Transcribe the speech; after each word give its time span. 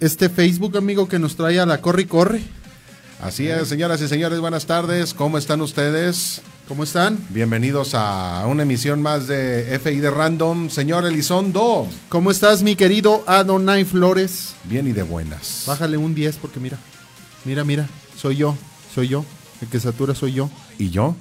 este 0.00 0.28
Facebook, 0.28 0.76
amigo, 0.76 1.08
que 1.08 1.18
nos 1.18 1.36
trae 1.36 1.58
a 1.60 1.66
la 1.66 1.80
Corre 1.80 2.02
y 2.02 2.06
Corre. 2.06 2.42
Así 3.20 3.48
es, 3.48 3.68
señoras 3.68 4.00
y 4.02 4.08
señores, 4.08 4.40
buenas 4.40 4.66
tardes. 4.66 5.14
¿Cómo 5.14 5.38
están 5.38 5.60
ustedes? 5.62 6.42
¿Cómo 6.68 6.84
están? 6.84 7.18
Bienvenidos 7.30 7.94
a 7.94 8.44
una 8.46 8.64
emisión 8.64 9.00
más 9.00 9.26
de 9.26 9.78
FI 9.82 10.00
de 10.00 10.10
Random. 10.10 10.68
Señor 10.68 11.06
Elizondo. 11.06 11.86
¿Cómo 12.08 12.30
estás, 12.30 12.62
mi 12.62 12.76
querido 12.76 13.24
Adonai 13.26 13.84
Flores? 13.84 14.54
Bien 14.64 14.86
y 14.86 14.92
de 14.92 15.02
buenas. 15.02 15.64
Bájale 15.66 15.96
un 15.96 16.14
10 16.14 16.36
porque 16.36 16.60
mira, 16.60 16.76
mira, 17.44 17.64
mira, 17.64 17.88
soy 18.16 18.36
yo, 18.36 18.56
soy 18.94 19.08
yo. 19.08 19.24
El 19.62 19.68
que 19.68 19.80
satura 19.80 20.14
soy 20.14 20.34
yo. 20.34 20.50
¿Y 20.78 20.90
yo? 20.90 21.16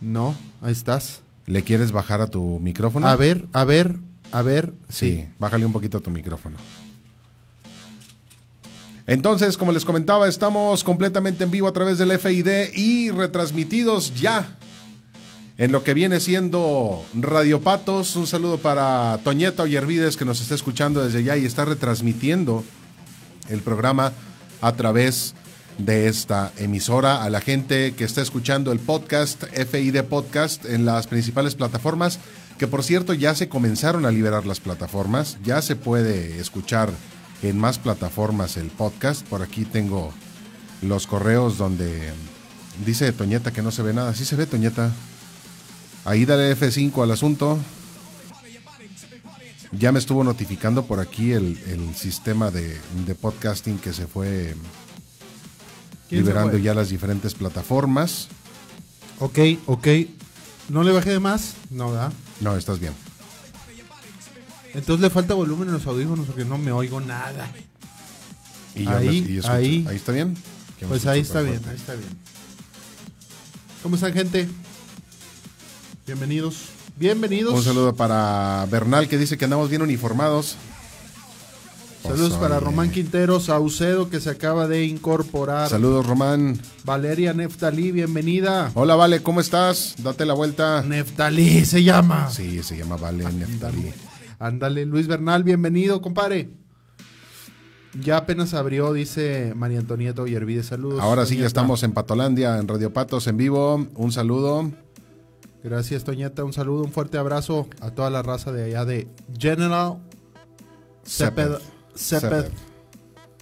No, 0.00 0.34
ahí 0.62 0.72
estás. 0.72 1.20
¿Le 1.46 1.62
quieres 1.62 1.92
bajar 1.92 2.20
a 2.20 2.28
tu 2.28 2.58
micrófono? 2.60 3.06
A 3.06 3.16
ver, 3.16 3.44
a 3.52 3.64
ver, 3.64 3.96
a 4.34 4.42
ver. 4.42 4.72
Sí, 4.88 5.28
bájale 5.38 5.64
un 5.64 5.72
poquito 5.72 6.00
tu 6.00 6.10
micrófono. 6.10 6.56
Entonces, 9.06 9.56
como 9.56 9.70
les 9.70 9.84
comentaba, 9.84 10.26
estamos 10.26 10.82
completamente 10.82 11.44
en 11.44 11.52
vivo 11.52 11.68
a 11.68 11.72
través 11.72 11.98
del 11.98 12.18
FID 12.18 12.74
y 12.74 13.10
retransmitidos 13.12 14.12
ya 14.20 14.56
en 15.56 15.70
lo 15.70 15.84
que 15.84 15.94
viene 15.94 16.18
siendo 16.18 17.04
Radio 17.14 17.60
Patos. 17.60 18.16
Un 18.16 18.26
saludo 18.26 18.58
para 18.58 19.20
Toñeta 19.22 19.62
Ollervides 19.62 20.16
que 20.16 20.24
nos 20.24 20.40
está 20.40 20.56
escuchando 20.56 21.04
desde 21.04 21.18
allá 21.18 21.36
y 21.36 21.44
está 21.44 21.64
retransmitiendo 21.64 22.64
el 23.48 23.60
programa 23.60 24.12
a 24.60 24.72
través 24.72 25.36
de 25.78 26.08
esta 26.08 26.50
emisora. 26.58 27.22
A 27.22 27.30
la 27.30 27.40
gente 27.40 27.94
que 27.94 28.02
está 28.02 28.20
escuchando 28.20 28.72
el 28.72 28.80
podcast, 28.80 29.44
FID 29.44 30.02
Podcast, 30.02 30.64
en 30.64 30.86
las 30.86 31.06
principales 31.06 31.54
plataformas, 31.54 32.18
que 32.58 32.66
por 32.66 32.84
cierto 32.84 33.14
ya 33.14 33.34
se 33.34 33.48
comenzaron 33.48 34.06
a 34.06 34.10
liberar 34.10 34.46
las 34.46 34.60
plataformas, 34.60 35.38
ya 35.44 35.60
se 35.62 35.76
puede 35.76 36.40
escuchar 36.40 36.90
en 37.42 37.58
más 37.58 37.78
plataformas 37.78 38.56
el 38.56 38.68
podcast. 38.68 39.26
Por 39.26 39.42
aquí 39.42 39.64
tengo 39.64 40.12
los 40.82 41.06
correos 41.06 41.58
donde 41.58 42.12
dice 42.84 43.12
Toñeta 43.12 43.52
que 43.52 43.62
no 43.62 43.70
se 43.70 43.82
ve 43.82 43.92
nada. 43.92 44.14
Sí 44.14 44.24
se 44.24 44.36
ve, 44.36 44.46
Toñeta. 44.46 44.92
Ahí 46.04 46.24
dale 46.24 46.56
F5 46.56 47.02
al 47.02 47.10
asunto. 47.10 47.58
Ya 49.72 49.90
me 49.90 49.98
estuvo 49.98 50.22
notificando 50.22 50.86
por 50.86 51.00
aquí 51.00 51.32
el, 51.32 51.58
el 51.66 51.94
sistema 51.96 52.52
de, 52.52 52.78
de, 53.06 53.14
podcasting 53.16 53.78
que 53.78 53.92
se 53.92 54.06
fue 54.06 54.54
liberando 56.10 56.52
se 56.52 56.58
fue? 56.58 56.62
ya 56.62 56.74
las 56.74 56.90
diferentes 56.90 57.34
plataformas. 57.34 58.28
Ok, 59.18 59.38
ok. 59.66 59.88
¿No 60.68 60.82
le 60.82 60.92
bajé 60.92 61.10
de 61.10 61.20
más? 61.20 61.54
No, 61.70 61.90
¿verdad? 61.90 62.12
No, 62.40 62.56
estás 62.56 62.78
bien. 62.80 62.92
Entonces 64.72 65.00
le 65.02 65.10
falta 65.10 65.34
volumen 65.34 65.68
en 65.68 65.74
los 65.74 65.86
audífonos 65.86 66.26
porque 66.26 66.44
no 66.44 66.58
me 66.58 66.72
oigo 66.72 67.00
nada. 67.00 67.50
Y 68.74 68.86
Ahí, 68.88 69.06
me- 69.06 69.14
y 69.32 69.36
escucho. 69.38 69.52
ahí. 69.52 69.86
ahí 69.88 69.96
está 69.96 70.12
bien. 70.12 70.36
Pues 70.88 71.06
ahí 71.06 71.20
está 71.20 71.40
bien, 71.42 71.54
fuerte. 71.54 71.70
ahí 71.70 71.76
está 71.76 71.94
bien. 71.94 72.08
¿Cómo 73.82 73.94
están, 73.94 74.12
gente? 74.12 74.48
Bienvenidos. 76.06 76.56
Bienvenidos. 76.96 77.54
Un 77.54 77.62
saludo 77.62 77.94
para 77.94 78.66
Bernal 78.70 79.08
que 79.08 79.16
dice 79.18 79.38
que 79.38 79.44
andamos 79.44 79.70
bien 79.70 79.82
uniformados. 79.82 80.56
Saludos 82.04 82.30
Pues, 82.30 82.40
para 82.40 82.56
oye. 82.58 82.64
Román 82.66 82.90
Quintero, 82.90 83.40
Saucedo, 83.40 84.10
que 84.10 84.20
se 84.20 84.28
acaba 84.28 84.68
de 84.68 84.84
incorporar. 84.84 85.70
Saludos, 85.70 86.06
Román. 86.06 86.60
Valeria 86.84 87.32
Neftalí, 87.32 87.92
bienvenida. 87.92 88.70
Hola, 88.74 88.94
Vale, 88.94 89.22
¿cómo 89.22 89.40
estás? 89.40 89.94
Date 90.02 90.26
la 90.26 90.34
vuelta. 90.34 90.82
Neftalí 90.82 91.64
se 91.64 91.82
llama. 91.82 92.28
Sí, 92.30 92.62
se 92.62 92.76
llama 92.76 92.96
Vale 92.98 93.24
Neftalí. 93.32 93.90
Ándale, 94.38 94.84
Luis 94.84 95.06
Bernal, 95.06 95.44
bienvenido, 95.44 96.02
compadre. 96.02 96.50
Ya 97.98 98.18
apenas 98.18 98.52
abrió, 98.52 98.92
dice 98.92 99.54
María 99.56 99.78
Antonieta 99.78 100.20
Ollervide. 100.20 100.62
Saludos. 100.62 101.00
Ahora 101.00 101.24
sí, 101.24 101.38
ya 101.38 101.46
estamos 101.46 101.82
en 101.84 101.92
Patolandia, 101.92 102.58
en 102.58 102.68
Radio 102.68 102.92
Patos, 102.92 103.26
en 103.28 103.38
vivo. 103.38 103.86
Un 103.94 104.12
saludo. 104.12 104.70
Gracias, 105.62 106.04
Toñeta. 106.04 106.44
Un 106.44 106.52
saludo, 106.52 106.82
un 106.82 106.92
fuerte 106.92 107.16
abrazo 107.16 107.66
a 107.80 107.92
toda 107.92 108.10
la 108.10 108.20
raza 108.22 108.52
de 108.52 108.64
allá 108.64 108.84
de 108.84 109.08
General 109.38 109.96
Ceped, 111.06 111.52
Ceped. 111.94 112.50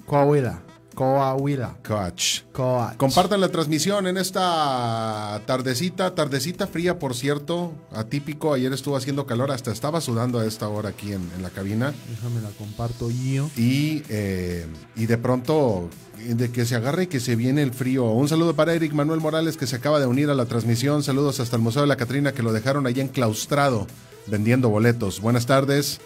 Coahuila. 0.06 0.62
Coahuila. 0.94 1.78
Coach. 1.86 2.40
Coach. 2.52 2.96
Compartan 2.96 3.40
la 3.40 3.48
transmisión 3.48 4.06
en 4.06 4.18
esta 4.18 5.40
tardecita, 5.46 6.14
tardecita 6.14 6.66
fría, 6.66 6.98
por 6.98 7.14
cierto, 7.14 7.72
atípico. 7.92 8.52
Ayer 8.52 8.72
estuvo 8.72 8.96
haciendo 8.96 9.24
calor, 9.26 9.50
hasta 9.50 9.72
estaba 9.72 10.00
sudando 10.00 10.38
a 10.38 10.46
esta 10.46 10.68
hora 10.68 10.90
aquí 10.90 11.12
en, 11.12 11.30
en 11.34 11.42
la 11.42 11.50
cabina. 11.50 11.94
Déjame 12.10 12.42
la 12.42 12.50
comparto 12.50 13.10
yo. 13.10 13.48
Y, 13.56 14.02
eh, 14.10 14.66
y 14.94 15.06
de 15.06 15.16
pronto, 15.16 15.88
de 16.18 16.52
que 16.52 16.66
se 16.66 16.76
agarre 16.76 17.04
y 17.04 17.06
que 17.06 17.20
se 17.20 17.36
viene 17.36 17.62
el 17.62 17.72
frío. 17.72 18.04
Un 18.04 18.28
saludo 18.28 18.54
para 18.54 18.74
Eric 18.74 18.92
Manuel 18.92 19.20
Morales 19.20 19.56
que 19.56 19.66
se 19.66 19.76
acaba 19.76 19.98
de 19.98 20.06
unir 20.06 20.28
a 20.28 20.34
la 20.34 20.44
transmisión. 20.44 21.02
Saludos 21.02 21.40
hasta 21.40 21.56
el 21.56 21.62
Museo 21.62 21.82
de 21.82 21.88
la 21.88 21.96
Catrina 21.96 22.32
que 22.32 22.42
lo 22.42 22.52
dejaron 22.52 22.86
allá 22.86 23.02
enclaustrado 23.02 23.86
vendiendo 24.26 24.68
boletos. 24.68 25.20
Buenas 25.20 25.46
tardes. 25.46 26.00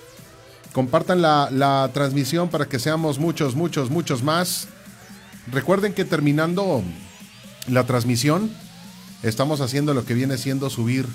Compartan 0.77 1.23
la, 1.23 1.49
la 1.51 1.89
transmisión 1.95 2.51
para 2.51 2.67
que 2.69 2.79
seamos 2.79 3.19
muchos, 3.19 3.55
muchos, 3.55 3.89
muchos 3.89 4.23
más. 4.23 4.69
Recuerden 5.51 5.95
que 5.95 6.05
terminando 6.05 6.83
la 7.67 7.85
transmisión, 7.87 8.51
estamos 9.23 9.63
haciendo 9.63 9.95
lo 9.95 10.05
que 10.05 10.13
viene 10.13 10.37
siendo 10.37 10.69
subir 10.69 11.07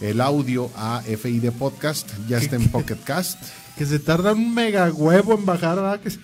el 0.00 0.22
audio 0.22 0.70
a 0.74 1.02
FID 1.02 1.50
Podcast. 1.50 2.08
Ya 2.30 2.38
está 2.38 2.56
en 2.56 2.66
Pocket 2.72 2.96
Cast. 3.04 3.42
Que 3.76 3.84
se 3.84 3.98
tarda 3.98 4.32
un 4.32 4.54
mega 4.54 4.90
huevo 4.90 5.34
en 5.34 5.44
bajar, 5.44 5.76
¿verdad? 5.76 6.00
Que 6.00 6.08
se- 6.08 6.20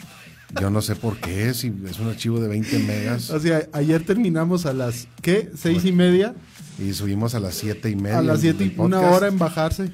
Yo 0.59 0.71
no 0.71 0.81
sé 0.81 0.97
por 0.97 1.19
qué, 1.19 1.53
si 1.53 1.71
es 1.87 1.99
un 1.99 2.09
archivo 2.09 2.41
de 2.41 2.49
20 2.49 2.79
megas 2.79 3.29
O 3.29 3.39
sea, 3.41 3.63
ayer 3.75 4.07
terminamos 4.07 4.65
a 4.65 4.73
las, 4.73 5.07
¿qué? 5.21 5.51
¿Seis 5.55 5.85
y 5.85 5.93
media? 5.93 6.35
y 6.79 6.95
subimos 6.95 7.35
a 7.35 7.41
las 7.41 7.57
7 7.57 7.91
y 7.91 7.97
media. 7.97 8.21
A 8.21 8.23
las 8.23 8.41
siete 8.41 8.65
y 8.65 8.75
una 8.79 9.03
hora 9.03 9.27
en 9.29 9.37
bajarse. 9.37 9.93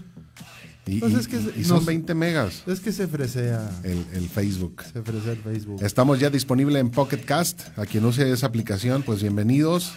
Y, 0.86 1.00
Pues 1.00 1.12
y- 1.12 1.16
es 1.16 1.26
que 1.28 1.36
y 1.36 1.58
nos- 1.60 1.66
son 1.66 1.84
20 1.84 2.14
megas 2.14 2.62
Es 2.66 2.78
que 2.80 2.92
se 2.92 3.08
fresea, 3.08 3.68
el, 3.82 4.04
el 4.12 4.28
Facebook. 4.28 4.82
se 4.92 5.02
fresea 5.02 5.32
el 5.32 5.38
Facebook. 5.38 5.82
Estamos 5.82 6.20
ya 6.20 6.30
disponible 6.30 6.78
en 6.78 6.90
Pocket 6.90 7.24
Cast. 7.24 7.76
A 7.76 7.86
quien 7.86 8.04
use 8.04 8.30
esa 8.30 8.46
aplicación, 8.46 9.02
pues 9.02 9.20
bienvenidos. 9.20 9.92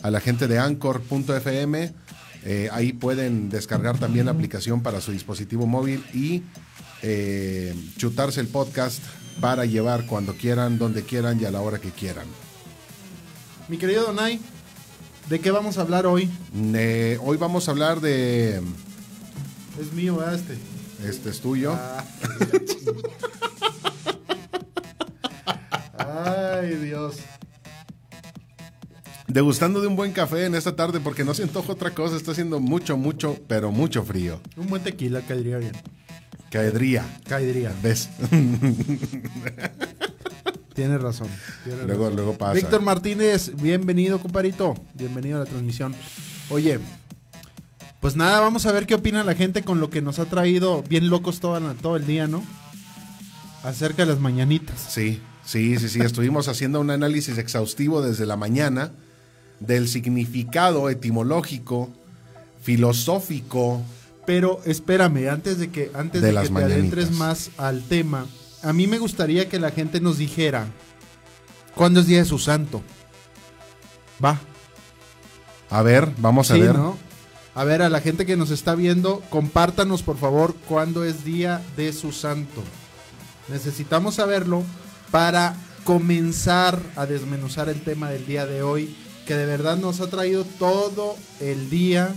A 0.00 0.10
la 0.12 0.20
gente 0.20 0.46
de 0.46 0.58
Anchor.fm. 0.58 1.92
eh, 2.44 2.68
ahí 2.72 2.92
pueden 2.92 3.50
descargar 3.50 3.98
también 3.98 4.26
la 4.26 4.32
aplicación 4.32 4.80
para 4.80 5.00
su 5.00 5.10
dispositivo 5.10 5.66
móvil 5.66 6.04
y 6.14 6.44
eh, 7.02 7.74
chutarse 7.96 8.40
el 8.40 8.46
podcast 8.46 9.02
para 9.40 9.64
llevar 9.66 10.06
cuando 10.06 10.34
quieran, 10.34 10.78
donde 10.78 11.02
quieran 11.02 11.40
y 11.40 11.46
a 11.46 11.50
la 11.50 11.60
hora 11.60 11.80
que 11.80 11.90
quieran. 11.90 12.26
Mi 13.68 13.76
querido 13.76 14.04
Donay, 14.06 14.40
¿de 15.28 15.40
qué 15.40 15.50
vamos 15.50 15.78
a 15.78 15.80
hablar 15.80 16.06
hoy? 16.06 16.30
Eh, 16.74 17.18
hoy 17.22 17.36
vamos 17.38 17.66
a 17.66 17.72
hablar 17.72 18.00
de. 18.00 18.60
Es 19.80 19.92
mío, 19.92 20.16
¿verdad? 20.16 20.34
Este. 20.34 20.58
Este 21.06 21.30
es 21.30 21.40
tuyo. 21.40 21.74
Ay, 25.98 26.74
Dios. 26.76 27.18
Degustando 29.28 29.80
de 29.80 29.86
un 29.86 29.94
buen 29.94 30.12
café 30.12 30.46
en 30.46 30.54
esta 30.54 30.74
tarde 30.74 31.00
porque 31.00 31.22
no 31.22 31.34
se 31.34 31.44
antoja 31.44 31.72
otra 31.72 31.90
cosa. 31.90 32.16
Está 32.16 32.32
haciendo 32.32 32.58
mucho, 32.60 32.96
mucho, 32.96 33.38
pero 33.46 33.70
mucho 33.70 34.02
frío. 34.02 34.40
Un 34.56 34.66
buen 34.68 34.82
tequila 34.82 35.20
caería 35.20 35.58
bien. 35.58 35.72
Caedría. 36.50 37.04
Caería. 37.28 37.72
¿Ves? 37.82 38.08
Tienes 40.74 41.00
razón. 41.00 41.28
tienes 41.64 41.86
luego, 41.86 42.04
razón. 42.04 42.16
luego 42.16 42.38
pasa. 42.38 42.54
Víctor 42.54 42.80
Martínez, 42.82 43.52
bienvenido, 43.60 44.20
comparito. 44.20 44.74
Bienvenido 44.94 45.36
a 45.38 45.40
la 45.40 45.46
transmisión. 45.46 45.94
Oye, 46.50 46.78
pues 48.00 48.16
nada, 48.16 48.40
vamos 48.40 48.66
a 48.66 48.72
ver 48.72 48.86
qué 48.86 48.94
opina 48.94 49.24
la 49.24 49.34
gente 49.34 49.62
con 49.62 49.80
lo 49.80 49.90
que 49.90 50.02
nos 50.02 50.18
ha 50.18 50.26
traído 50.26 50.82
bien 50.82 51.08
locos 51.10 51.40
toda 51.40 51.60
la- 51.60 51.74
todo 51.74 51.96
el 51.96 52.06
día, 52.06 52.26
¿no? 52.26 52.42
Acerca 53.64 54.02
de 54.04 54.12
las 54.12 54.20
mañanitas. 54.20 54.80
Sí, 54.88 55.20
sí, 55.44 55.78
sí, 55.78 55.88
sí. 55.88 56.00
Estuvimos 56.00 56.46
haciendo 56.48 56.80
un 56.80 56.90
análisis 56.90 57.38
exhaustivo 57.38 58.00
desde 58.02 58.24
la 58.26 58.36
mañana 58.36 58.92
del 59.60 59.88
significado 59.88 60.88
etimológico, 60.90 61.90
filosófico. 62.62 63.82
Pero 64.26 64.60
espérame, 64.64 65.28
antes 65.30 65.58
de 65.58 65.70
que, 65.70 65.90
antes 65.94 66.22
De 66.22 66.32
que 66.32 66.48
te 66.48 66.62
adentres 66.64 67.10
más 67.12 67.50
al 67.56 67.82
tema, 67.82 68.26
a 68.62 68.72
mí 68.72 68.86
me 68.86 68.98
gustaría 68.98 69.48
que 69.48 69.58
la 69.58 69.70
gente 69.70 70.00
nos 70.00 70.18
dijera 70.18 70.66
cuándo 71.74 72.00
es 72.00 72.06
día 72.06 72.18
de 72.18 72.24
su 72.26 72.38
santo. 72.38 72.82
Va. 74.24 74.38
A 75.70 75.82
ver, 75.82 76.08
vamos 76.18 76.50
a 76.50 76.54
Sí, 76.54 76.60
ver. 76.60 76.74
¿no? 76.76 76.96
A 77.58 77.64
ver, 77.64 77.82
a 77.82 77.88
la 77.88 78.00
gente 78.00 78.24
que 78.24 78.36
nos 78.36 78.52
está 78.52 78.76
viendo, 78.76 79.20
compártanos 79.30 80.04
por 80.04 80.16
favor 80.16 80.54
cuándo 80.68 81.02
es 81.02 81.24
día 81.24 81.60
de 81.76 81.92
su 81.92 82.12
santo. 82.12 82.62
Necesitamos 83.48 84.14
saberlo 84.14 84.62
para 85.10 85.56
comenzar 85.82 86.80
a 86.94 87.04
desmenuzar 87.04 87.68
el 87.68 87.80
tema 87.80 88.10
del 88.10 88.26
día 88.26 88.46
de 88.46 88.62
hoy, 88.62 88.94
que 89.26 89.34
de 89.34 89.44
verdad 89.44 89.76
nos 89.76 90.00
ha 90.00 90.08
traído 90.08 90.44
todo 90.44 91.16
el 91.40 91.68
día 91.68 92.14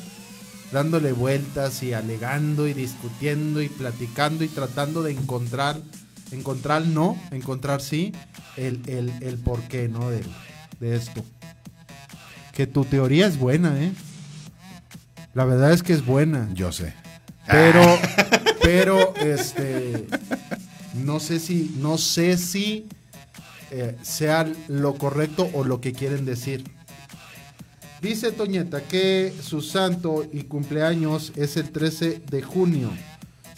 dándole 0.71 1.11
vueltas 1.11 1.81
y 1.81 1.93
alegando 1.93 2.67
y 2.67 2.75
discutiendo 2.75 3.63
y 3.63 3.69
platicando 3.69 4.43
y 4.43 4.47
tratando 4.47 5.01
de 5.01 5.13
encontrar, 5.13 5.81
encontrar 6.31 6.85
no, 6.85 7.19
encontrar 7.31 7.81
sí, 7.81 8.13
el, 8.57 8.79
el, 8.85 9.11
el 9.21 9.39
porqué, 9.39 9.89
¿no? 9.89 10.07
De, 10.07 10.23
de 10.79 10.95
esto. 10.95 11.25
Que 12.53 12.67
tu 12.67 12.85
teoría 12.85 13.25
es 13.25 13.39
buena, 13.39 13.83
¿eh? 13.83 13.91
La 15.33 15.45
verdad 15.45 15.71
es 15.71 15.83
que 15.83 15.93
es 15.93 16.05
buena. 16.05 16.49
Yo 16.53 16.71
sé. 16.71 16.93
Pero, 17.47 17.81
pero, 18.63 19.15
este, 19.15 20.07
no 20.95 21.19
sé 21.19 21.39
si, 21.39 21.75
no 21.79 21.97
sé 21.97 22.37
si 22.37 22.87
eh, 23.71 23.95
sea 24.01 24.51
lo 24.67 24.95
correcto 24.95 25.49
o 25.53 25.63
lo 25.63 25.81
que 25.81 25.93
quieren 25.93 26.25
decir. 26.25 26.63
Dice 28.01 28.31
Toñeta 28.31 28.81
que 28.81 29.31
su 29.41 29.61
santo 29.61 30.25
y 30.31 30.43
cumpleaños 30.43 31.33
es 31.35 31.55
el 31.57 31.69
13 31.71 32.23
de 32.29 32.41
junio. 32.41 32.89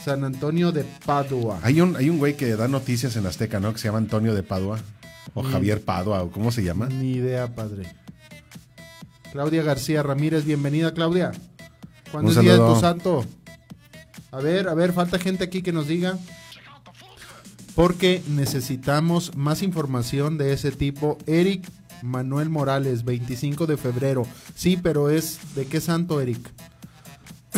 San 0.04 0.26
Antonio 0.26 0.74
de 0.74 0.84
Padua. 1.06 1.60
Hay 1.64 1.80
un, 1.80 1.96
hay 1.96 2.10
un 2.10 2.18
güey 2.18 2.36
que 2.36 2.58
da 2.58 2.68
noticias 2.68 3.16
en 3.16 3.26
Azteca, 3.26 3.62
¿no? 3.62 3.72
Que 3.72 3.80
se 3.80 3.88
llama 3.88 4.00
Antonio 4.00 4.36
de 4.36 4.44
Padua. 4.44 4.80
O 5.34 5.42
Mm. 5.44 5.52
Javier 5.52 5.82
Padua, 5.82 6.22
o 6.24 6.30
cómo 6.30 6.52
se 6.52 6.62
llama. 6.62 6.88
Ni 6.90 7.14
idea, 7.14 7.48
padre. 7.48 7.88
Claudia 9.32 9.64
García 9.64 10.04
Ramírez, 10.04 10.44
bienvenida, 10.46 10.94
Claudia. 10.94 11.32
¿Cuándo 12.14 12.30
es 12.30 12.40
día 12.40 12.54
de 12.54 12.60
tu 12.60 12.80
santo? 12.80 13.26
A 14.32 14.38
ver, 14.38 14.70
a 14.70 14.76
ver, 14.76 14.94
falta 14.94 15.18
gente 15.18 15.44
aquí 15.44 15.64
que 15.64 15.72
nos 15.72 15.88
diga. 15.88 16.20
Porque 17.74 18.22
necesitamos 18.28 19.36
más 19.36 19.64
información 19.64 20.38
de 20.38 20.54
ese 20.54 20.72
tipo. 20.72 21.18
Eric 21.26 21.68
Manuel 22.04 22.52
Morales, 22.52 23.04
25 23.04 23.66
de 23.66 23.78
febrero. 23.78 24.28
Sí, 24.54 24.78
pero 24.78 25.10
es 25.10 25.40
¿de 25.56 25.66
qué 25.66 25.82
santo, 25.82 26.22
Eric? 26.22 26.52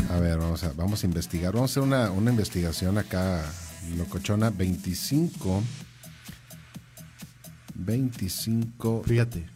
A 0.09 0.19
ver, 0.19 0.37
vamos 0.37 0.63
a, 0.63 0.71
vamos 0.71 1.03
a 1.03 1.05
investigar. 1.05 1.51
Vamos 1.51 1.71
a 1.71 1.73
hacer 1.73 1.83
una, 1.83 2.11
una 2.11 2.31
investigación 2.31 2.97
acá, 2.97 3.43
locochona. 3.97 4.51
25. 4.51 5.63
25 7.73 9.03
Fíjate. 9.05 9.49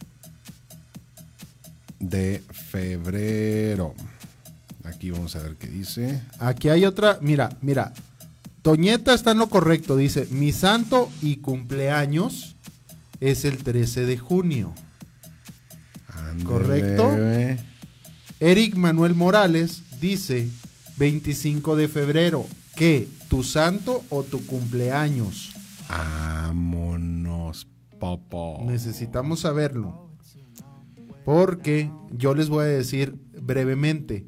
de 1.98 2.42
febrero. 2.50 3.94
Aquí 4.90 5.10
vamos 5.10 5.36
a 5.36 5.42
ver 5.42 5.56
qué 5.56 5.68
dice. 5.68 6.20
Aquí 6.40 6.68
hay 6.68 6.84
otra, 6.84 7.18
mira, 7.22 7.56
mira. 7.62 7.92
Toñeta 8.62 9.14
está 9.14 9.30
en 9.30 9.38
lo 9.38 9.48
correcto, 9.48 9.96
dice, 9.96 10.26
mi 10.30 10.52
santo 10.52 11.08
y 11.22 11.36
cumpleaños 11.36 12.56
es 13.20 13.44
el 13.44 13.58
13 13.58 14.04
de 14.04 14.18
junio. 14.18 14.74
¿Correcto? 16.44 17.16
Eric 18.40 18.74
Manuel 18.74 19.14
Morales 19.14 19.82
dice 20.00 20.48
25 20.96 21.76
de 21.76 21.88
febrero. 21.88 22.46
¿Qué? 22.74 23.08
¿Tu 23.28 23.44
santo 23.44 24.02
o 24.10 24.24
tu 24.24 24.44
cumpleaños? 24.44 25.52
Vámonos, 25.88 27.68
popo. 27.98 28.64
Necesitamos 28.66 29.40
saberlo. 29.40 30.10
Porque 31.24 31.90
yo 32.10 32.34
les 32.34 32.48
voy 32.48 32.64
a 32.64 32.68
decir 32.68 33.14
brevemente. 33.40 34.26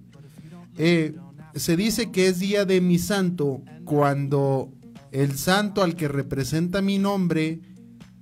Eh, 0.77 1.15
se 1.55 1.77
dice 1.77 2.11
que 2.11 2.29
es 2.29 2.39
día 2.39 2.65
de 2.65 2.81
mi 2.81 2.99
santo 2.99 3.63
cuando 3.85 4.73
el 5.11 5.37
santo 5.37 5.83
al 5.83 5.97
que 5.97 6.09
representa 6.09 6.81
mi 6.81 6.99
nombre 6.99 7.61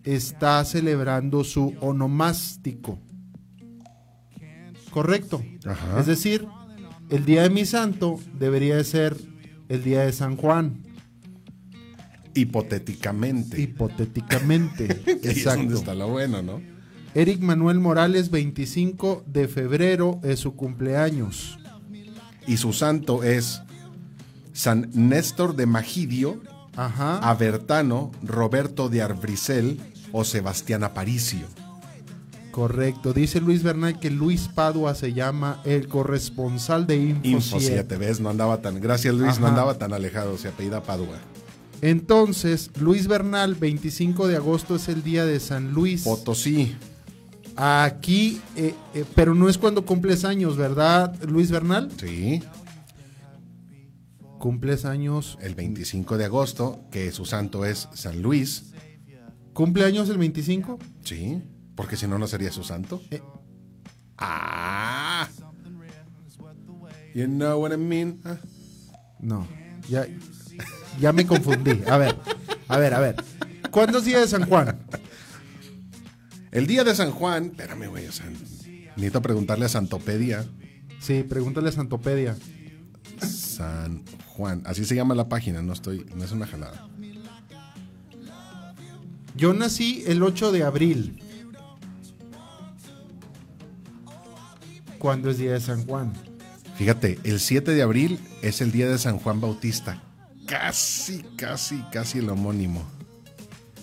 está 0.02 0.64
celebrando 0.64 1.44
su 1.44 1.74
onomástico. 1.80 2.98
Correcto. 4.90 5.42
Ajá. 5.64 6.00
Es 6.00 6.06
decir, 6.06 6.46
el 7.10 7.24
día 7.24 7.42
de 7.42 7.50
mi 7.50 7.64
santo 7.64 8.18
debería 8.38 8.76
de 8.76 8.84
ser 8.84 9.16
el 9.68 9.84
día 9.84 10.00
de 10.00 10.12
San 10.12 10.36
Juan, 10.36 10.82
Hipotéticamente. 12.34 13.60
hipotéticamente. 13.60 14.84
Ahí 15.06 15.20
es 15.22 15.44
donde 15.44 15.74
Exacto. 15.74 16.60
Eric 17.14 17.40
Manuel 17.40 17.80
Morales, 17.80 18.30
25 18.30 19.24
de 19.26 19.48
febrero 19.48 20.20
es 20.22 20.40
su 20.40 20.54
cumpleaños. 20.54 21.59
Y 22.50 22.56
su 22.56 22.72
santo 22.72 23.22
es 23.22 23.62
San 24.52 24.90
Néstor 24.92 25.54
de 25.54 25.66
Magidio, 25.66 26.40
Ajá. 26.74 27.18
Abertano, 27.18 28.10
Roberto 28.24 28.88
de 28.88 29.02
Arbrisel 29.02 29.78
o 30.10 30.24
Sebastián 30.24 30.82
Aparicio. 30.82 31.46
Correcto. 32.50 33.12
Dice 33.12 33.40
Luis 33.40 33.62
Bernal 33.62 34.00
que 34.00 34.10
Luis 34.10 34.48
Padua 34.52 34.96
se 34.96 35.12
llama 35.12 35.62
el 35.64 35.86
corresponsal 35.86 36.88
de 36.88 36.96
Info, 36.96 37.28
Info 37.28 37.60
7. 37.60 37.86
7, 37.88 37.96
¿ves? 37.98 38.18
No 38.18 38.30
andaba 38.30 38.60
tan, 38.60 38.80
gracias 38.80 39.14
Luis, 39.14 39.38
no 39.38 39.46
andaba 39.46 39.78
tan 39.78 39.92
alejado, 39.92 40.36
se 40.36 40.48
apellida 40.48 40.82
Padua. 40.82 41.18
Entonces, 41.82 42.72
Luis 42.80 43.06
Bernal, 43.06 43.54
25 43.54 44.26
de 44.26 44.34
agosto 44.34 44.74
es 44.74 44.88
el 44.88 45.04
día 45.04 45.24
de 45.24 45.38
San 45.38 45.70
Luis. 45.70 46.02
Potosí, 46.02 46.74
Aquí, 47.62 48.40
eh, 48.56 48.74
eh, 48.94 49.04
pero 49.14 49.34
no 49.34 49.46
es 49.50 49.58
cuando 49.58 49.84
cumples 49.84 50.24
años, 50.24 50.56
¿verdad, 50.56 51.14
Luis 51.24 51.50
Bernal? 51.50 51.90
sí, 51.98 52.42
Cumples 54.38 54.86
años. 54.86 55.36
el 55.42 55.54
25 55.54 56.16
de 56.16 56.24
agosto, 56.24 56.80
que 56.90 57.12
su 57.12 57.26
santo 57.26 57.66
es 57.66 57.88
San 57.92 58.22
Luis, 58.22 58.72
¿Cumple 59.52 59.84
años 59.84 60.08
el 60.08 60.16
25? 60.16 60.78
sí, 61.04 61.42
porque 61.74 61.96
si 61.98 62.06
no, 62.06 62.18
no 62.18 62.26
sería 62.26 62.50
su 62.50 62.64
santo. 62.64 63.02
Eh. 63.10 63.20
Ah, 64.16 65.28
you 67.14 67.26
know 67.26 67.60
what 67.60 67.72
I 67.72 67.76
mean? 67.76 68.20
Ah. 68.24 68.38
No, 69.18 69.46
ya, 69.86 70.06
ya 70.98 71.12
me 71.12 71.26
confundí. 71.26 71.82
A 71.86 71.98
ver, 71.98 72.16
a 72.68 72.78
ver, 72.78 72.94
a 72.94 73.00
ver. 73.00 73.16
¿Cuándo 73.70 73.98
es 73.98 74.04
día 74.06 74.20
de 74.20 74.28
San 74.28 74.48
Juan? 74.48 74.78
El 76.52 76.66
día 76.66 76.82
de 76.82 76.94
San 76.94 77.12
Juan, 77.12 77.46
espérame, 77.46 77.88
güey, 77.88 78.06
o 78.06 78.12
sea, 78.12 78.26
necesito 78.28 79.22
preguntarle 79.22 79.66
a 79.66 79.68
Santopedia. 79.68 80.44
Sí, 80.98 81.22
pregúntale 81.22 81.68
a 81.68 81.72
Santopedia. 81.72 82.36
San 83.20 84.04
Juan, 84.26 84.62
así 84.64 84.84
se 84.84 84.96
llama 84.96 85.14
la 85.14 85.28
página, 85.28 85.62
no 85.62 85.72
estoy, 85.72 86.06
no 86.16 86.24
es 86.24 86.32
una 86.32 86.46
jalada. 86.46 86.88
Yo 89.36 89.54
nací 89.54 90.02
el 90.06 90.22
8 90.22 90.50
de 90.50 90.64
abril. 90.64 91.22
¿Cuándo 94.98 95.30
es 95.30 95.38
día 95.38 95.52
de 95.52 95.60
San 95.60 95.86
Juan? 95.86 96.12
Fíjate, 96.74 97.18
el 97.24 97.40
7 97.40 97.72
de 97.72 97.82
abril 97.82 98.18
es 98.42 98.60
el 98.60 98.72
día 98.72 98.88
de 98.88 98.98
San 98.98 99.18
Juan 99.18 99.40
Bautista. 99.40 100.02
Casi, 100.46 101.22
casi, 101.36 101.80
casi 101.92 102.18
el 102.18 102.28
homónimo. 102.28 102.84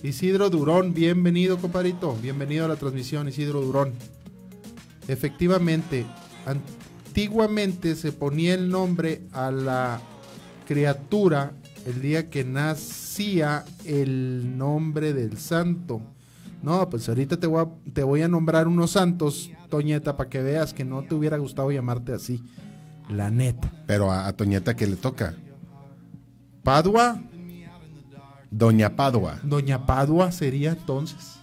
Isidro 0.03 0.51
Durón, 0.51 0.93
bienvenido, 0.93 1.57
compadrito. 1.57 2.15
Bienvenido 2.21 2.65
a 2.65 2.67
la 2.67 2.75
transmisión, 2.75 3.27
Isidro 3.27 3.61
Durón. 3.61 3.93
Efectivamente, 5.07 6.05
antiguamente 6.45 7.95
se 7.95 8.11
ponía 8.11 8.53
el 8.53 8.69
nombre 8.69 9.23
a 9.31 9.49
la 9.49 9.99
criatura 10.67 11.53
el 11.85 12.01
día 12.01 12.29
que 12.29 12.43
nacía 12.43 13.65
el 13.85 14.57
nombre 14.57 15.13
del 15.13 15.37
santo. 15.39 16.01
No, 16.61 16.87
pues 16.89 17.09
ahorita 17.09 17.39
te 17.39 17.47
voy 17.47 17.65
a, 17.65 17.91
te 17.91 18.03
voy 18.03 18.21
a 18.21 18.27
nombrar 18.27 18.67
unos 18.67 18.91
santos, 18.91 19.49
Toñeta, 19.69 20.15
para 20.15 20.29
que 20.29 20.43
veas 20.43 20.73
que 20.73 20.85
no 20.85 21.03
te 21.03 21.15
hubiera 21.15 21.37
gustado 21.37 21.71
llamarte 21.71 22.13
así. 22.13 22.43
La 23.09 23.31
neta. 23.31 23.71
Pero 23.87 24.11
a, 24.11 24.27
a 24.27 24.33
Toñeta 24.33 24.75
que 24.75 24.85
le 24.85 24.95
toca. 24.95 25.33
Padua, 26.61 27.19
Doña 28.57 28.95
Padua. 28.95 29.39
Doña 29.43 29.85
Padua 29.85 30.31
sería 30.31 30.71
entonces. 30.71 31.37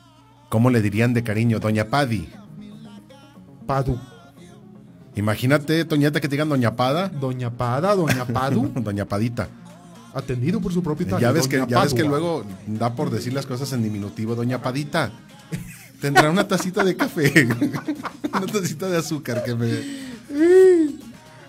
¿Cómo 0.48 0.68
le 0.70 0.82
dirían 0.82 1.14
de 1.14 1.22
cariño? 1.22 1.60
Doña 1.60 1.84
Padi. 1.84 2.28
Padu. 3.68 4.00
Imagínate, 5.14 5.84
Toñeta, 5.84 6.20
que 6.20 6.28
te 6.28 6.32
digan 6.32 6.48
Doña 6.48 6.74
Pada. 6.74 7.08
Doña 7.08 7.56
Pada, 7.56 7.94
Doña 7.94 8.24
Padu. 8.36 8.68
Doña 8.74 9.04
Padita. 9.04 9.48
Atendido 10.12 10.60
por 10.60 10.72
su 10.72 10.82
propietario. 10.82 11.20
Ya 11.20 11.30
ves, 11.30 11.46
que, 11.46 11.64
ya 11.68 11.82
ves 11.82 11.94
que 11.94 12.02
luego 12.02 12.44
da 12.66 12.96
por 12.96 13.10
decir 13.10 13.32
las 13.32 13.46
cosas 13.46 13.72
en 13.72 13.84
diminutivo. 13.84 14.34
Doña 14.34 14.60
Padita. 14.60 15.12
Tendrá 16.00 16.30
una 16.30 16.48
tacita 16.48 16.82
de 16.82 16.96
café. 16.96 17.46
una 18.32 18.46
tacita 18.46 18.88
de 18.88 18.96
azúcar 18.96 19.44
que 19.44 19.54
me... 19.54 19.70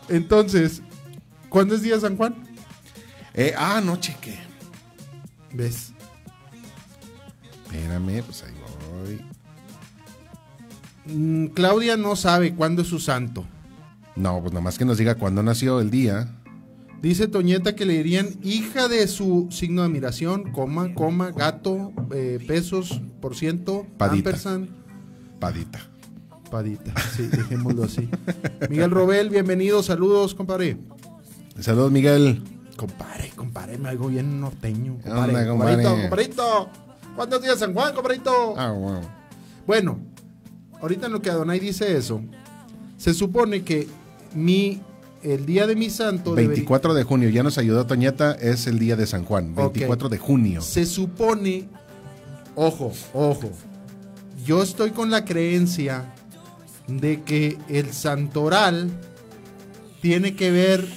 Entonces, 0.09 0.83
¿cuándo 1.49 1.73
es 1.73 1.81
día 1.81 1.95
de 1.95 2.01
San 2.01 2.17
Juan? 2.17 2.35
Eh, 3.33 3.55
ah, 3.57 3.81
no, 3.83 3.95
cheque. 3.95 4.45
¿Ves? 5.55 5.93
Espérame, 7.65 8.23
pues 8.23 8.43
ahí 8.43 8.53
voy. 8.91 9.21
Mm, 11.15 11.47
Claudia 11.47 11.97
no 11.97 12.15
sabe 12.15 12.53
cuándo 12.55 12.81
es 12.81 12.87
su 12.87 12.99
santo. 12.99 13.45
No, 14.15 14.39
pues 14.41 14.53
nada 14.53 14.63
más 14.63 14.77
que 14.77 14.85
nos 14.85 14.97
diga 14.97 15.15
cuándo 15.15 15.43
nació 15.43 15.79
el 15.79 15.89
día. 15.91 16.29
Dice 17.01 17.27
Toñeta 17.27 17.75
que 17.75 17.85
le 17.85 17.93
dirían 17.93 18.29
hija 18.41 18.87
de 18.87 19.07
su 19.07 19.47
signo 19.51 19.81
de 19.81 19.87
admiración, 19.87 20.51
coma, 20.51 20.93
coma, 20.93 21.31
gato, 21.31 21.91
eh, 22.13 22.39
pesos, 22.47 23.01
por 23.21 23.35
ciento, 23.35 23.85
Padita. 23.97 24.29
ampersand, 24.29 24.69
Padita. 25.39 25.79
raspadita. 26.29 26.93
Sí, 27.15 27.27
dejémoslo 27.27 27.83
así. 27.83 28.09
Miguel 28.69 28.91
Robel, 28.91 29.29
bienvenido, 29.29 29.83
saludos, 29.83 30.33
compadre. 30.33 30.77
Saludos, 31.59 31.91
Miguel. 31.91 32.41
Compadre, 32.75 33.29
compadre, 33.35 33.77
me 33.77 33.89
hago 33.89 34.07
bien 34.07 34.39
norteño. 34.41 34.97
¿Qué 35.03 35.09
Compadre, 35.09 35.33
onda, 35.35 35.47
compadre? 35.47 35.83
compadrito, 35.83 36.01
compadrito. 36.01 36.69
¿Cuántos 37.15 37.41
días 37.41 37.59
San 37.59 37.73
Juan, 37.73 37.93
compadrito? 37.93 38.53
Ah, 38.57 38.71
wow. 38.71 39.01
Bueno, 39.65 39.99
ahorita 40.81 41.05
en 41.07 41.13
lo 41.13 41.21
que 41.21 41.29
Adonai 41.29 41.59
dice 41.59 41.95
eso, 41.97 42.21
se 42.97 43.13
supone 43.13 43.63
que 43.63 43.87
mi 44.33 44.81
el 45.23 45.45
día 45.45 45.65
de 45.65 45.75
mi 45.75 45.89
santo 45.89 46.31
debería- 46.35 46.49
24 46.55 46.93
de 46.93 47.03
junio, 47.03 47.29
ya 47.29 47.41
nos 47.41 47.57
ayudó 47.57 47.87
Toñeta, 47.87 48.33
es 48.33 48.67
el 48.67 48.77
día 48.77 48.95
de 48.95 49.07
San 49.07 49.23
Juan. 49.25 49.55
24 49.55 50.07
de 50.09 50.17
junio. 50.19 50.61
se 50.61 50.85
supone, 50.85 51.67
ojo, 52.53 52.91
ojo, 53.13 53.49
yo 54.45 54.61
estoy 54.61 54.91
con 54.91 55.09
la 55.09 55.25
creencia 55.25 56.13
de 56.87 57.23
que 57.23 57.57
el 57.69 57.91
santoral 57.93 58.91
tiene 60.01 60.35
que 60.35 60.51
ver 60.51 60.87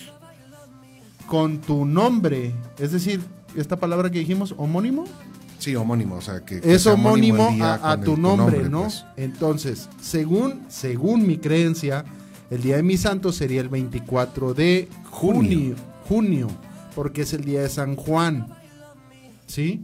con 1.29 1.59
tu 1.59 1.85
nombre, 1.85 2.53
es 2.79 2.91
decir, 2.93 3.21
esta 3.55 3.77
palabra 3.77 4.11
que 4.11 4.19
dijimos, 4.19 4.55
homónimo, 4.57 5.05
Sí, 5.59 5.75
homónimo, 5.75 6.15
o 6.15 6.21
sea, 6.21 6.45
que, 6.45 6.61
que 6.61 6.75
es 6.75 6.83
sea 6.83 6.95
homónimo 6.95 7.49
a, 7.61 8.01
tu 8.01 8.15
el- 8.15 8.23
nombre, 8.23 8.69
¿no? 8.69 8.83
pues. 8.83 9.05
Entonces, 9.17 9.89
según, 10.01 10.63
según 10.69 11.27
mi 11.27 11.37
creencia, 11.39 12.05
el 12.49 12.63
día 12.63 12.77
de 12.77 12.85
mi 12.85 12.97
santo 12.97 13.33
sería 13.33 13.61
el 13.61 13.69
24 13.69 14.55
de 14.55 14.89
junio, 15.11 15.75
junio, 16.09 16.47
porque 16.95 17.23
es 17.23 17.33
el 17.33 17.45
día 17.45 17.63
de 17.63 17.69
San 17.69 17.97
Juan, 17.97 18.47
¿sí? 19.47 19.83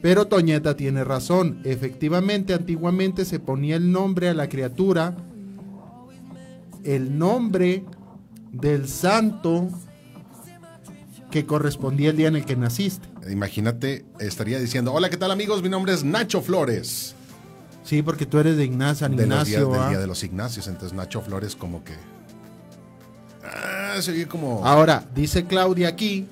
Pero 0.00 0.28
Toñeta 0.28 0.76
tiene 0.76 1.02
razón, 1.02 1.60
efectivamente, 1.64 2.54
antiguamente 2.54 3.24
se 3.24 3.40
ponía 3.40 3.74
el 3.76 3.90
nombre 3.90 4.28
a 4.28 4.34
la 4.34 4.48
criatura, 4.48 5.16
el 6.84 7.18
nombre 7.18 7.84
del 8.52 8.88
santo 8.88 9.68
que 11.30 11.46
correspondía 11.46 12.10
el 12.10 12.16
día 12.16 12.28
en 12.28 12.36
el 12.36 12.44
que 12.44 12.56
naciste. 12.56 13.08
Imagínate, 13.30 14.04
estaría 14.18 14.58
diciendo, 14.58 14.92
hola, 14.92 15.10
¿qué 15.10 15.16
tal 15.16 15.30
amigos? 15.30 15.62
Mi 15.62 15.68
nombre 15.68 15.92
es 15.94 16.04
Nacho 16.04 16.42
Flores. 16.42 17.14
Sí, 17.84 18.02
porque 18.02 18.26
tú 18.26 18.38
eres 18.38 18.56
de 18.56 18.64
Ignacio, 18.64 19.06
San 19.06 19.16
de 19.16 19.26
los 19.26 19.46
días, 19.46 19.60
Ignacio. 19.62 19.72
del 19.72 19.80
¿ah? 19.82 19.88
día 19.88 19.98
de 19.98 20.06
los 20.06 20.22
Ignacios, 20.22 20.68
entonces 20.68 20.92
Nacho 20.96 21.22
Flores 21.22 21.56
como 21.56 21.82
que... 21.82 21.94
Ah, 23.42 23.96
como... 24.28 24.64
Ahora, 24.66 25.04
dice 25.14 25.46
Claudia 25.46 25.88
aquí 25.88 26.26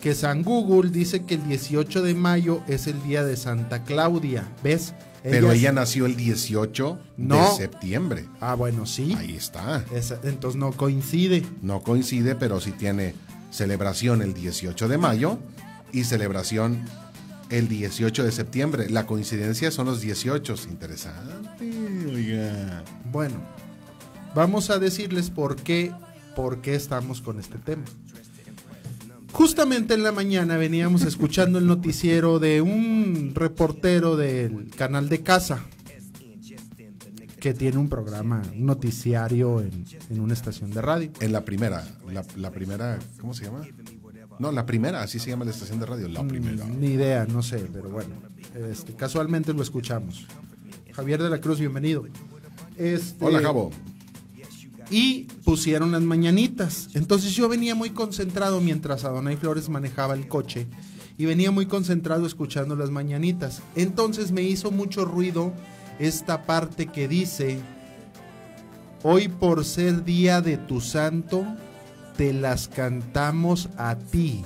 que 0.00 0.14
San 0.14 0.42
Google 0.42 0.90
dice 0.90 1.24
que 1.24 1.34
el 1.34 1.48
18 1.48 2.02
de 2.02 2.14
mayo 2.14 2.60
es 2.68 2.86
el 2.86 3.02
día 3.02 3.24
de 3.24 3.36
Santa 3.36 3.84
Claudia. 3.84 4.46
¿Ves? 4.62 4.94
pero 5.22 5.50
es- 5.50 5.58
ella 5.58 5.72
nació 5.72 6.04
el 6.04 6.16
18 6.16 6.98
de 7.16 7.46
septiembre. 7.56 8.26
Ah, 8.40 8.54
bueno, 8.54 8.84
sí. 8.84 9.14
Ahí 9.18 9.34
está. 9.34 9.82
Esa- 9.92 10.20
entonces 10.22 10.60
no 10.60 10.72
coincide. 10.72 11.42
No 11.62 11.80
coincide, 11.80 12.34
pero 12.34 12.60
sí 12.60 12.72
tiene 12.72 13.14
celebración 13.54 14.20
el 14.20 14.34
18 14.34 14.88
de 14.88 14.98
mayo 14.98 15.38
y 15.92 16.04
celebración 16.04 16.84
el 17.50 17.68
18 17.68 18.24
de 18.24 18.32
septiembre. 18.32 18.90
La 18.90 19.06
coincidencia 19.06 19.70
son 19.70 19.86
los 19.86 20.00
18. 20.00 20.56
Interesante. 20.68 21.70
Oiga. 22.12 22.82
Bueno, 23.12 23.36
vamos 24.34 24.70
a 24.70 24.80
decirles 24.80 25.30
por 25.30 25.54
qué, 25.54 25.92
por 26.34 26.62
qué 26.62 26.74
estamos 26.74 27.20
con 27.20 27.38
este 27.38 27.58
tema. 27.58 27.84
Justamente 29.30 29.94
en 29.94 30.02
la 30.02 30.10
mañana 30.10 30.56
veníamos 30.56 31.02
escuchando 31.02 31.60
el 31.60 31.66
noticiero 31.66 32.40
de 32.40 32.60
un 32.60 33.32
reportero 33.34 34.16
del 34.16 34.70
canal 34.76 35.08
de 35.08 35.22
casa 35.22 35.64
que 37.44 37.52
tiene 37.52 37.76
un 37.76 37.90
programa, 37.90 38.40
un 38.56 38.64
noticiario 38.64 39.60
en, 39.60 39.84
en 40.08 40.18
una 40.18 40.32
estación 40.32 40.70
de 40.70 40.80
radio. 40.80 41.10
En 41.20 41.30
la 41.30 41.44
primera, 41.44 41.86
la, 42.10 42.24
la 42.36 42.50
primera, 42.50 42.98
¿cómo 43.20 43.34
se 43.34 43.44
llama? 43.44 43.60
No, 44.38 44.50
la 44.50 44.64
primera, 44.64 45.02
así 45.02 45.18
se 45.18 45.28
llama 45.28 45.44
la 45.44 45.50
estación 45.50 45.78
de 45.78 45.84
radio, 45.84 46.08
la 46.08 46.26
primera. 46.26 46.64
Mm, 46.64 46.80
Ni 46.80 46.86
idea, 46.86 47.26
no 47.26 47.42
sé, 47.42 47.68
pero 47.70 47.90
bueno, 47.90 48.14
este, 48.72 48.94
casualmente 48.94 49.52
lo 49.52 49.62
escuchamos. 49.62 50.26
Javier 50.94 51.22
de 51.22 51.28
la 51.28 51.38
Cruz, 51.38 51.60
bienvenido. 51.60 52.06
Este, 52.78 53.22
Hola, 53.22 53.42
Jabo. 53.42 53.70
y 54.90 55.24
pusieron 55.44 55.92
las 55.92 56.00
mañanitas. 56.00 56.88
Entonces 56.94 57.32
yo 57.34 57.50
venía 57.50 57.74
muy 57.74 57.90
concentrado 57.90 58.62
mientras 58.62 59.04
Adonai 59.04 59.36
Flores 59.36 59.68
manejaba 59.68 60.14
el 60.14 60.28
coche 60.28 60.66
y 61.18 61.26
venía 61.26 61.50
muy 61.50 61.66
concentrado 61.66 62.24
escuchando 62.26 62.74
las 62.74 62.88
mañanitas. 62.90 63.60
Entonces 63.76 64.32
me 64.32 64.40
hizo 64.44 64.70
mucho 64.70 65.04
ruido 65.04 65.52
esta 65.98 66.42
parte 66.42 66.86
que 66.86 67.08
dice, 67.08 67.58
hoy 69.02 69.28
por 69.28 69.64
ser 69.64 70.04
día 70.04 70.40
de 70.40 70.56
tu 70.56 70.80
santo, 70.80 71.44
te 72.16 72.32
las 72.32 72.68
cantamos 72.68 73.68
a 73.76 73.96
ti. 73.96 74.44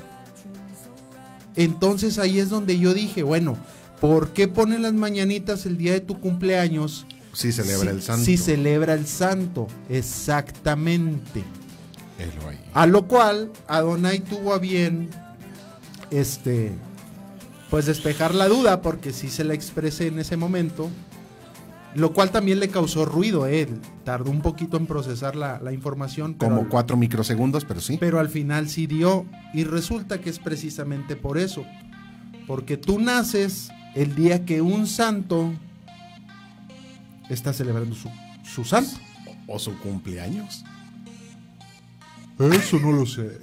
Entonces 1.56 2.18
ahí 2.18 2.38
es 2.38 2.50
donde 2.50 2.78
yo 2.78 2.94
dije, 2.94 3.22
bueno, 3.22 3.56
¿por 4.00 4.30
qué 4.30 4.48
ponen 4.48 4.82
las 4.82 4.94
mañanitas 4.94 5.66
el 5.66 5.76
día 5.76 5.92
de 5.92 6.00
tu 6.00 6.20
cumpleaños? 6.20 7.06
Sí, 7.32 7.52
celebra 7.52 7.90
el 7.90 8.02
santo. 8.02 8.24
Sí, 8.24 8.36
celebra 8.36 8.94
el 8.94 9.06
santo, 9.06 9.68
exactamente. 9.88 11.44
A 12.74 12.86
lo 12.86 13.06
cual 13.06 13.52
Adonai 13.68 14.20
tuvo 14.20 14.52
a 14.54 14.58
bien, 14.58 15.08
este, 16.10 16.72
pues 17.70 17.86
despejar 17.86 18.34
la 18.34 18.48
duda, 18.48 18.82
porque 18.82 19.12
sí 19.12 19.28
se 19.28 19.44
la 19.44 19.54
expresé 19.54 20.08
en 20.08 20.18
ese 20.18 20.36
momento, 20.36 20.90
lo 21.94 22.12
cual 22.12 22.30
también 22.30 22.60
le 22.60 22.68
causó 22.68 23.04
ruido 23.04 23.44
a 23.44 23.50
él. 23.50 23.80
Tardó 24.04 24.30
un 24.30 24.40
poquito 24.40 24.76
en 24.76 24.86
procesar 24.86 25.34
la, 25.36 25.58
la 25.60 25.72
información, 25.72 26.34
Como 26.34 26.60
al- 26.62 26.68
cuatro 26.68 26.96
microsegundos, 26.96 27.64
pero 27.64 27.80
sí. 27.80 27.96
pero 27.98 28.18
al 28.20 28.28
final 28.28 28.68
sí 28.68 28.86
dio. 28.86 29.26
Y 29.54 29.64
resulta 29.64 30.20
que 30.20 30.30
es 30.30 30.38
precisamente 30.38 31.16
por 31.16 31.38
eso. 31.38 31.64
Porque 32.46 32.76
tú 32.76 32.98
naces 32.98 33.70
el 33.94 34.14
día 34.14 34.44
que 34.44 34.60
un 34.62 34.86
santo 34.86 35.52
está 37.28 37.52
celebrando 37.52 37.94
su, 37.94 38.08
su 38.44 38.64
santo. 38.64 38.92
O 39.46 39.58
su 39.58 39.78
cumpleaños. 39.78 40.64
Eso 42.38 42.78
no 42.78 42.92
lo 42.92 43.06
sé. 43.06 43.38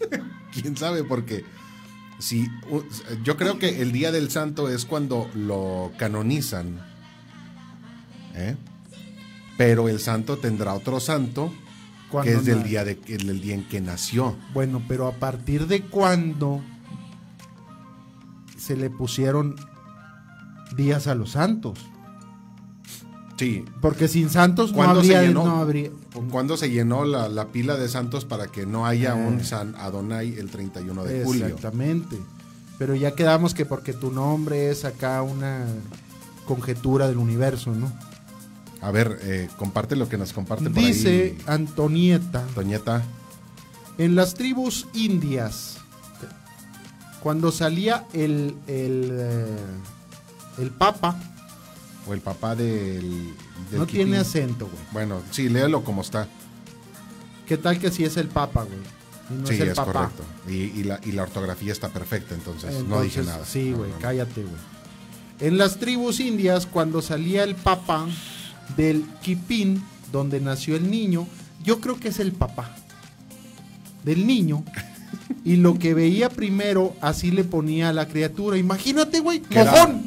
¿Quién 0.52 0.76
sabe? 0.76 1.04
Porque 1.04 1.44
si 2.18 2.48
yo 3.22 3.36
creo 3.36 3.58
que 3.58 3.82
el 3.82 3.92
día 3.92 4.10
del 4.12 4.30
santo 4.30 4.68
es 4.68 4.84
cuando 4.84 5.28
lo 5.34 5.92
canonizan. 5.98 6.80
¿Eh? 8.36 8.56
Pero 9.56 9.88
el 9.88 9.98
santo 10.00 10.36
tendrá 10.36 10.74
otro 10.74 11.00
santo 11.00 11.52
que 12.22 12.32
es 12.32 12.44
del 12.44 12.62
día, 12.62 12.84
de, 12.84 12.98
el 13.08 13.40
día 13.40 13.54
en 13.54 13.68
que 13.68 13.80
nació. 13.80 14.36
Bueno, 14.54 14.82
pero 14.86 15.06
a 15.06 15.12
partir 15.12 15.66
de 15.66 15.82
cuándo 15.82 16.62
se 18.56 18.76
le 18.76 18.90
pusieron 18.90 19.56
días 20.76 21.06
a 21.06 21.14
los 21.14 21.32
santos. 21.32 21.78
Sí. 23.36 23.64
Porque 23.82 24.08
sin 24.08 24.30
santos 24.30 24.70
no 24.70 24.76
¿Cuándo 24.76 25.02
se 25.02 25.20
llenó? 25.20 25.44
no 25.44 25.56
habría. 25.56 25.90
¿Cuándo 26.30 26.56
se 26.56 26.70
llenó 26.70 27.04
la, 27.04 27.28
la 27.28 27.48
pila 27.48 27.76
de 27.76 27.88
santos 27.88 28.24
para 28.24 28.46
que 28.46 28.64
no 28.64 28.86
haya 28.86 29.14
un 29.14 29.44
San 29.44 29.74
Adonai 29.76 30.34
el 30.38 30.50
31 30.50 31.04
de 31.04 31.24
julio? 31.24 31.46
Exactamente. 31.46 32.16
Pero 32.78 32.94
ya 32.94 33.14
quedamos 33.14 33.52
que 33.52 33.66
porque 33.66 33.92
tu 33.92 34.10
nombre 34.10 34.70
es 34.70 34.84
acá 34.84 35.22
una 35.22 35.66
conjetura 36.46 37.08
del 37.08 37.18
universo, 37.18 37.72
¿no? 37.72 37.92
A 38.80 38.90
ver, 38.90 39.18
eh, 39.22 39.48
comparte 39.56 39.96
lo 39.96 40.08
que 40.08 40.18
nos 40.18 40.32
comparte 40.32 40.64
por 40.70 40.74
Dice 40.82 41.36
ahí. 41.38 41.44
Antonieta, 41.46 42.44
Toñeta. 42.54 43.02
en 43.98 44.14
las 44.14 44.34
tribus 44.34 44.86
indias, 44.94 45.78
cuando 47.22 47.50
salía 47.50 48.04
el, 48.12 48.54
el, 48.66 49.08
eh, 49.12 49.56
el 50.58 50.70
papa, 50.70 51.16
O 52.06 52.14
el 52.14 52.20
papá 52.20 52.54
del. 52.54 53.32
del 53.70 53.80
no 53.80 53.86
tiene 53.86 54.18
acento, 54.18 54.66
güey. 54.66 54.82
Bueno, 54.92 55.22
sí, 55.30 55.48
léelo 55.48 55.82
como 55.82 56.02
está. 56.02 56.28
¿Qué 57.48 57.56
tal 57.56 57.78
que 57.78 57.90
si 57.90 58.04
es 58.04 58.16
el 58.16 58.28
papa, 58.28 58.64
güey? 58.64 58.78
Y 59.30 59.40
no 59.42 59.46
sí, 59.48 59.54
es 59.54 59.60
el 59.60 59.68
es 59.70 59.74
papá. 59.74 59.92
correcto. 59.92 60.22
Y, 60.48 60.80
y 60.80 60.84
la, 60.84 61.00
y 61.04 61.12
la 61.12 61.22
ortografía 61.24 61.72
está 61.72 61.88
perfecta, 61.88 62.34
entonces, 62.34 62.84
no 62.84 63.00
dije 63.00 63.22
nada. 63.22 63.44
Sí, 63.44 63.72
güey, 63.72 63.90
no, 63.90 63.96
no. 63.96 64.02
cállate, 64.02 64.42
güey. 64.42 64.54
En 65.40 65.58
las 65.58 65.78
tribus 65.78 66.20
indias, 66.20 66.66
cuando 66.66 67.02
salía 67.02 67.42
el 67.42 67.56
papa 67.56 68.06
del 68.76 69.04
Kipín, 69.22 69.82
donde 70.12 70.40
nació 70.40 70.76
el 70.76 70.90
niño, 70.90 71.26
yo 71.64 71.80
creo 71.80 71.96
que 71.98 72.08
es 72.08 72.18
el 72.20 72.32
papá 72.32 72.74
del 74.04 74.26
niño. 74.26 74.62
Y 75.44 75.56
lo 75.56 75.78
que 75.78 75.94
veía 75.94 76.28
primero, 76.28 76.94
así 77.00 77.30
le 77.30 77.44
ponía 77.44 77.88
a 77.90 77.92
la 77.92 78.06
criatura. 78.08 78.56
Imagínate, 78.58 79.20
güey, 79.20 79.40
Que 79.40 79.60
era- 79.60 79.70
mojón. 79.72 80.02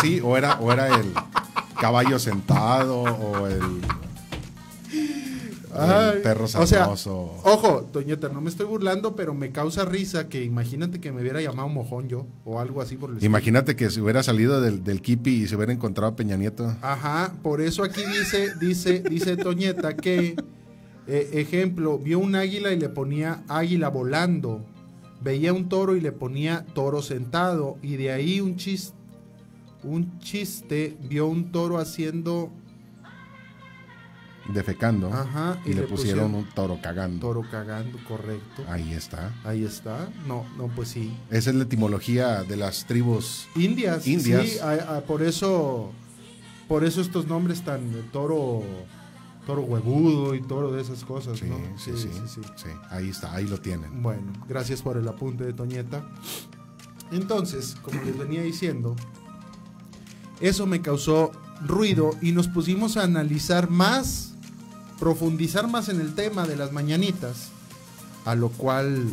sí, 0.00 0.20
o 0.22 0.36
era, 0.36 0.54
o 0.60 0.72
era 0.72 1.00
el 1.00 1.12
caballo 1.80 2.18
sentado, 2.18 3.02
o 3.02 3.46
el. 3.48 3.60
Ay, 5.78 6.20
perro 6.22 6.44
o 6.44 6.48
sea, 6.48 6.66
sarnoso. 6.66 7.34
ojo, 7.44 7.88
Toñeta, 7.92 8.28
no 8.28 8.40
me 8.40 8.50
estoy 8.50 8.66
burlando, 8.66 9.14
pero 9.16 9.34
me 9.34 9.52
causa 9.52 9.84
risa 9.84 10.28
que 10.28 10.44
imagínate 10.44 11.00
que 11.00 11.12
me 11.12 11.20
hubiera 11.22 11.40
llamado 11.40 11.68
mojón 11.68 12.08
yo 12.08 12.26
o 12.44 12.60
algo 12.60 12.80
así 12.80 12.96
por 12.96 13.10
el 13.10 13.16
estilo. 13.16 13.30
Imagínate 13.30 13.76
que 13.76 13.90
se 13.90 14.00
hubiera 14.00 14.22
salido 14.22 14.60
del, 14.60 14.84
del 14.84 15.02
Kipi 15.02 15.42
y 15.42 15.46
se 15.48 15.56
hubiera 15.56 15.72
encontrado 15.72 16.12
a 16.12 16.16
Peña 16.16 16.36
Nieto. 16.36 16.74
Ajá, 16.82 17.34
por 17.42 17.60
eso 17.60 17.82
aquí 17.82 18.02
dice, 18.04 18.54
dice, 18.60 19.00
dice 19.00 19.36
Toñeta 19.36 19.96
que, 19.96 20.36
eh, 21.06 21.30
ejemplo, 21.34 21.98
vio 21.98 22.18
un 22.18 22.34
águila 22.34 22.72
y 22.72 22.78
le 22.78 22.88
ponía 22.88 23.42
águila 23.48 23.88
volando. 23.88 24.64
Veía 25.22 25.52
un 25.52 25.68
toro 25.68 25.96
y 25.96 26.00
le 26.00 26.12
ponía 26.12 26.66
toro 26.74 27.02
sentado. 27.02 27.78
Y 27.82 27.96
de 27.96 28.12
ahí 28.12 28.40
un 28.40 28.56
chiste, 28.56 28.96
un 29.82 30.18
chiste, 30.18 30.96
vio 31.08 31.26
un 31.26 31.52
toro 31.52 31.78
haciendo 31.78 32.50
defecando 34.52 35.12
Ajá, 35.12 35.58
y, 35.64 35.72
le, 35.74 35.82
pusieron, 35.82 36.34
un 36.34 36.44
toro 36.46 36.78
cagando. 36.82 37.20
toro 37.26 37.42
cagando, 37.50 37.98
correcto. 38.06 38.64
Ahí 38.68 38.92
está. 38.92 39.32
Ahí 39.44 39.64
está. 39.64 40.08
No, 40.26 40.44
no, 40.56 40.68
pues 40.68 40.88
sí. 40.88 41.16
Esa 41.30 41.50
es 41.50 41.56
la 41.56 41.64
etimología 41.64 42.42
de 42.44 42.56
las 42.56 42.84
tribus. 42.86 43.48
Indias. 43.56 44.06
Indias. 44.06 44.48
Sí, 44.48 44.58
a- 44.60 44.96
a- 44.96 45.00
por 45.00 45.22
eso, 45.22 45.90
por 46.68 46.84
eso 46.84 47.00
estos 47.00 47.26
nombres 47.26 47.62
tan 47.62 47.80
toro, 48.12 48.62
toro 49.46 49.62
huevudo 49.62 50.34
y 50.34 50.42
toro 50.42 50.70
de 50.72 50.82
esas 50.82 51.04
cosas, 51.04 51.38
Sí, 51.38 51.46
¿no? 51.46 51.56
sí, 51.78 51.92
sí, 51.96 52.08
sí. 52.56 52.68
Ahí 52.90 53.08
está, 53.10 53.34
ahí 53.34 53.46
lo 53.46 53.58
tienen. 53.58 54.02
Bueno, 54.02 54.32
gracias 54.48 54.82
por 54.82 54.96
el 54.96 55.06
apunte 55.08 55.44
de 55.44 55.52
Toñeta. 55.52 56.04
Entonces, 57.12 57.76
como 57.82 58.02
les 58.02 58.16
venía 58.18 58.42
diciendo, 58.42 58.96
eso 60.40 60.66
me 60.66 60.82
causó 60.82 61.30
ruido 61.64 62.10
y 62.20 62.32
nos 62.32 62.48
pusimos 62.48 62.96
a 62.96 63.04
analizar 63.04 63.70
más, 63.70 64.34
profundizar 64.98 65.68
más 65.68 65.88
en 65.88 66.00
el 66.00 66.14
tema 66.14 66.46
de 66.46 66.56
las 66.56 66.72
mañanitas, 66.72 67.48
a 68.24 68.34
lo 68.34 68.48
cual 68.50 69.08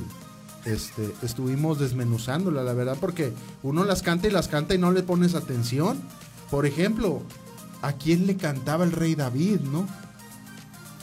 este, 0.65 1.13
estuvimos 1.21 1.79
desmenuzándola, 1.79 2.63
la 2.63 2.73
verdad, 2.73 2.97
porque 2.99 3.33
uno 3.63 3.83
las 3.83 4.01
canta 4.01 4.27
y 4.27 4.31
las 4.31 4.47
canta 4.47 4.73
y 4.73 4.77
no 4.77 4.91
le 4.91 5.03
pones 5.03 5.35
atención. 5.35 6.01
Por 6.49 6.65
ejemplo, 6.65 7.21
¿a 7.81 7.93
quién 7.93 8.27
le 8.27 8.37
cantaba 8.37 8.83
el 8.83 8.91
rey 8.91 9.15
David, 9.15 9.59
no? 9.61 9.87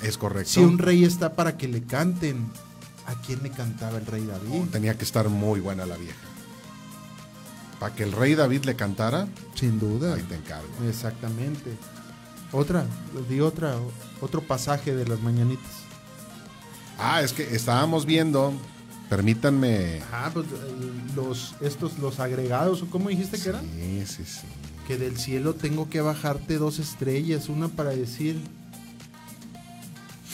Es 0.03 0.17
correcto. 0.17 0.51
Si 0.53 0.61
un 0.61 0.79
rey 0.79 1.05
está 1.05 1.35
para 1.35 1.57
que 1.59 1.69
le 1.69 1.83
canten, 1.83 2.47
¿a 3.07 3.15
quién 3.21 3.43
le 3.43 3.51
cantaba 3.51 3.99
el 3.99 4.07
rey 4.07 4.25
David? 4.25 4.71
Tenía 4.73 4.97
que 4.97 5.05
estar 5.05 5.29
muy 5.29 5.61
buena 5.61 5.85
la 5.85 5.97
vieja. 5.97 6.17
Para 7.79 7.95
que 7.95 8.03
el 8.03 8.13
rey 8.13 8.35
David 8.35 8.65
le 8.65 8.77
cantara, 8.77 9.27
Sin 9.55 9.79
duda. 9.79 10.15
ahí 10.15 10.23
te 10.23 10.37
encargo. 10.37 10.69
Exactamente. 10.89 11.77
Otra, 12.53 12.85
di 13.29 13.41
otra, 13.41 13.77
otro 14.21 14.43
pasaje 14.43 14.95
de 14.95 15.07
las 15.07 15.21
mañanitas. 15.21 15.71
Ah, 16.99 17.23
es 17.23 17.33
que 17.33 17.55
estábamos 17.55 18.05
viendo, 18.07 18.53
permítanme. 19.09 20.01
Ah, 20.13 20.31
pues 20.33 20.47
eh, 20.47 20.91
los, 21.15 21.55
estos, 21.61 21.99
los 21.99 22.21
agregados, 22.21 22.83
¿o 22.83 22.87
¿cómo 22.87 23.09
dijiste 23.09 23.39
que 23.39 23.49
eran? 23.49 23.65
Sí, 23.65 24.05
sí, 24.07 24.25
sí. 24.25 24.47
Que 24.87 24.99
del 24.99 25.17
cielo 25.17 25.55
tengo 25.55 25.89
que 25.89 26.01
bajarte 26.01 26.59
dos 26.59 26.79
estrellas, 26.79 27.49
una 27.49 27.69
para 27.69 27.91
decir, 27.91 28.41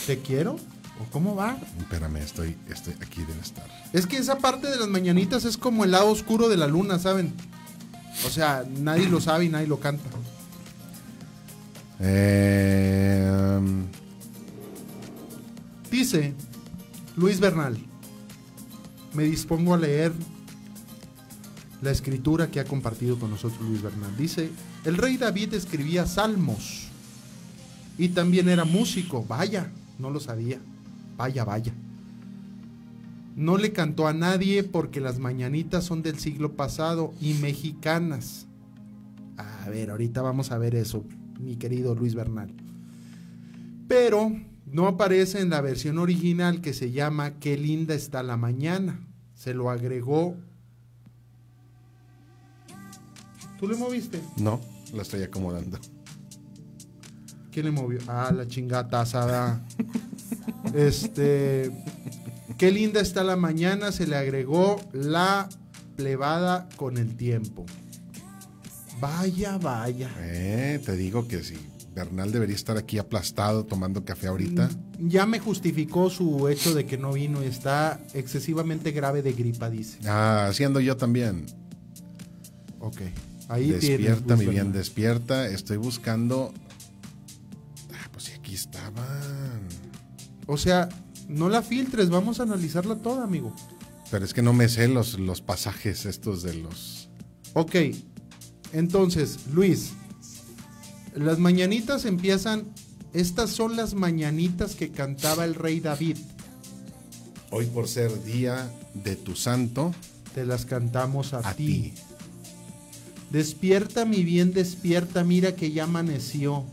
¿te 0.07 0.19
quiero? 0.19 0.57
¿O 0.99 1.05
cómo 1.13 1.37
va? 1.37 1.59
Espérame, 1.79 2.17
estoy, 2.17 2.57
estoy 2.71 2.95
aquí 2.95 3.21
debe 3.21 3.41
estar. 3.41 3.67
Es 3.93 4.07
que 4.07 4.17
esa 4.17 4.39
parte 4.39 4.69
de 4.69 4.77
las 4.77 4.89
mañanitas 4.89 5.45
es 5.45 5.59
como 5.59 5.85
el 5.85 5.91
lado 5.91 6.09
oscuro 6.09 6.49
de 6.49 6.57
la 6.57 6.67
luna, 6.67 6.99
¿saben? 6.99 7.35
O 8.27 8.31
sea, 8.31 8.65
nadie 8.79 9.07
lo 9.09 9.21
sabe 9.21 9.45
y 9.45 9.49
nadie 9.51 9.67
lo 9.67 9.79
canta. 9.79 10.09
Eh, 12.01 13.17
Dice 15.97 16.35
Luis 17.17 17.41
Bernal, 17.41 17.79
me 19.15 19.25
dispongo 19.25 19.73
a 19.73 19.79
leer 19.79 20.13
la 21.81 21.91
escritura 21.91 22.51
que 22.51 22.61
ha 22.61 22.65
compartido 22.65 23.19
con 23.19 23.31
nosotros 23.31 23.61
Luis 23.63 23.81
Bernal. 23.81 24.15
Dice, 24.17 24.51
el 24.85 24.99
rey 24.99 25.17
David 25.17 25.55
escribía 25.55 26.07
salmos 26.07 26.89
y 27.97 28.11
también 28.11 28.49
era 28.51 28.67
músico. 28.67 29.25
Vaya, 29.27 29.73
no 29.99 30.11
lo 30.11 30.21
sabía. 30.21 30.61
Vaya, 31.17 31.45
vaya. 31.45 31.73
No 33.35 33.57
le 33.57 33.73
cantó 33.73 34.07
a 34.07 34.13
nadie 34.13 34.65
porque 34.65 35.01
las 35.01 35.19
mañanitas 35.19 35.85
son 35.85 36.03
del 36.03 36.19
siglo 36.19 36.53
pasado 36.53 37.15
y 37.23 37.35
mexicanas. 37.35 38.47
A 39.39 39.71
ver, 39.71 39.91
ahorita 39.91 40.21
vamos 40.21 40.51
a 40.51 40.59
ver 40.59 40.75
eso, 40.75 41.05
mi 41.39 41.57
querido 41.57 41.95
Luis 41.95 42.15
Bernal. 42.15 42.53
Pero 43.89 44.33
no 44.67 44.87
aparece 44.89 45.41
en 45.41 45.51
la 45.51 45.61
versión 45.61 45.99
original 45.99 46.61
que 46.61 46.73
se 46.73 46.91
llama 46.91 47.39
Qué 47.39 47.57
linda 47.57 47.95
está 47.95 48.23
la 48.23 48.37
mañana. 48.37 49.01
Se 49.35 49.55
lo 49.55 49.71
agregó. 49.71 50.37
¿Tú 53.59 53.69
le 53.69 53.77
moviste? 53.77 54.21
no, 54.39 54.61
la 54.93 55.03
estoy 55.03 55.23
acomodando. 55.23 55.79
¿Quién 57.53 57.67
le 57.67 57.73
movió? 57.73 58.01
Ah, 58.07 58.33
la 58.37 58.47
chingata 58.47 59.01
asada. 59.01 59.65
Este. 60.75 61.71
Qué 62.59 62.71
linda 62.71 63.01
está 63.01 63.25
la 63.25 63.37
mañana. 63.37 63.93
Se 63.93 64.07
le 64.07 64.17
agregó 64.17 64.81
la 64.93 65.49
plebada 65.97 66.69
con 66.77 66.99
el 66.99 67.17
tiempo. 67.17 67.65
Vaya, 69.01 69.59
vaya. 69.59 70.11
Eh, 70.21 70.81
te 70.85 70.97
digo 70.97 71.29
que 71.29 71.43
si 71.43 71.55
Bernal 71.95 72.31
debería 72.31 72.55
estar 72.55 72.77
aquí 72.77 72.99
aplastado 72.99 73.65
tomando 73.65 74.05
café 74.05 74.29
ahorita. 74.29 74.69
Ya 74.99 75.27
me 75.27 75.39
justificó 75.39 76.11
su 76.11 76.49
hecho 76.49 76.75
de 76.75 76.87
que 76.87 76.99
no 76.99 77.13
vino 77.13 77.43
y 77.43 77.47
está 77.47 78.01
excesivamente 78.15 78.91
grave 78.91 79.23
de 79.23 79.33
gripa, 79.33 79.71
dice. 79.71 79.99
Ah, 80.07 80.47
haciendo 80.49 80.81
yo 80.81 80.97
también. 80.97 81.47
Ok. 82.81 83.01
Ahí 83.49 83.71
despierta, 83.71 84.37
mi 84.37 84.47
bien, 84.47 84.73
despierta. 84.73 85.49
Estoy 85.49 85.77
buscando. 85.77 86.53
Ah, 87.95 88.09
pues 88.13 88.25
sí, 88.25 88.33
aquí 88.33 88.55
estaban. 88.55 89.69
O 90.47 90.57
sea, 90.57 90.89
no 91.29 91.49
la 91.49 91.63
filtres, 91.63 92.11
vamos 92.11 92.41
a 92.41 92.43
analizarla 92.43 92.97
toda, 92.97 93.25
amigo. 93.25 93.55
Pero 94.11 94.25
es 94.25 94.35
que 94.35 94.43
no 94.43 94.53
me 94.53 94.69
sé 94.69 94.89
los, 94.89 95.19
los 95.19 95.41
pasajes 95.41 96.07
estos 96.07 96.43
de 96.43 96.55
los. 96.55 97.09
Ok, 97.55 97.75
entonces, 98.73 99.39
Luis, 99.53 99.93
las 101.15 101.39
mañanitas 101.39 102.05
empiezan, 102.05 102.65
estas 103.13 103.51
son 103.51 103.77
las 103.77 103.95
mañanitas 103.95 104.75
que 104.75 104.91
cantaba 104.91 105.45
el 105.45 105.55
rey 105.55 105.81
David, 105.81 106.17
Hoy 107.51 107.67
por 107.67 107.87
ser 107.87 108.25
día 108.25 108.71
de 108.93 109.15
tu 109.15 109.37
santo, 109.37 109.95
te 110.35 110.45
las 110.45 110.67
cantamos 110.67 111.33
a, 111.33 111.49
a 111.49 111.55
ti. 111.55 111.67
ti. 111.67 111.95
Despierta, 113.31 114.05
mi 114.05 114.25
bien, 114.25 114.53
despierta, 114.53 115.23
mira 115.23 115.55
que 115.55 115.71
ya 115.71 115.85
amaneció. 115.85 116.65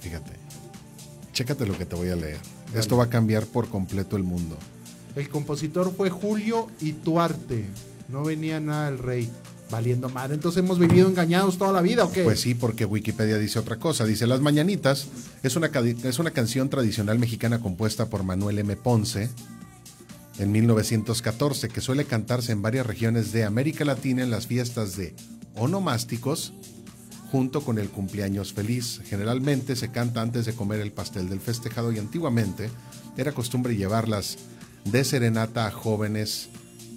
Fíjate. 0.00 0.32
Chécate 1.32 1.66
lo 1.66 1.78
que 1.78 1.86
te 1.86 1.96
voy 1.96 2.08
a 2.08 2.16
leer. 2.16 2.38
Esto 2.74 2.96
va 2.96 3.04
a 3.04 3.10
cambiar 3.10 3.46
por 3.46 3.68
completo 3.68 4.16
el 4.16 4.22
mundo. 4.22 4.56
El 5.14 5.28
compositor 5.28 5.94
fue 5.94 6.10
Julio 6.10 6.68
Ituarte, 6.80 7.64
no 8.08 8.24
venía 8.24 8.60
nada 8.60 8.88
el 8.88 8.98
rey. 8.98 9.30
Valiendo 9.68 10.08
madre, 10.08 10.34
entonces 10.34 10.62
hemos 10.62 10.78
vivido 10.78 11.08
engañados 11.08 11.58
toda 11.58 11.72
la 11.72 11.80
vida, 11.80 12.04
¿o 12.04 12.12
qué? 12.12 12.22
Pues 12.22 12.40
sí, 12.40 12.54
porque 12.54 12.84
Wikipedia 12.84 13.36
dice 13.36 13.58
otra 13.58 13.80
cosa. 13.80 14.04
Dice, 14.04 14.28
Las 14.28 14.40
Mañanitas 14.40 15.08
es 15.42 15.56
una, 15.56 15.66
es 16.04 16.20
una 16.20 16.30
canción 16.30 16.68
tradicional 16.68 17.18
mexicana 17.18 17.58
compuesta 17.58 18.06
por 18.06 18.22
Manuel 18.22 18.60
M. 18.60 18.76
Ponce 18.76 19.28
en 20.38 20.52
1914, 20.52 21.68
que 21.68 21.80
suele 21.80 22.04
cantarse 22.04 22.52
en 22.52 22.62
varias 22.62 22.86
regiones 22.86 23.32
de 23.32 23.44
América 23.44 23.84
Latina 23.84 24.22
en 24.22 24.30
las 24.30 24.46
fiestas 24.46 24.96
de 24.96 25.16
onomásticos, 25.56 26.52
junto 27.32 27.62
con 27.62 27.78
el 27.78 27.88
cumpleaños 27.88 28.52
feliz. 28.52 29.00
Generalmente 29.06 29.74
se 29.74 29.90
canta 29.90 30.20
antes 30.20 30.46
de 30.46 30.54
comer 30.54 30.80
el 30.80 30.92
pastel 30.92 31.28
del 31.28 31.40
festejado 31.40 31.90
y 31.90 31.98
antiguamente 31.98 32.70
era 33.16 33.32
costumbre 33.32 33.76
llevarlas 33.76 34.38
de 34.84 35.02
serenata 35.02 35.66
a 35.66 35.72
jóvenes 35.72 36.50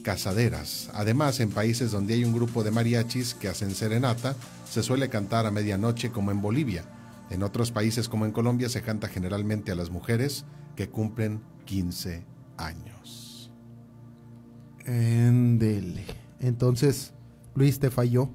casaderas. 0.04 0.90
Además, 0.94 1.40
en 1.40 1.50
países 1.50 1.92
donde 1.92 2.14
hay 2.14 2.24
un 2.24 2.34
grupo 2.34 2.64
de 2.64 2.72
mariachis 2.72 3.34
que 3.34 3.48
hacen 3.48 3.76
serenata, 3.76 4.36
se 4.70 4.84
suele 4.84 5.10
cantar 5.10 5.46
a 5.46 5.52
medianoche 5.52 6.12
como 6.12 6.32
en 6.32 6.42
Bolivia. 6.42 6.84
En 7.30 7.44
otros 7.44 7.72
países 7.72 8.10
como 8.10 8.26
en 8.26 8.32
Colombia 8.32 8.70
se 8.70 8.82
canta 8.82 9.08
generalmente 9.08 9.72
a 9.72 9.76
las 9.76 9.90
mujeres 9.90 10.46
que 10.76 10.90
cumplen 10.90 11.42
15 11.66 12.24
años. 12.58 13.52
Endele. 14.86 16.06
Entonces, 16.40 17.14
Luis 17.56 17.80
te 17.80 17.92
falló. 17.92 18.30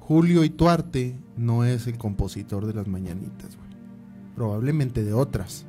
Julio 0.00 0.44
Ituarte 0.44 1.16
no 1.36 1.64
es 1.64 1.86
el 1.86 1.96
compositor 1.96 2.66
de 2.66 2.74
las 2.74 2.88
mañanitas, 2.88 3.56
güey. 3.56 3.68
Probablemente 4.34 5.04
de 5.04 5.12
otras. 5.12 5.66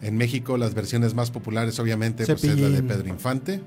En 0.00 0.16
México 0.16 0.56
las 0.56 0.74
versiones 0.74 1.14
más 1.14 1.30
populares 1.30 1.78
obviamente 1.80 2.24
pues, 2.24 2.44
es 2.44 2.60
la 2.60 2.68
de 2.68 2.76
Cepillín. 2.76 2.88
Pedro 2.88 3.08
Infante, 3.08 3.60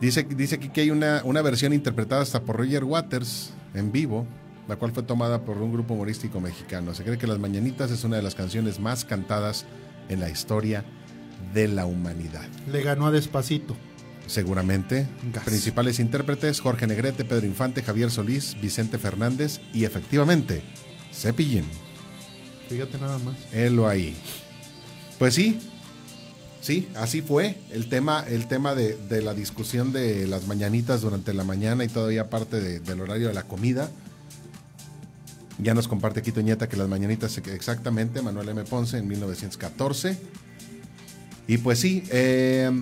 Dice, 0.00 0.24
dice 0.24 0.56
aquí 0.56 0.68
que 0.68 0.82
hay 0.82 0.90
una, 0.90 1.22
una 1.24 1.40
versión 1.42 1.72
interpretada 1.72 2.22
hasta 2.22 2.42
por 2.42 2.56
Roger 2.56 2.84
Waters 2.84 3.52
en 3.74 3.92
vivo, 3.92 4.26
la 4.68 4.76
cual 4.76 4.92
fue 4.92 5.02
tomada 5.02 5.44
por 5.44 5.58
un 5.58 5.72
grupo 5.72 5.94
humorístico 5.94 6.40
mexicano. 6.40 6.94
Se 6.94 7.04
cree 7.04 7.18
que 7.18 7.26
Las 7.26 7.38
Mañanitas 7.38 7.90
es 7.90 8.04
una 8.04 8.16
de 8.16 8.22
las 8.22 8.34
canciones 8.34 8.80
más 8.80 9.04
cantadas 9.04 9.64
en 10.08 10.20
la 10.20 10.28
historia 10.28 10.84
de 11.52 11.68
la 11.68 11.86
humanidad. 11.86 12.46
Le 12.70 12.82
ganó 12.82 13.06
a 13.06 13.10
Despacito. 13.10 13.76
Seguramente. 14.26 15.06
Gas. 15.32 15.44
Principales 15.44 15.98
intérpretes, 16.00 16.60
Jorge 16.60 16.86
Negrete, 16.86 17.24
Pedro 17.24 17.46
Infante, 17.46 17.82
Javier 17.82 18.10
Solís, 18.10 18.56
Vicente 18.60 18.98
Fernández 18.98 19.60
y 19.72 19.84
efectivamente, 19.84 20.62
Cepillín. 21.12 21.64
Fíjate 22.68 22.98
nada 22.98 23.18
más. 23.18 23.36
Él 23.52 23.78
ahí. 23.86 24.16
Pues 25.18 25.34
sí, 25.34 25.58
sí, 26.62 26.88
así 26.96 27.20
fue. 27.20 27.56
El 27.70 27.88
tema, 27.90 28.24
el 28.26 28.48
tema 28.48 28.74
de, 28.74 28.96
de 28.96 29.20
la 29.22 29.34
discusión 29.34 29.92
de 29.92 30.26
las 30.26 30.46
mañanitas 30.46 31.02
durante 31.02 31.34
la 31.34 31.44
mañana 31.44 31.84
y 31.84 31.88
todavía 31.88 32.30
parte 32.30 32.60
de- 32.60 32.80
del 32.80 33.00
horario 33.02 33.28
de 33.28 33.34
la 33.34 33.42
comida. 33.44 33.90
Ya 35.58 35.72
nos 35.74 35.86
comparte 35.86 36.18
aquí 36.20 36.32
Toñeta 36.32 36.68
que 36.68 36.76
las 36.76 36.88
mañanitas 36.88 37.36
exactamente, 37.38 38.22
Manuel 38.22 38.48
M. 38.48 38.64
Ponce 38.64 38.98
en 38.98 39.06
1914. 39.06 40.18
Y 41.46 41.58
pues 41.58 41.78
sí, 41.78 42.02
eh, 42.10 42.72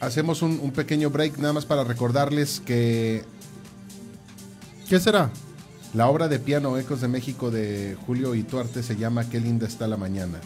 hacemos 0.00 0.42
un, 0.42 0.58
un 0.62 0.72
pequeño 0.72 1.10
break 1.10 1.38
nada 1.38 1.52
más 1.52 1.66
para 1.66 1.84
recordarles 1.84 2.60
que 2.64 3.24
¿Qué 4.88 4.98
será? 4.98 5.30
la 5.94 6.08
obra 6.08 6.28
de 6.28 6.38
piano 6.38 6.76
Ecos 6.78 7.00
de 7.00 7.08
México 7.08 7.50
de 7.50 7.96
Julio 8.06 8.34
Ituarte 8.34 8.82
se 8.82 8.96
llama 8.96 9.28
Qué 9.28 9.40
linda 9.40 9.66
está 9.66 9.86
la 9.88 9.96
mañana. 9.96 10.38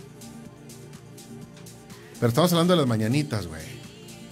Pero 2.19 2.29
estamos 2.29 2.53
hablando 2.53 2.73
de 2.75 2.79
las 2.79 2.89
mañanitas, 2.89 3.47
güey. 3.47 3.63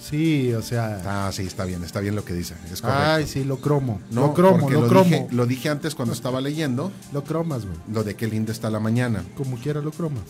Sí, 0.00 0.52
o 0.54 0.62
sea. 0.62 1.26
Ah, 1.26 1.32
sí, 1.32 1.42
está 1.42 1.64
bien, 1.64 1.84
está 1.84 2.00
bien 2.00 2.14
lo 2.14 2.24
que 2.24 2.32
dice. 2.34 2.54
Es 2.72 2.80
correcto. 2.80 3.02
Ay, 3.04 3.26
sí, 3.26 3.44
lo 3.44 3.58
cromo. 3.58 4.00
No, 4.10 4.28
lo 4.28 4.34
cromo, 4.34 4.70
lo, 4.70 4.88
cromo. 4.88 5.04
dije, 5.04 5.26
lo 5.30 5.46
dije 5.46 5.68
antes 5.68 5.94
cuando 5.94 6.14
estaba 6.14 6.40
leyendo 6.40 6.90
Lo 7.12 7.24
cromas, 7.24 7.64
güey. 7.64 7.76
lo 7.92 8.04
de 8.04 8.14
qué 8.16 8.26
linda 8.26 8.52
está 8.52 8.70
la 8.70 8.80
mañana. 8.80 9.24
Como 9.36 9.56
quiera 9.56 9.80
lo 9.80 9.90
cromas. 9.90 10.24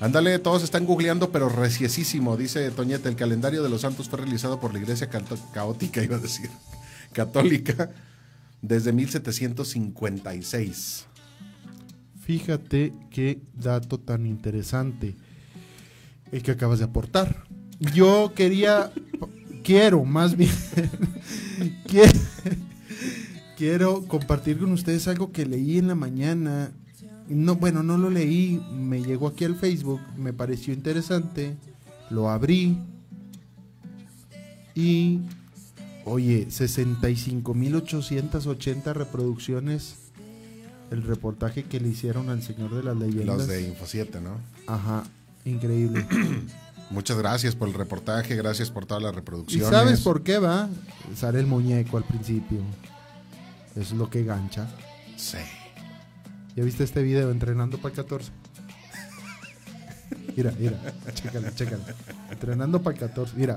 Ándale, 0.00 0.38
todos 0.38 0.62
están 0.62 0.86
googleando, 0.86 1.32
pero 1.32 1.48
reciesísimo. 1.48 2.36
Dice 2.36 2.70
Toñeta, 2.70 3.08
el 3.08 3.16
calendario 3.16 3.64
de 3.64 3.68
los 3.68 3.80
santos 3.80 4.08
fue 4.08 4.20
realizado 4.20 4.60
por 4.60 4.72
la 4.72 4.78
iglesia 4.78 5.10
caótica, 5.52 6.00
iba 6.04 6.14
a 6.16 6.20
decir, 6.20 6.50
católica, 7.12 7.90
desde 8.62 8.92
1756. 8.92 11.06
Fíjate 12.20 12.92
qué 13.10 13.40
dato 13.54 13.98
tan 13.98 14.24
interesante 14.26 15.16
el 16.30 16.42
que 16.42 16.52
acabas 16.52 16.78
de 16.78 16.84
aportar. 16.84 17.42
Yo 17.80 18.32
quería, 18.36 18.92
quiero 19.64 20.04
más 20.04 20.36
bien, 20.36 20.50
quiero 23.56 24.06
compartir 24.06 24.58
con 24.58 24.70
ustedes 24.72 25.08
algo 25.08 25.32
que 25.32 25.46
leí 25.46 25.78
en 25.78 25.88
la 25.88 25.96
mañana. 25.96 26.70
No, 27.28 27.56
bueno, 27.56 27.82
no 27.82 27.98
lo 27.98 28.08
leí, 28.10 28.62
me 28.72 29.02
llegó 29.02 29.26
aquí 29.28 29.44
al 29.44 29.56
Facebook, 29.56 30.00
me 30.16 30.32
pareció 30.32 30.72
interesante, 30.72 31.56
lo 32.10 32.30
abrí 32.30 32.78
y, 34.74 35.20
oye, 36.04 36.46
65.880 36.48 38.92
reproducciones 38.94 39.96
el 40.90 41.02
reportaje 41.02 41.64
que 41.64 41.80
le 41.80 41.88
hicieron 41.88 42.30
al 42.30 42.42
Señor 42.42 42.74
de 42.74 42.82
las 42.82 42.96
Leyendas. 42.96 43.38
Los 43.38 43.48
de 43.48 43.68
Info 43.68 43.84
7, 43.86 44.20
¿no? 44.20 44.38
Ajá, 44.66 45.04
increíble. 45.44 46.06
Muchas 46.90 47.18
gracias 47.18 47.54
por 47.54 47.68
el 47.68 47.74
reportaje, 47.74 48.34
gracias 48.36 48.70
por 48.70 48.86
todas 48.86 49.02
las 49.02 49.12
¿Y 49.12 49.16
reproducciones. 49.16 49.68
sabes 49.68 50.00
por 50.00 50.22
qué 50.22 50.38
va? 50.38 50.70
Sale 51.14 51.40
el 51.40 51.46
muñeco 51.46 51.98
al 51.98 52.04
principio. 52.04 52.60
Es 53.76 53.92
lo 53.92 54.08
que 54.08 54.24
gancha. 54.24 54.66
Sí. 55.16 55.36
¿Ya 56.58 56.64
viste 56.64 56.82
este 56.82 57.04
video 57.04 57.30
entrenando 57.30 57.78
para 57.78 57.90
el 57.90 57.96
14? 57.98 58.32
Mira, 60.36 60.52
mira, 60.58 60.76
chécalo, 61.14 61.50
chécalo. 61.54 61.84
Entrenando 62.32 62.82
para 62.82 62.94
el 62.94 63.00
14, 63.00 63.36
mira. 63.36 63.56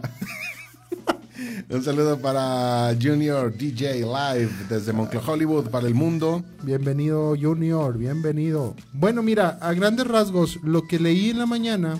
Un 1.67 1.83
saludo 1.83 2.19
para 2.19 2.95
Junior 3.01 3.57
DJ 3.57 4.01
Live 4.01 4.51
desde 4.69 4.93
Moncler 4.93 5.23
Hollywood 5.25 5.71
para 5.71 5.87
el 5.87 5.95
mundo. 5.95 6.43
Bienvenido 6.61 7.35
Junior, 7.41 7.97
bienvenido. 7.97 8.75
Bueno, 8.93 9.23
mira, 9.23 9.57
a 9.59 9.73
grandes 9.73 10.05
rasgos, 10.05 10.59
lo 10.61 10.83
que 10.83 10.99
leí 10.99 11.31
en 11.31 11.39
la 11.39 11.47
mañana 11.47 11.99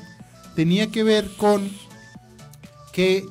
tenía 0.56 0.92
que 0.92 1.04
ver 1.04 1.32
con 1.36 1.68
que 2.94 3.26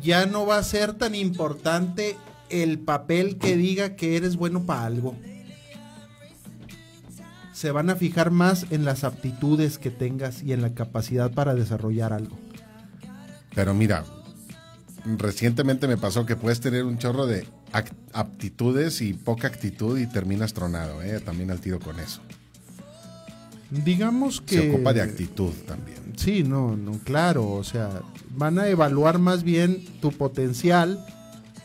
ya 0.00 0.26
no 0.26 0.46
va 0.46 0.58
a 0.58 0.62
ser 0.62 0.92
tan 0.92 1.16
importante 1.16 2.16
el 2.50 2.78
papel 2.78 3.36
que 3.36 3.56
diga 3.56 3.96
que 3.96 4.16
eres 4.16 4.36
bueno 4.36 4.64
para 4.64 4.86
algo. 4.86 5.16
Se 7.56 7.70
van 7.70 7.88
a 7.88 7.96
fijar 7.96 8.30
más 8.30 8.66
en 8.68 8.84
las 8.84 9.02
aptitudes 9.02 9.78
que 9.78 9.90
tengas 9.90 10.42
y 10.42 10.52
en 10.52 10.60
la 10.60 10.74
capacidad 10.74 11.32
para 11.32 11.54
desarrollar 11.54 12.12
algo. 12.12 12.36
Pero 13.54 13.72
mira, 13.72 14.04
recientemente 15.16 15.88
me 15.88 15.96
pasó 15.96 16.26
que 16.26 16.36
puedes 16.36 16.60
tener 16.60 16.84
un 16.84 16.98
chorro 16.98 17.26
de 17.26 17.46
aptitudes 18.12 19.00
y 19.00 19.14
poca 19.14 19.48
actitud 19.48 19.98
y 19.98 20.06
terminas 20.06 20.52
tronado, 20.52 21.02
¿eh? 21.02 21.18
También 21.20 21.50
al 21.50 21.60
tiro 21.62 21.80
con 21.80 21.98
eso. 21.98 22.20
Digamos 23.70 24.42
que... 24.42 24.60
Se 24.60 24.70
ocupa 24.70 24.92
de 24.92 25.00
actitud 25.00 25.54
también. 25.66 26.12
Sí, 26.16 26.42
no, 26.42 26.76
no, 26.76 26.98
claro, 27.04 27.50
o 27.52 27.64
sea, 27.64 28.02
van 28.32 28.58
a 28.58 28.68
evaluar 28.68 29.18
más 29.18 29.44
bien 29.44 29.82
tu 30.02 30.12
potencial 30.12 31.02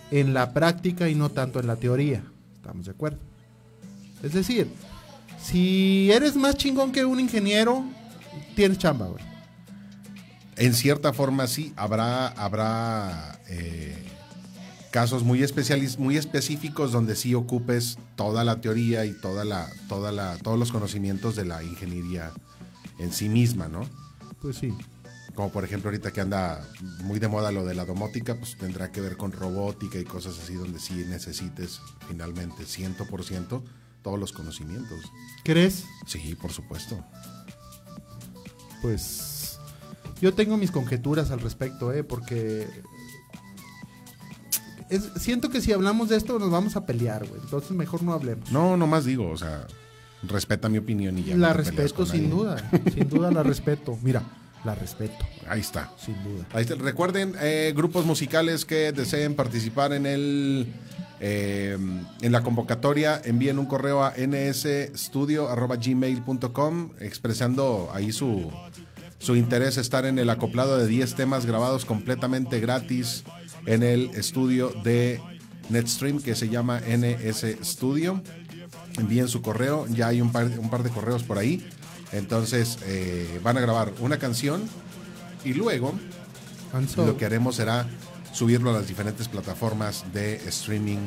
en 0.09 0.33
la 0.33 0.53
práctica 0.53 1.09
y 1.09 1.15
no 1.15 1.31
tanto 1.31 1.59
en 1.59 1.67
la 1.67 1.75
teoría. 1.75 2.23
¿Estamos 2.55 2.85
de 2.85 2.91
acuerdo? 2.91 3.19
Es 4.23 4.31
decir, 4.31 4.69
si 5.43 6.11
eres 6.11 6.35
más 6.35 6.55
chingón 6.55 6.91
que 6.91 7.05
un 7.05 7.19
ingeniero, 7.19 7.83
tienes 8.55 8.77
chamba, 8.77 9.07
güey. 9.07 9.23
En 10.57 10.73
cierta 10.73 11.13
forma 11.13 11.47
sí, 11.47 11.73
habrá, 11.75 12.27
habrá 12.27 13.39
eh, 13.47 13.97
casos 14.91 15.23
muy, 15.23 15.39
especialis- 15.41 15.97
muy 15.97 16.17
específicos 16.17 16.91
donde 16.91 17.15
sí 17.15 17.33
ocupes 17.33 17.97
toda 18.15 18.43
la 18.43 18.61
teoría 18.61 19.05
y 19.05 19.13
toda 19.13 19.43
la, 19.45 19.67
toda 19.87 20.11
la, 20.11 20.37
todos 20.37 20.59
los 20.59 20.71
conocimientos 20.71 21.35
de 21.35 21.45
la 21.45 21.63
ingeniería 21.63 22.31
en 22.99 23.11
sí 23.11 23.29
misma, 23.29 23.67
¿no? 23.69 23.89
Pues 24.41 24.57
sí. 24.57 24.73
Como 25.33 25.49
por 25.49 25.63
ejemplo 25.63 25.89
ahorita 25.89 26.11
que 26.11 26.19
anda 26.21 26.67
muy 27.03 27.17
de 27.17 27.29
moda 27.29 27.51
lo 27.53 27.65
de 27.65 27.73
la 27.73 27.85
domótica, 27.85 28.35
pues 28.37 28.57
tendrá 28.57 28.91
que 28.91 28.99
ver 28.99 29.15
con 29.15 29.31
robótica 29.31 29.97
y 29.97 30.03
cosas 30.03 30.37
así 30.37 30.53
donde 30.55 30.77
sí 30.79 31.05
necesites 31.07 31.79
finalmente 32.07 32.63
100% 32.65 33.63
todos 34.01 34.19
los 34.19 34.31
conocimientos. 34.33 34.99
¿Crees? 35.43 35.85
Sí, 36.05 36.35
por 36.41 36.51
supuesto. 36.51 37.03
Pues 38.81 39.59
yo 40.21 40.33
tengo 40.33 40.57
mis 40.57 40.71
conjeturas 40.71 41.31
al 41.31 41.39
respecto, 41.39 41.91
¿eh? 41.93 42.03
Porque 42.03 42.67
es- 44.89 45.11
siento 45.21 45.49
que 45.49 45.61
si 45.61 45.71
hablamos 45.71 46.09
de 46.09 46.17
esto 46.17 46.37
nos 46.39 46.51
vamos 46.51 46.75
a 46.75 46.85
pelear, 46.85 47.27
güey. 47.27 47.41
Entonces 47.41 47.71
mejor 47.71 48.03
no 48.03 48.13
hablemos. 48.13 48.51
No, 48.51 48.77
no 48.77 48.87
más 48.87 49.05
digo, 49.05 49.29
o 49.29 49.37
sea, 49.37 49.67
respeta 50.23 50.67
mi 50.69 50.77
opinión 50.79 51.17
y 51.17 51.23
ya. 51.25 51.37
la 51.37 51.49
no 51.49 51.53
respeto 51.55 52.05
sin 52.05 52.23
nadie. 52.23 52.35
duda. 52.35 52.71
Sin 52.93 53.09
duda 53.09 53.31
la 53.31 53.43
respeto. 53.43 53.97
Mira, 54.01 54.23
la 54.63 54.75
respeto, 54.75 55.25
Ahí 55.47 55.61
está. 55.61 55.91
sin 55.97 56.21
duda. 56.23 56.45
Ahí 56.53 56.61
está. 56.63 56.75
Recuerden, 56.75 57.33
eh, 57.41 57.73
grupos 57.75 58.05
musicales 58.05 58.65
que 58.65 58.91
deseen 58.91 59.33
participar 59.35 59.93
en 59.93 60.05
el 60.05 60.67
eh, 61.23 61.77
en 62.21 62.31
la 62.31 62.41
convocatoria, 62.41 63.21
envíen 63.23 63.59
un 63.59 63.67
correo 63.67 64.03
a 64.03 64.15
nsstudio.gmail.com 64.17 66.89
expresando 66.99 67.91
ahí 67.93 68.11
su, 68.11 68.51
su 69.19 69.35
interés 69.35 69.77
estar 69.77 70.07
en 70.07 70.17
el 70.17 70.31
acoplado 70.31 70.79
de 70.79 70.87
10 70.87 71.13
temas 71.13 71.45
grabados 71.45 71.85
completamente 71.85 72.59
gratis 72.59 73.23
en 73.67 73.83
el 73.83 74.09
estudio 74.15 74.69
de 74.83 75.21
Netstream 75.69 76.19
que 76.19 76.33
se 76.33 76.49
llama 76.49 76.79
NS 76.79 77.45
Studio. 77.63 78.23
Envíen 78.97 79.27
su 79.27 79.43
correo, 79.43 79.85
ya 79.89 80.07
hay 80.07 80.21
un 80.21 80.31
par, 80.31 80.45
un 80.57 80.71
par 80.71 80.81
de 80.81 80.89
correos 80.89 81.21
por 81.21 81.37
ahí. 81.37 81.63
Entonces 82.11 82.77
eh, 82.85 83.39
van 83.43 83.57
a 83.57 83.61
grabar 83.61 83.93
una 83.99 84.17
canción 84.19 84.63
y 85.45 85.53
luego 85.53 85.93
so- 86.93 87.05
lo 87.05 87.17
que 87.17 87.25
haremos 87.25 87.55
será 87.55 87.85
subirlo 88.33 88.69
a 88.69 88.73
las 88.73 88.87
diferentes 88.87 89.27
plataformas 89.27 90.05
de 90.13 90.35
streaming 90.47 90.99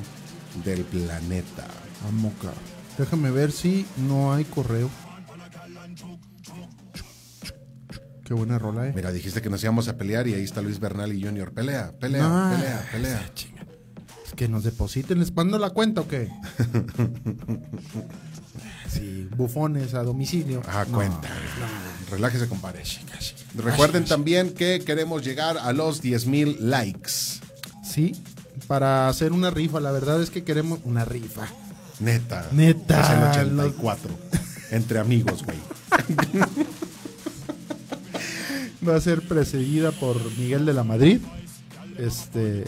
del 0.65 0.83
planeta. 0.85 1.67
Amoca. 2.09 2.53
Déjame 2.99 3.31
ver 3.31 3.51
si 3.53 3.87
no 4.09 4.33
hay 4.33 4.45
correo. 4.45 4.89
Qué 8.25 8.33
buena 8.33 8.59
rola, 8.59 8.89
eh. 8.89 8.93
Mira, 8.95 9.13
dijiste 9.13 9.43
que 9.43 9.51
nos 9.51 9.63
íbamos 9.63 9.89
a 9.89 9.97
pelear 9.99 10.27
y 10.27 10.33
ahí 10.35 10.43
está 10.45 10.63
Luis 10.63 10.81
Bernal 10.81 11.13
y 11.13 11.23
Junior. 11.23 11.53
Pelea, 11.53 11.93
pelea, 11.99 12.55
pelea, 12.57 12.89
pelea. 12.91 13.31
Es 14.27 14.33
que 14.35 14.49
nos 14.49 14.65
depositen, 14.65 15.19
¿les 15.19 15.35
mando 15.35 15.59
la 15.59 15.71
cuenta 15.71 16.01
o 16.01 16.09
qué? 16.09 16.31
sí, 18.95 19.29
bufones 19.37 19.95
a 19.95 20.03
domicilio. 20.03 20.63
Ah, 20.69 20.85
No, 20.89 20.97
cuenta. 20.97 21.29
Relájese, 22.11 22.49
compadre. 22.49 22.83
Recuerden 23.57 24.05
también 24.05 24.53
que 24.55 24.81
queremos 24.85 25.25
llegar 25.25 25.59
a 25.59 25.73
los 25.73 26.01
10 26.03 26.27
mil 26.27 26.57
likes. 26.61 27.11
Sí, 27.83 28.15
para 28.67 29.09
hacer 29.09 29.33
una 29.33 29.51
rifa. 29.51 29.81
La 29.81 29.93
verdad 29.93 30.23
es 30.23 30.31
que 30.31 30.45
queremos 30.45 30.81
una 30.85 31.05
rifa. 31.05 31.47
Neta. 32.01 32.49
Neta. 32.53 33.01
Es 33.01 33.11
el 33.39 33.49
84. 33.59 34.11
Entre 34.71 34.99
amigos, 34.99 35.45
güey. 35.45 35.59
Va 38.87 38.97
a 38.97 39.01
ser 39.01 39.23
precedida 39.23 39.93
por 39.93 40.17
Miguel 40.37 40.67
de 40.67 40.75
la 40.75 40.85
Madrid. 40.85 41.21
Este. 41.97 42.65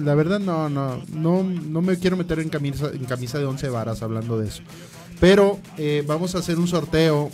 La 0.00 0.14
verdad 0.14 0.40
no, 0.40 0.68
no, 0.68 1.02
no, 1.08 1.42
no 1.42 1.80
me 1.80 1.96
quiero 1.98 2.16
meter 2.16 2.40
en 2.40 2.48
camisa, 2.48 2.88
en 2.92 3.04
camisa 3.04 3.38
de 3.38 3.44
11 3.46 3.68
varas 3.70 4.02
hablando 4.02 4.38
de 4.38 4.48
eso. 4.48 4.62
Pero 5.20 5.58
eh, 5.78 6.04
vamos 6.06 6.34
a 6.34 6.38
hacer 6.38 6.58
un 6.58 6.68
sorteo 6.68 7.30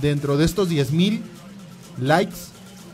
dentro 0.00 0.36
de 0.36 0.44
estos 0.44 0.68
10 0.68 0.92
mil 0.92 1.22
likes 2.00 2.36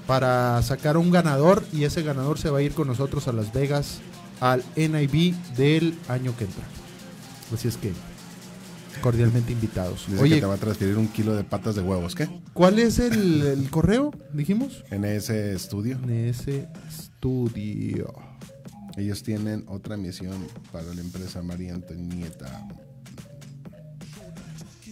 para 0.07 0.61
sacar 0.63 0.97
un 0.97 1.11
ganador 1.11 1.65
y 1.73 1.85
ese 1.85 2.03
ganador 2.03 2.39
se 2.39 2.51
va 2.51 2.59
a 2.59 2.63
ir 2.63 2.73
con 2.73 2.89
nosotros 2.89 3.29
a 3.29 3.33
Las 3.33 3.53
Vegas 3.53 4.01
al 4.41 4.65
NIB 4.77 5.35
del 5.57 5.95
año 6.09 6.37
que 6.37 6.45
entra. 6.45 6.65
Así 7.53 7.69
es 7.69 7.77
que 7.77 7.93
cordialmente 9.01 9.53
invitados. 9.53 10.07
Dice 10.09 10.29
que 10.29 10.41
te 10.41 10.47
va 10.47 10.55
a 10.55 10.59
transferir 10.59 10.97
un 10.97 11.09
kilo 11.09 11.35
de 11.35 11.45
patas 11.45 11.75
de 11.75 11.83
huevos, 11.83 12.15
¿qué? 12.15 12.29
¿cuál 12.53 12.79
es 12.79 12.99
el, 12.99 13.43
el 13.43 13.71
correo? 13.71 14.13
Dijimos. 14.33 14.85
En 14.91 15.05
ese 15.05 15.55
estudio. 15.55 15.99
NS 15.99 16.47
Studio. 16.91 18.15
Ellos 18.97 19.23
tienen 19.23 19.65
otra 19.69 19.97
misión 19.97 20.47
para 20.71 20.93
la 20.95 21.01
empresa 21.01 21.43
María 21.43 21.75
Antonieta. 21.75 22.67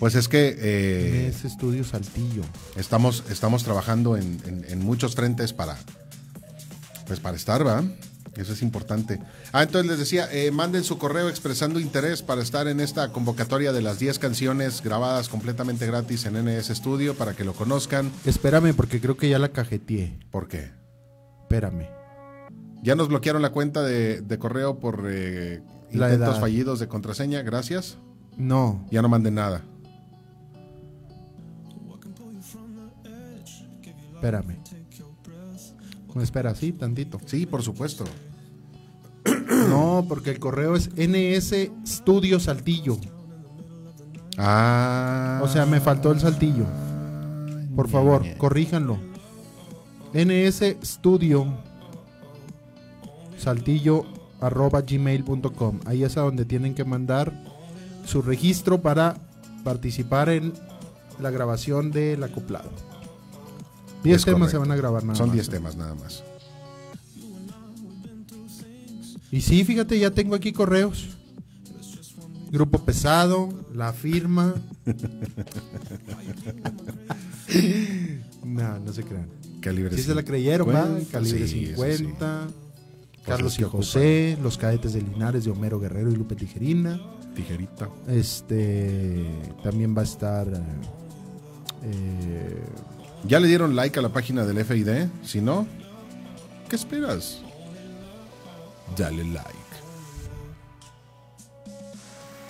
Pues 0.00 0.14
es 0.16 0.26
que 0.28 0.56
eh, 0.58 1.30
NS 1.32 1.52
Studio 1.52 1.84
Saltillo. 1.84 2.42
estamos, 2.74 3.22
estamos 3.30 3.62
trabajando 3.62 4.16
en, 4.16 4.38
en- 4.46 4.64
en 4.68 4.78
muchos 4.84 5.14
frentes 5.14 5.52
para, 5.52 5.76
pues 7.06 7.20
para 7.20 7.36
estar, 7.36 7.64
¿va? 7.66 7.84
Eso 8.36 8.52
es 8.54 8.62
importante. 8.62 9.20
Ah, 9.52 9.62
entonces 9.64 9.90
les 9.90 9.98
decía, 9.98 10.26
eh, 10.32 10.50
manden 10.52 10.84
su 10.84 10.96
correo 10.98 11.28
expresando 11.28 11.80
interés 11.80 12.22
para 12.22 12.40
estar 12.42 12.66
en 12.68 12.80
esta 12.80 13.12
convocatoria 13.12 13.72
de 13.72 13.82
las 13.82 13.98
10 13.98 14.18
canciones 14.18 14.82
grabadas 14.82 15.28
completamente 15.28 15.84
gratis 15.86 16.24
en 16.24 16.36
NS 16.46 16.68
Studio 16.76 17.14
para 17.14 17.34
que 17.34 17.44
lo 17.44 17.52
conozcan. 17.52 18.10
Espérame 18.24 18.72
porque 18.74 19.00
creo 19.00 19.16
que 19.16 19.28
ya 19.28 19.38
la 19.38 19.48
cajeteé. 19.50 20.16
¿Por 20.30 20.48
qué? 20.48 20.70
Espérame. 21.42 21.88
Ya 22.82 22.94
nos 22.94 23.08
bloquearon 23.08 23.42
la 23.42 23.50
cuenta 23.50 23.82
de, 23.82 24.22
de 24.22 24.38
correo 24.38 24.78
por 24.78 25.04
eh, 25.10 25.60
intentos 25.92 26.40
fallidos 26.40 26.78
de 26.80 26.88
contraseña. 26.88 27.42
Gracias. 27.42 27.98
No. 28.38 28.86
Ya 28.90 29.02
no 29.02 29.08
manden 29.10 29.34
nada. 29.34 29.62
Espérame. 34.20 34.58
Me 36.14 36.22
espera, 36.22 36.54
sí, 36.54 36.72
tantito. 36.72 37.18
Sí, 37.24 37.46
por 37.46 37.62
supuesto. 37.62 38.04
No, 39.68 40.06
porque 40.08 40.30
el 40.30 40.38
correo 40.38 40.76
es 40.76 40.90
NS 40.96 41.70
Studio 41.86 42.38
Saltillo. 42.38 42.98
Ah. 44.38 45.40
O 45.42 45.48
sea, 45.48 45.66
me 45.66 45.80
faltó 45.80 46.12
el 46.12 46.20
saltillo. 46.20 46.64
Por 47.74 47.88
favor, 47.88 48.24
corríjanlo. 48.36 48.98
NS 50.14 50.76
Studio 50.82 51.46
Saltillo 53.36 54.04
arroba 54.40 54.82
gmail.com. 54.82 55.80
Ahí 55.84 56.04
es 56.04 56.16
a 56.16 56.22
donde 56.22 56.44
tienen 56.44 56.74
que 56.74 56.84
mandar 56.84 57.32
su 58.04 58.22
registro 58.22 58.80
para 58.80 59.16
participar 59.64 60.28
en 60.28 60.52
la 61.18 61.30
grabación 61.30 61.90
del 61.90 62.22
acoplado. 62.22 62.70
10 64.02 64.16
Es 64.16 64.24
temas 64.24 64.38
correcto. 64.40 64.50
se 64.50 64.58
van 64.58 64.70
a 64.70 64.76
grabar 64.76 65.04
nada 65.04 65.16
Son 65.16 65.28
más. 65.28 65.34
10 65.34 65.48
temas 65.50 65.76
nada 65.76 65.94
más. 65.94 66.24
Y 69.32 69.40
sí, 69.42 69.64
fíjate, 69.64 69.98
ya 69.98 70.10
tengo 70.10 70.34
aquí 70.34 70.52
correos. 70.52 71.16
Grupo 72.50 72.78
pesado, 72.84 73.48
la 73.72 73.92
firma. 73.92 74.54
no, 78.44 78.78
no 78.80 78.92
se 78.92 79.04
crean. 79.04 79.28
Calibre 79.60 79.96
Sí 79.96 80.02
se 80.02 80.14
la 80.14 80.24
creyeron. 80.24 80.66
50, 80.68 81.10
Calibre 81.12 81.46
sí, 81.46 81.66
sí, 81.66 81.74
50. 81.76 82.48
Carlos 83.24 83.58
y 83.60 83.62
José, 83.62 84.38
Los 84.42 84.56
Cadetes 84.58 84.94
de 84.94 85.02
Linares 85.02 85.44
de 85.44 85.50
Homero 85.50 85.78
Guerrero 85.78 86.10
y 86.10 86.16
Lupe 86.16 86.34
Tijerina. 86.34 87.00
Tijerita. 87.34 87.88
Este 88.08 89.26
también 89.62 89.94
va 89.96 90.00
a 90.00 90.04
estar 90.04 90.48
eh, 91.84 92.62
¿Ya 93.24 93.38
le 93.40 93.48
dieron 93.48 93.76
like 93.76 93.98
a 93.98 94.02
la 94.02 94.08
página 94.08 94.44
del 94.44 94.64
FID? 94.64 95.06
Si 95.24 95.40
no, 95.40 95.66
¿qué 96.68 96.76
esperas? 96.76 97.38
Dale 98.96 99.24
like. 99.24 99.48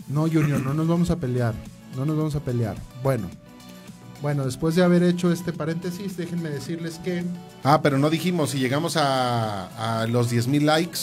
No, 0.08 0.22
Junior, 0.22 0.60
no 0.60 0.74
nos 0.74 0.88
vamos 0.88 1.10
a 1.10 1.16
pelear. 1.16 1.54
No 1.96 2.04
nos 2.04 2.16
vamos 2.16 2.34
a 2.34 2.40
pelear. 2.40 2.76
Bueno. 3.02 3.28
Bueno, 4.22 4.44
después 4.44 4.74
de 4.74 4.84
haber 4.84 5.02
hecho 5.02 5.32
este 5.32 5.52
paréntesis, 5.52 6.16
déjenme 6.16 6.50
decirles 6.50 6.98
que 7.02 7.24
Ah, 7.64 7.80
pero 7.82 7.96
no 7.98 8.10
dijimos, 8.10 8.50
si 8.50 8.58
llegamos 8.58 8.96
a, 8.98 10.00
a 10.02 10.06
los 10.06 10.30
10.000 10.30 10.60
likes, 10.62 10.98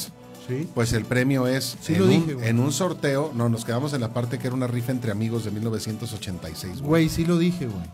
sí, 0.47 0.67
pues 0.75 0.93
el 0.93 1.03
premio 1.03 1.47
es 1.47 1.77
Sí 1.81 1.93
en, 1.93 1.99
lo 1.99 2.05
un, 2.05 2.11
dije, 2.11 2.33
güey. 2.35 2.47
en 2.47 2.59
un 2.59 2.71
sorteo. 2.71 3.31
No, 3.35 3.49
nos 3.49 3.65
quedamos 3.65 3.93
en 3.93 4.01
la 4.01 4.13
parte 4.13 4.37
que 4.37 4.47
era 4.47 4.55
una 4.55 4.67
rifa 4.67 4.91
entre 4.91 5.11
amigos 5.11 5.45
de 5.45 5.51
1986. 5.51 6.73
güey. 6.73 6.83
güey, 6.87 7.09
sí 7.09 7.25
lo 7.25 7.37
dije, 7.39 7.65
güey. 7.65 7.85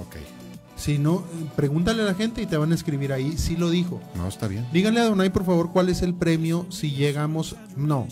Ok. 0.00 0.16
Si 0.76 0.98
no, 0.98 1.22
pregúntale 1.54 2.02
a 2.02 2.06
la 2.06 2.14
gente 2.14 2.42
y 2.42 2.46
te 2.46 2.56
van 2.56 2.72
a 2.72 2.74
escribir 2.74 3.12
ahí, 3.12 3.38
sí 3.38 3.56
lo 3.56 3.70
dijo. 3.70 4.00
No, 4.16 4.26
está 4.26 4.48
bien. 4.48 4.66
Díganle 4.72 5.00
a 5.00 5.04
Donay, 5.04 5.30
por 5.30 5.44
favor, 5.44 5.70
cuál 5.72 5.88
es 5.88 6.02
el 6.02 6.14
premio 6.14 6.66
si 6.68 6.90
llegamos. 6.90 7.56
No. 7.76 8.08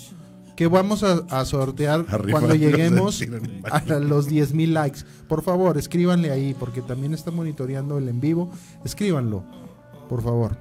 Que 0.55 0.69
vamos 0.69 1.03
a, 1.03 1.25
a 1.29 1.45
sortear 1.45 2.05
cuando 2.31 2.55
lleguemos 2.55 3.21
a 3.71 3.81
los 3.99 4.27
10 4.27 4.55
mil 4.55 4.75
likes. 4.75 5.01
Por 5.27 5.43
favor, 5.43 5.77
escríbanle 5.77 6.31
ahí, 6.31 6.55
porque 6.55 6.83
también 6.83 7.15
está 7.15 7.31
monitoreando 7.31 7.99
el 7.99 8.09
en 8.09 8.21
vivo. 8.21 8.51
Escríbanlo, 8.85 9.45
por 10.09 10.23
favor. 10.23 10.57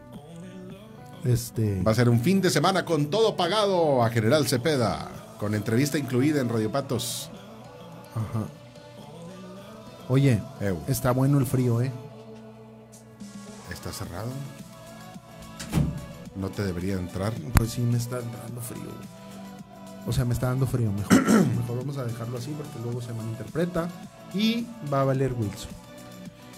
Este. 1.24 1.84
Va 1.84 1.92
a 1.92 1.96
ser 1.96 2.10
un 2.10 2.20
fin 2.20 2.42
de 2.42 2.50
semana 2.50 2.84
con 2.84 3.08
todo 3.12 3.36
pagado 3.38 4.04
a 4.04 4.10
General 4.10 4.48
Cepeda, 4.48 5.12
con 5.40 5.54
entrevista 5.54 6.00
incluida 6.00 6.42
en 6.42 6.50
Radio 6.50 6.72
Patos. 6.72 7.30
Ajá. 8.16 8.48
Oye, 10.10 10.42
Ew, 10.60 10.78
está 10.88 11.12
bueno 11.12 11.38
el 11.38 11.46
frío, 11.46 11.82
¿eh? 11.82 11.92
¿Está 13.72 13.92
cerrado? 13.92 14.30
No 16.36 16.50
te 16.50 16.64
debería 16.64 16.96
entrar. 16.96 17.34
Pues 17.54 17.72
sí, 17.72 17.82
me 17.82 17.98
está 17.98 18.18
dando 18.18 18.62
frío. 18.62 18.92
O 20.08 20.12
sea, 20.12 20.26
me 20.26 20.34
está 20.34 20.48
dando 20.48 20.68
frío. 20.68 20.92
Mejor, 20.92 21.22
mejor 21.58 21.78
vamos 21.78 21.98
a 21.98 22.04
dejarlo 22.04 22.38
así 22.38 22.54
porque 22.58 22.80
luego 22.84 23.02
se 23.02 23.14
malinterpreta 23.14 23.90
y 24.34 24.66
va 24.92 25.02
a 25.02 25.04
valer 25.06 25.34
Wilson. 25.34 25.70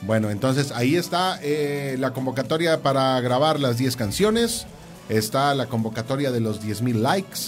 Bueno, 0.06 0.30
entonces 0.30 0.72
ahí 0.72 0.96
está 0.96 1.40
eh, 1.42 1.96
la 1.98 2.14
convocatoria 2.14 2.82
para 2.82 3.20
grabar 3.22 3.60
las 3.60 3.78
10 3.78 3.96
canciones. 3.96 4.66
Está 5.10 5.54
la 5.56 5.68
convocatoria 5.68 6.32
de 6.32 6.40
los 6.40 6.62
10.000 6.62 6.96
likes. 6.96 7.40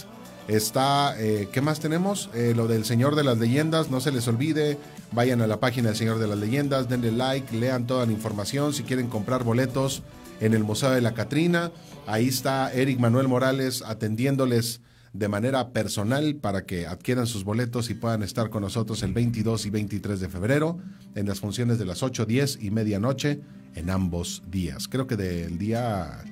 Está, 0.48 1.16
eh, 1.20 1.50
¿qué 1.52 1.62
más 1.62 1.80
tenemos? 1.80 2.30
Eh, 2.34 2.54
lo 2.56 2.68
del 2.68 2.86
Señor 2.86 3.16
de 3.16 3.24
las 3.24 3.38
Leyendas, 3.38 3.90
no 3.90 4.00
se 4.00 4.12
les 4.12 4.28
olvide. 4.28 4.78
Vayan 5.16 5.42
a 5.42 5.48
la 5.48 5.62
página 5.62 5.88
del 5.88 5.96
Señor 5.96 6.20
de 6.20 6.28
las 6.28 6.38
Leyendas, 6.38 6.90
denle 6.90 7.10
like, 7.10 7.56
lean 7.56 7.88
toda 7.88 8.06
la 8.06 8.12
información. 8.12 8.74
Si 8.74 8.84
quieren 8.84 9.08
comprar 9.08 9.46
boletos 9.46 10.04
en 10.42 10.54
el 10.54 10.66
Museo 10.66 10.92
de 10.92 11.00
la 11.00 11.14
Catrina, 11.14 11.72
ahí 12.06 12.28
está 12.28 12.74
Eric 12.74 13.00
Manuel 13.00 13.30
Morales 13.30 13.82
atendiéndoles 13.82 14.82
de 15.14 15.30
manera 15.30 15.70
personal 15.70 16.36
para 16.36 16.66
que 16.66 16.86
adquieran 16.86 17.28
sus 17.28 17.46
boletos 17.46 17.90
y 17.90 17.94
puedan 17.94 18.24
estar 18.24 18.50
con 18.50 18.64
nosotros 18.64 19.04
el 19.04 19.14
22 19.14 19.66
y 19.66 19.70
23 19.70 20.20
de 20.20 20.28
febrero 20.28 20.80
en 21.16 21.28
las 21.28 21.40
funciones 21.40 21.80
de 21.80 21.86
las 21.86 22.04
8, 22.04 22.26
10 22.26 22.60
y 22.62 22.72
medianoche 22.72 23.40
en 23.74 23.90
ambos 23.90 24.44
días. 24.52 24.90
Creo 24.90 25.08
que 25.08 25.16
del 25.16 25.58
día 25.58 26.26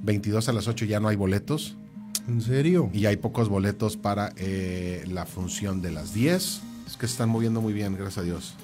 22 0.00 0.48
a 0.48 0.54
las 0.54 0.66
8 0.66 0.86
ya 0.86 0.98
no 0.98 1.08
hay 1.08 1.16
boletos 1.16 1.76
¿En 2.26 2.40
serio? 2.40 2.88
y 2.94 3.04
hay 3.04 3.18
pocos 3.18 3.50
boletos 3.50 3.98
para 3.98 4.32
eh, 4.36 5.04
la 5.08 5.26
función 5.26 5.82
de 5.82 5.90
las 5.90 6.14
10. 6.14 6.69
Es 6.90 6.96
que 6.96 7.06
se 7.06 7.12
están 7.12 7.28
moviendo 7.28 7.60
muy 7.60 7.72
bien, 7.72 7.94
gracias 7.94 8.18
a 8.18 8.22
Dios. 8.22 8.54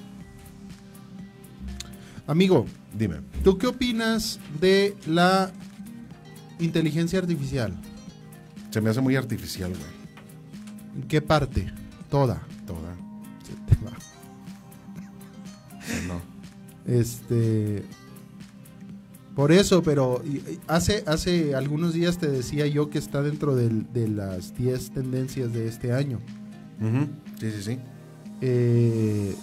Amigo, 2.27 2.65
Dime. 2.97 3.17
¿tú 3.43 3.57
qué 3.57 3.67
opinas 3.67 4.39
de 4.59 4.95
la 5.07 5.51
inteligencia 6.59 7.19
artificial? 7.19 7.73
Se 8.71 8.81
me 8.81 8.89
hace 8.89 8.99
muy 9.01 9.15
artificial, 9.15 9.69
güey. 9.71 11.01
¿En 11.01 11.07
qué 11.07 11.21
parte? 11.21 11.71
Toda. 12.09 12.41
Toda. 12.65 12.95
Se 13.45 13.75
te 13.75 13.85
va. 13.85 13.91
¿o 16.03 16.07
no? 16.07 16.21
Este. 16.85 17.85
Por 19.35 19.51
eso, 19.51 19.83
pero 19.83 20.21
hace, 20.67 21.03
hace 21.05 21.53
algunos 21.55 21.93
días 21.93 22.17
te 22.17 22.27
decía 22.27 22.65
yo 22.67 22.89
que 22.89 22.97
está 22.97 23.21
dentro 23.21 23.55
del- 23.55 23.85
de 23.93 24.07
las 24.07 24.55
10 24.55 24.89
tendencias 24.91 25.53
de 25.53 25.67
este 25.67 25.93
año. 25.93 26.19
Sí, 27.39 27.51
sí, 27.51 27.61
sí. 27.63 27.79
Eh, 28.41 29.35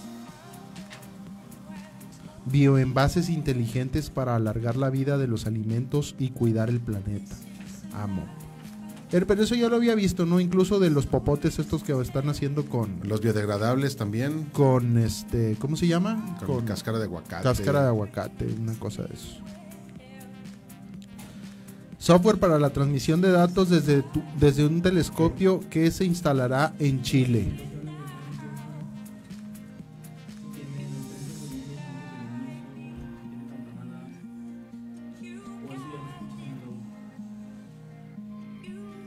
bioenvases 2.46 3.30
inteligentes 3.30 4.10
para 4.10 4.36
alargar 4.36 4.76
la 4.76 4.90
vida 4.90 5.16
de 5.18 5.26
los 5.26 5.46
alimentos 5.46 6.14
y 6.18 6.28
cuidar 6.30 6.68
el 6.68 6.80
planeta. 6.80 7.34
Amo. 7.94 8.24
Er, 9.12 9.26
Pero 9.26 9.42
eso 9.44 9.54
ya 9.54 9.68
lo 9.68 9.76
había 9.76 9.94
visto, 9.94 10.26
¿no? 10.26 10.40
Incluso 10.40 10.80
de 10.80 10.90
los 10.90 11.06
popotes 11.06 11.58
estos 11.58 11.82
que 11.84 11.92
están 12.00 12.28
haciendo 12.28 12.66
con, 12.66 12.98
Los 13.04 13.20
biodegradables 13.20 13.96
también. 13.96 14.44
con 14.52 14.98
este, 14.98 15.56
¿cómo 15.58 15.76
se 15.76 15.86
llama? 15.86 16.36
Con, 16.44 16.64
cáscara 16.64 16.98
de 16.98 17.04
aguacate. 17.04 17.44
Cáscara 17.44 17.82
de 17.82 17.88
aguacate, 17.88 18.46
una 18.60 18.74
cosa 18.74 19.02
de 19.04 19.14
eso. 19.14 19.36
Software 21.98 22.38
para 22.38 22.58
la 22.58 22.70
transmisión 22.70 23.20
de 23.22 23.30
datos 23.30 23.70
desde, 23.70 24.02
tu- 24.02 24.22
desde 24.38 24.66
un 24.66 24.82
telescopio 24.82 25.60
que 25.70 25.90
se 25.90 26.04
instalará 26.04 26.74
en 26.78 27.00
Chile. 27.02 27.52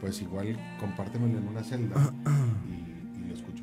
Pues 0.07 0.21
igual 0.21 0.57
compártemelo 0.79 1.37
en 1.37 1.49
una 1.49 1.61
celda 1.65 2.13
y, 2.65 3.25
y 3.25 3.27
lo 3.27 3.33
escucho. 3.35 3.61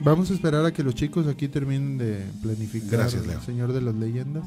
Vamos 0.00 0.30
a 0.30 0.34
esperar 0.34 0.64
a 0.64 0.72
que 0.72 0.84
los 0.84 0.94
chicos 0.94 1.26
aquí 1.26 1.48
terminen 1.48 1.98
de 1.98 2.24
planificar 2.40 2.90
Gracias, 3.00 3.26
Leo. 3.26 3.38
el 3.40 3.44
Señor 3.44 3.72
de 3.72 3.80
las 3.80 3.92
Leyendas. 3.96 4.44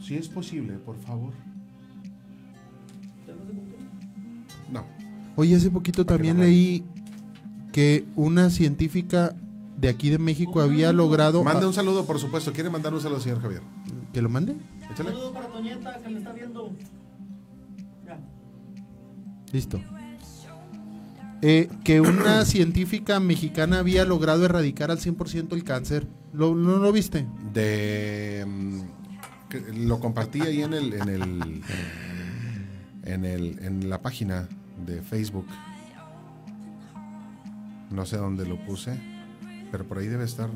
Si 0.00 0.16
es 0.16 0.26
posible, 0.28 0.72
por 0.72 0.98
favor. 0.98 1.34
No. 4.72 4.84
Oye, 5.36 5.54
hace 5.54 5.70
poquito 5.70 6.04
también 6.04 6.38
no 6.38 6.42
leí 6.42 6.82
que 7.72 8.06
una 8.16 8.50
científica 8.50 9.36
de 9.76 9.88
aquí 9.88 10.10
de 10.10 10.18
México 10.18 10.60
había 10.60 10.92
logrado... 10.92 11.44
Manda 11.44 11.68
un 11.68 11.74
saludo, 11.74 12.04
por 12.04 12.18
supuesto. 12.18 12.52
¿Quiere 12.52 12.70
mandar 12.70 12.92
un 12.92 13.00
saludo, 13.00 13.20
señor 13.20 13.40
Javier? 13.40 13.62
¿Que 14.12 14.20
lo 14.20 14.28
mande? 14.28 14.56
Échale. 14.90 15.10
Saludo 15.10 15.32
para 15.32 15.46
Toñeta 15.46 16.00
que 16.02 16.08
me 16.08 16.18
está 16.18 16.32
viendo. 16.32 16.74
Listo. 19.52 19.80
Eh, 21.42 21.68
que 21.84 22.00
una 22.00 22.44
científica 22.44 23.20
mexicana 23.20 23.78
había 23.78 24.04
logrado 24.04 24.44
erradicar 24.44 24.90
al 24.90 24.98
100% 24.98 25.52
el 25.52 25.64
cáncer. 25.64 26.06
¿Lo, 26.32 26.54
¿No 26.54 26.78
lo 26.78 26.92
viste? 26.92 27.26
De. 27.52 28.44
mm, 28.46 28.80
lo 29.86 30.00
compartí 30.00 30.40
ahí 30.40 30.62
en 30.62 30.74
el. 30.74 30.92
En 30.94 31.08
el. 31.08 31.62
En, 33.04 33.24
el, 33.24 33.58
en 33.62 33.88
la 33.88 34.02
página 34.02 34.48
de 34.84 35.00
Facebook. 35.02 35.46
No 37.90 38.04
sé 38.04 38.16
dónde 38.16 38.46
lo 38.46 38.56
puse. 38.64 38.98
Pero 39.70 39.84
por 39.84 39.98
ahí 39.98 40.08
debe 40.08 40.24
estar. 40.24 40.50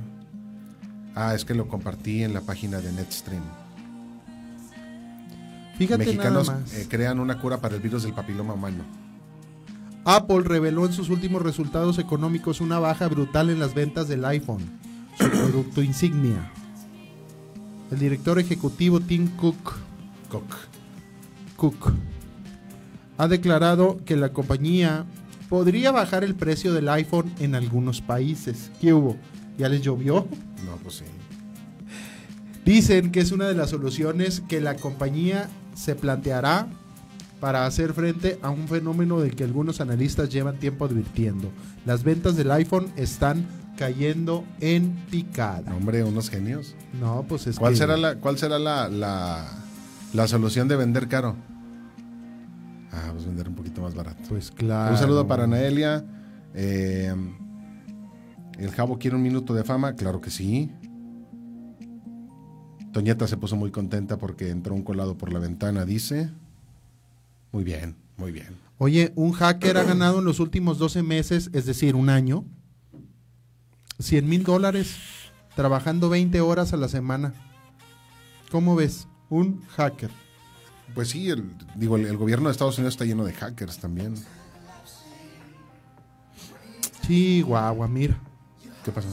Ah, 1.14 1.34
es 1.34 1.44
que 1.44 1.54
lo 1.54 1.68
compartí 1.68 2.22
en 2.22 2.34
la 2.34 2.40
página 2.40 2.80
de 2.80 2.92
Netstream. 2.92 3.42
Fíjate 5.80 6.04
Mexicanos 6.04 6.48
nada 6.48 6.60
más. 6.60 6.74
eh, 6.74 6.86
crean 6.90 7.18
una 7.20 7.40
cura 7.40 7.58
para 7.58 7.74
el 7.76 7.80
virus 7.80 8.02
del 8.02 8.12
papiloma 8.12 8.52
humano. 8.52 8.84
Apple 10.04 10.42
reveló 10.44 10.84
en 10.84 10.92
sus 10.92 11.08
últimos 11.08 11.40
resultados 11.40 11.98
económicos 11.98 12.60
una 12.60 12.78
baja 12.78 13.08
brutal 13.08 13.48
en 13.48 13.58
las 13.58 13.72
ventas 13.72 14.06
del 14.06 14.22
iPhone, 14.26 14.60
su 15.18 15.28
producto 15.30 15.82
insignia. 15.82 16.52
El 17.90 17.98
director 17.98 18.38
ejecutivo 18.38 19.00
Tim 19.00 19.28
Cook, 19.36 19.78
Cook. 20.30 20.54
Cook 21.56 21.92
ha 23.16 23.26
declarado 23.28 24.00
que 24.04 24.16
la 24.16 24.34
compañía 24.34 25.06
podría 25.48 25.92
bajar 25.92 26.24
el 26.24 26.34
precio 26.34 26.74
del 26.74 26.90
iPhone 26.90 27.32
en 27.38 27.54
algunos 27.54 28.02
países. 28.02 28.70
¿Qué 28.82 28.92
hubo? 28.92 29.16
¿Ya 29.56 29.70
les 29.70 29.80
llovió? 29.80 30.26
No, 30.66 30.76
pues 30.82 30.96
sí. 30.96 31.04
Dicen 32.66 33.10
que 33.12 33.20
es 33.20 33.32
una 33.32 33.46
de 33.48 33.54
las 33.54 33.70
soluciones 33.70 34.42
que 34.46 34.60
la 34.60 34.76
compañía 34.76 35.48
se 35.74 35.94
planteará 35.94 36.66
para 37.40 37.64
hacer 37.64 37.94
frente 37.94 38.38
a 38.42 38.50
un 38.50 38.68
fenómeno 38.68 39.18
del 39.20 39.34
que 39.34 39.44
algunos 39.44 39.80
analistas 39.80 40.28
llevan 40.28 40.58
tiempo 40.58 40.84
advirtiendo. 40.84 41.50
Las 41.86 42.04
ventas 42.04 42.36
del 42.36 42.50
iPhone 42.50 42.88
están 42.96 43.46
cayendo 43.78 44.44
en 44.60 44.90
picada. 45.10 45.74
Hombre, 45.74 46.04
unos 46.04 46.28
genios. 46.28 46.74
No, 47.00 47.24
pues 47.26 47.46
es 47.46 47.58
¿Cuál 47.58 47.72
que- 47.72 47.78
será 47.78 47.96
la, 47.96 48.16
cuál 48.16 48.36
será 48.36 48.58
la, 48.58 48.88
la, 48.90 49.46
la 50.12 50.28
solución 50.28 50.68
de 50.68 50.76
vender 50.76 51.08
caro? 51.08 51.34
Ah, 52.92 53.10
pues 53.12 53.24
vender 53.24 53.48
un 53.48 53.54
poquito 53.54 53.80
más 53.80 53.94
barato. 53.94 54.18
Pues 54.28 54.50
claro. 54.50 54.92
Un 54.92 54.98
saludo 54.98 55.26
para 55.26 55.44
Anaelia. 55.44 56.04
Eh, 56.54 57.14
¿El 58.58 58.70
Jabo 58.72 58.98
quiere 58.98 59.16
un 59.16 59.22
minuto 59.22 59.54
de 59.54 59.64
fama? 59.64 59.94
Claro 59.94 60.20
que 60.20 60.28
sí. 60.30 60.70
Toñeta 62.92 63.26
se 63.26 63.36
puso 63.36 63.56
muy 63.56 63.70
contenta 63.70 64.18
porque 64.18 64.50
entró 64.50 64.74
un 64.74 64.82
colado 64.82 65.16
por 65.16 65.32
la 65.32 65.38
ventana, 65.38 65.84
dice. 65.84 66.30
Muy 67.52 67.64
bien, 67.64 67.96
muy 68.16 68.32
bien. 68.32 68.56
Oye, 68.78 69.12
un 69.14 69.32
hacker 69.32 69.76
ha 69.76 69.84
ganado 69.84 70.20
en 70.20 70.24
los 70.24 70.40
últimos 70.40 70.78
12 70.78 71.02
meses, 71.02 71.50
es 71.52 71.66
decir, 71.66 71.94
un 71.94 72.08
año, 72.08 72.44
100 73.98 74.28
mil 74.28 74.42
dólares 74.42 74.96
trabajando 75.54 76.08
20 76.08 76.40
horas 76.40 76.72
a 76.72 76.76
la 76.76 76.88
semana. 76.88 77.34
¿Cómo 78.50 78.74
ves? 78.74 79.06
Un 79.28 79.62
hacker. 79.76 80.10
Pues 80.94 81.10
sí, 81.10 81.28
el, 81.28 81.44
digo, 81.76 81.96
el, 81.96 82.06
el 82.06 82.16
gobierno 82.16 82.48
de 82.48 82.52
Estados 82.52 82.78
Unidos 82.78 82.94
está 82.94 83.04
lleno 83.04 83.24
de 83.24 83.32
hackers 83.32 83.78
también. 83.78 84.14
Sí, 87.06 87.42
guagua, 87.42 87.86
mira. 87.86 88.18
¿Qué 88.84 88.90
pasó? 88.90 89.08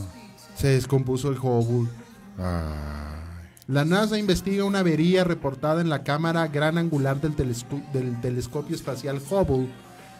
Se 0.56 0.70
descompuso 0.70 1.30
el 1.30 1.38
Hubble. 1.38 1.90
Ay, 2.38 3.27
La 3.68 3.84
NASA 3.84 4.18
investiga 4.18 4.64
una 4.64 4.80
avería 4.80 5.24
reportada 5.26 5.82
en 5.82 5.90
la 5.90 6.04
cámara 6.04 6.48
gran 6.48 6.78
angular 6.78 7.20
del, 7.20 7.36
telesco- 7.36 7.84
del 7.92 8.20
telescopio 8.22 8.76
espacial 8.76 9.20
Hubble. 9.30 9.68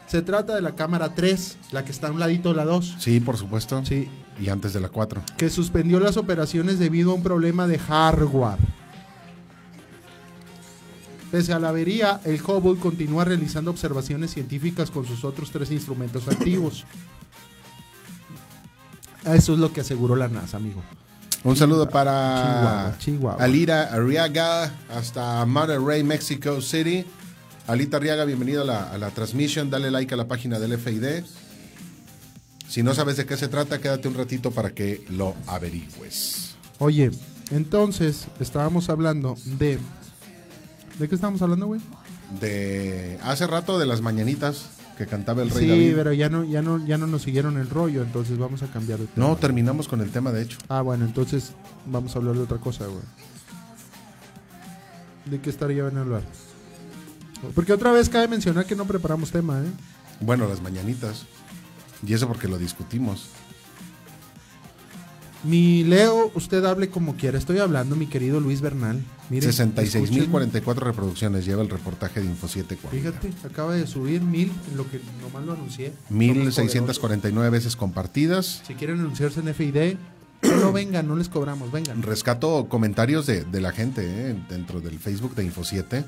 Se 0.08 0.22
trata 0.22 0.56
de 0.56 0.62
la 0.62 0.76
cámara 0.76 1.14
3, 1.16 1.58
la 1.72 1.84
que 1.86 1.92
está 1.92 2.08
a 2.08 2.12
un 2.12 2.20
ladito 2.20 2.50
de 2.50 2.56
la 2.56 2.66
2. 2.66 2.96
sí, 3.00 3.20
por 3.20 3.38
supuesto. 3.38 3.84
Sí, 3.86 4.10
Y 4.40 4.50
antes 4.50 4.74
de 4.74 4.80
la 4.82 4.90
4. 4.90 5.22
que 5.38 5.50
suspendió 5.50 6.00
las 6.00 6.18
operaciones 6.18 6.78
debido 6.80 7.12
a 7.12 7.16
un 7.16 7.24
problema 7.24 7.68
de 7.68 7.80
hardware. 7.80 8.58
Pese 11.32 11.52
a 11.54 11.60
la 11.60 11.70
avería, 11.70 12.22
el 12.24 12.42
Hubble 12.42 12.80
continúa 12.80 13.26
realizando 13.26 13.70
observaciones 13.72 14.32
científicas 14.34 14.92
con 14.92 15.06
sus 15.06 15.26
otros 15.26 15.52
tres 15.52 15.72
instrumentos 15.72 16.28
activos. 16.28 16.86
Eso 19.26 19.54
es 19.54 19.60
lo 19.60 19.74
que 19.74 19.82
aseguró 19.82 20.16
la 20.16 20.30
NASA, 20.30 20.56
amigo. 20.58 20.82
Un 21.44 21.56
saludo 21.56 21.90
para 21.90 22.42
Chihuahua, 22.42 22.96
Chihuahua. 23.00 23.44
Alira 23.44 23.84
Arriaga 23.84 24.74
hasta 24.90 25.46
Monterrey, 25.46 26.04
Mexico 26.04 26.62
City. 26.62 27.06
Alita 27.68 27.98
Arriaga, 27.98 28.26
bienvenido 28.26 28.64
a 28.64 28.66
la, 28.66 28.84
a 28.92 28.98
la 28.98 29.12
transmisión. 29.12 29.70
Dale 29.70 29.92
like 29.92 30.14
a 30.14 30.18
la 30.18 30.28
página 30.28 30.60
del 30.60 30.78
FID. 30.78 31.24
Si 32.68 32.84
no 32.84 32.94
sabes 32.94 33.18
de 33.18 33.26
qué 33.26 33.38
se 33.38 33.48
trata, 33.48 33.80
quédate 33.80 34.08
un 34.08 34.16
ratito 34.16 34.52
para 34.52 34.72
que 34.72 35.06
lo 35.10 35.36
averigües. 35.48 36.56
Oye, 36.80 37.12
entonces 37.52 38.28
estábamos 38.40 38.90
hablando 38.90 39.36
de. 39.46 39.80
¿De 41.00 41.08
qué 41.08 41.16
estábamos 41.16 41.42
hablando, 41.42 41.68
güey? 41.68 41.80
De 42.42 43.20
hace 43.24 43.48
rato 43.48 43.80
de 43.80 43.86
las 43.86 44.02
mañanitas 44.02 44.66
que 44.98 45.06
cantaba 45.06 45.44
el 45.44 45.50
rey 45.52 45.60
Sí, 45.66 45.68
David. 45.70 45.94
pero 45.96 46.14
ya 46.14 46.30
no, 46.30 46.44
ya 46.44 46.62
no, 46.62 46.84
ya 46.86 46.98
no 46.98 47.06
nos 47.08 47.22
siguieron 47.22 47.58
el 47.58 47.70
rollo, 47.70 48.02
entonces 48.04 48.38
vamos 48.38 48.64
a 48.64 48.68
cambiar 48.68 49.00
de 49.00 49.06
tema. 49.08 49.28
No, 49.28 49.36
terminamos 49.38 49.88
con 49.88 50.02
el 50.02 50.10
tema, 50.10 50.32
de 50.32 50.42
hecho. 50.44 50.58
Ah, 50.70 50.82
bueno, 50.82 51.06
entonces 51.06 51.52
vamos 51.86 52.16
a 52.16 52.20
hablar 52.20 52.36
de 52.36 52.42
otra 52.42 52.58
cosa, 52.58 52.86
güey. 52.88 53.04
¿De 55.26 55.40
qué 55.42 55.50
estaría 55.50 55.84
bien 55.84 55.98
hablar? 55.98 56.22
Porque 57.54 57.74
otra 57.74 57.92
vez 57.92 58.10
cabe 58.10 58.28
mencionar 58.28 58.66
que 58.66 58.76
no 58.76 58.86
preparamos 58.86 59.32
tema, 59.32 59.60
¿eh? 59.60 59.68
Bueno, 60.22 60.48
las 60.48 60.62
mañanitas. 60.62 61.26
Y 62.06 62.14
eso 62.14 62.28
porque 62.28 62.48
lo 62.48 62.58
discutimos. 62.58 63.30
Mi 65.44 65.84
Leo, 65.84 66.32
usted 66.34 66.64
hable 66.66 66.90
como 66.90 67.16
quiera. 67.16 67.38
Estoy 67.38 67.60
hablando, 67.60 67.96
mi 67.96 68.08
querido 68.08 68.40
Luis 68.40 68.62
Bernal. 68.62 69.04
Mire, 69.30 69.48
escuchen. 69.48 69.76
66.044 69.76 70.76
reproducciones 70.80 71.46
lleva 71.46 71.62
el 71.62 71.70
reportaje 71.70 72.22
de 72.22 72.26
Info 72.26 72.48
740. 72.48 73.20
Fíjate, 73.20 73.48
acaba 73.48 73.76
de 73.76 73.86
subir 73.88 74.22
mil 74.22 74.52
lo 74.76 74.90
que 74.90 75.00
nomás 75.22 75.46
lo 75.46 75.54
anuncié. 75.54 75.94
Somos 76.08 76.20
1649 76.20 77.50
veces 77.50 77.76
compartidas. 77.76 78.64
Si 78.66 78.74
quieren 78.74 79.00
anunciarse 79.00 79.42
en 79.42 79.54
FID, 79.54 79.98
solo 80.42 80.74
vengan, 80.74 81.08
no 81.08 81.16
les 81.16 81.30
cobramos, 81.30 81.72
vengan. 81.72 82.02
Rescato 82.02 82.68
comentarios 82.68 83.26
de, 83.26 83.44
de 83.44 83.62
la 83.62 83.72
gente 83.72 84.02
¿eh? 84.04 84.36
dentro 84.50 84.82
del 84.82 85.00
Facebook 85.00 85.36
de 85.36 85.44
Info 85.44 85.64
7. 85.64 86.04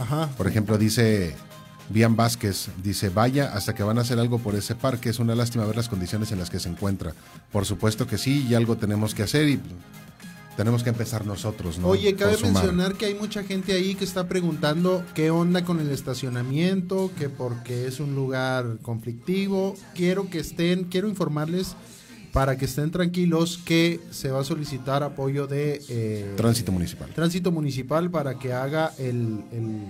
Ajá. 0.00 0.28
Por 0.36 0.48
ejemplo, 0.48 0.76
dice 0.76 1.34
Bian 1.88 2.16
Vázquez, 2.16 2.68
dice, 2.82 3.08
vaya 3.10 3.52
hasta 3.54 3.74
que 3.74 3.82
van 3.82 3.98
a 3.98 4.00
hacer 4.00 4.18
algo 4.18 4.38
por 4.38 4.54
ese 4.54 4.74
parque. 4.74 5.08
Es 5.08 5.18
una 5.18 5.34
lástima 5.34 5.64
ver 5.66 5.76
las 5.76 5.88
condiciones 5.88 6.32
en 6.32 6.38
las 6.38 6.50
que 6.50 6.58
se 6.58 6.68
encuentra. 6.68 7.12
Por 7.52 7.64
supuesto 7.64 8.06
que 8.06 8.18
sí, 8.18 8.46
y 8.48 8.54
algo 8.54 8.76
tenemos 8.76 9.14
que 9.14 9.22
hacer 9.22 9.48
y 9.48 9.60
tenemos 10.56 10.82
que 10.82 10.88
empezar 10.88 11.26
nosotros, 11.26 11.78
¿no? 11.78 11.88
Oye, 11.88 12.16
cabe 12.16 12.36
mencionar 12.42 12.94
que 12.94 13.06
hay 13.06 13.14
mucha 13.14 13.44
gente 13.44 13.74
ahí 13.74 13.94
que 13.94 14.04
está 14.04 14.26
preguntando 14.26 15.04
qué 15.14 15.30
onda 15.30 15.64
con 15.64 15.80
el 15.80 15.90
estacionamiento, 15.90 17.10
que 17.18 17.28
porque 17.28 17.86
es 17.86 18.00
un 18.00 18.14
lugar 18.14 18.78
conflictivo. 18.82 19.74
Quiero 19.94 20.30
que 20.30 20.38
estén, 20.38 20.84
quiero 20.84 21.08
informarles, 21.08 21.76
para 22.32 22.56
que 22.56 22.64
estén 22.64 22.90
tranquilos 22.90 23.58
que 23.64 24.00
se 24.10 24.30
va 24.30 24.40
a 24.40 24.44
solicitar 24.44 25.02
apoyo 25.02 25.46
de 25.46 25.80
eh, 25.88 26.34
Tránsito 26.36 26.72
municipal. 26.72 27.10
tránsito 27.14 27.50
municipal 27.50 28.10
para 28.10 28.38
que 28.38 28.52
haga 28.52 28.92
el, 28.98 29.42
el, 29.52 29.80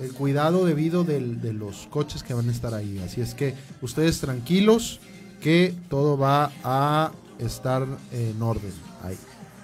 el 0.00 0.12
cuidado 0.12 0.66
debido 0.66 1.04
de 1.04 1.52
los 1.52 1.86
coches 1.88 2.22
que 2.22 2.34
van 2.34 2.48
a 2.48 2.52
estar 2.52 2.74
ahí. 2.74 3.00
Así 3.04 3.20
es 3.20 3.34
que 3.34 3.54
ustedes 3.80 4.20
tranquilos 4.20 5.00
que 5.40 5.74
todo 5.88 6.18
va 6.18 6.52
a 6.64 7.12
estar 7.38 7.86
en 8.12 8.42
orden 8.42 8.72
ahí. 9.02 9.18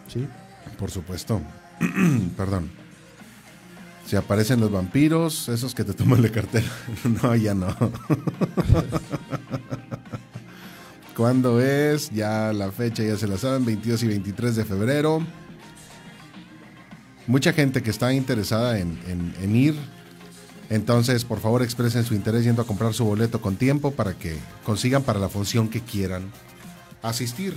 ¿sí? 0.09 0.27
Por 0.79 0.91
supuesto. 0.91 1.41
Perdón. 2.37 2.71
Si 4.07 4.17
aparecen 4.17 4.61
los 4.61 4.71
vampiros, 4.71 5.49
esos 5.49 5.75
que 5.75 5.85
te 5.85 5.93
toman 5.93 6.23
la 6.23 6.31
cartera. 6.31 6.67
no, 7.23 7.35
ya 7.37 7.55
no. 7.55 7.69
¿Cuándo 11.17 11.61
es? 11.61 12.11
Ya 12.11 12.53
la 12.53 12.73
fecha 12.73 13.03
ya 13.03 13.17
se 13.17 13.29
la 13.29 13.37
saben, 13.37 13.65
22 13.65 14.03
y 14.03 14.07
23 14.09 14.57
de 14.57 14.65
febrero. 14.65 15.25
Mucha 17.27 17.53
gente 17.53 17.83
que 17.83 17.91
está 17.91 18.13
interesada 18.13 18.79
en 18.79 19.57
ir. 19.57 19.77
Entonces, 20.73 21.27
por 21.27 21.39
favor, 21.39 21.63
expresen 21.63 22.03
su 22.03 22.15
interés 22.15 22.45
yendo 22.45 22.63
a 22.63 22.67
comprar 22.67 22.95
su 22.95 23.05
boleto 23.05 23.43
con 23.43 23.57
tiempo 23.57 23.91
para 23.91 24.15
que 24.15 24.39
consigan 24.65 25.03
para 25.03 25.19
la 25.21 25.29
función 25.29 25.69
que 25.69 25.83
quieran 25.83 26.33
asistir. 27.03 27.55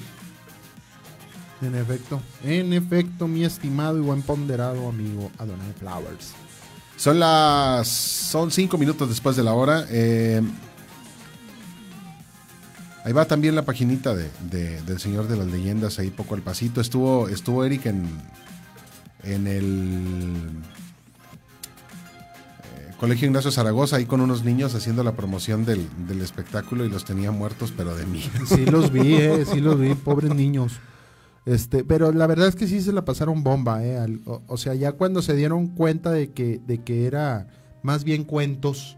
En 1.61 1.75
efecto, 1.75 2.21
en 2.43 2.73
efecto, 2.73 3.29
mi 3.29 3.45
estimado 3.45 3.97
y 3.97 4.01
buen 4.01 4.21
ponderado 4.21 4.89
amigo 4.89 5.31
Adonai 5.37 5.71
Flowers. 5.79 6.33
Son 6.97 7.17
las. 7.17 7.87
Son 7.87 8.51
cinco 8.51 8.77
minutos 8.77 9.07
después 9.07 9.37
de 9.37 9.43
la 9.43 9.53
hora. 9.53 9.85
eh, 9.89 10.41
ahí 13.05 13.13
va 13.13 13.23
también 13.25 13.55
la 13.55 13.63
paginita 13.63 14.13
de, 14.13 14.29
de- 14.51 14.81
del 14.81 14.99
Señor 14.99 15.29
de 15.29 15.37
las 15.37 15.47
Leyendas, 15.47 15.99
ahí 15.99 16.09
poco 16.09 16.35
al 16.35 16.41
pasito. 16.41 16.81
Estuvo, 16.81 17.29
estuvo 17.29 17.63
Eric 17.63 17.85
en, 17.85 18.09
en 19.23 19.47
el 19.47 20.51
Colegio 22.99 23.27
Ignacio 23.27 23.51
Zaragoza, 23.51 23.97
ahí 23.97 24.05
con 24.05 24.21
unos 24.21 24.43
niños 24.43 24.73
haciendo 24.73 25.03
la 25.03 25.15
promoción 25.15 25.65
del, 25.65 25.87
del 26.07 26.21
espectáculo 26.21 26.85
y 26.85 26.89
los 26.89 27.05
tenía 27.05 27.31
muertos, 27.31 27.73
pero 27.75 27.95
de 27.95 28.05
mí. 28.05 28.23
Sí 28.45 28.65
los 28.65 28.91
vi, 28.91 29.15
eh, 29.15 29.45
sí 29.45 29.59
los 29.59 29.79
vi, 29.79 29.93
pobres 29.95 30.33
niños. 30.33 30.79
Este, 31.45 31.83
pero 31.83 32.11
la 32.11 32.25
verdad 32.25 32.47
es 32.47 32.55
que 32.55 32.67
sí 32.67 32.81
se 32.81 32.91
la 32.91 33.05
pasaron 33.05 33.43
bomba, 33.43 33.85
eh. 33.85 34.19
o 34.47 34.57
sea, 34.57 34.73
ya 34.73 34.93
cuando 34.93 35.21
se 35.21 35.35
dieron 35.35 35.67
cuenta 35.67 36.11
de 36.11 36.31
que, 36.31 36.59
de 36.65 36.79
que 36.79 37.05
era 37.05 37.47
más 37.83 38.03
bien 38.03 38.23
cuentos 38.23 38.97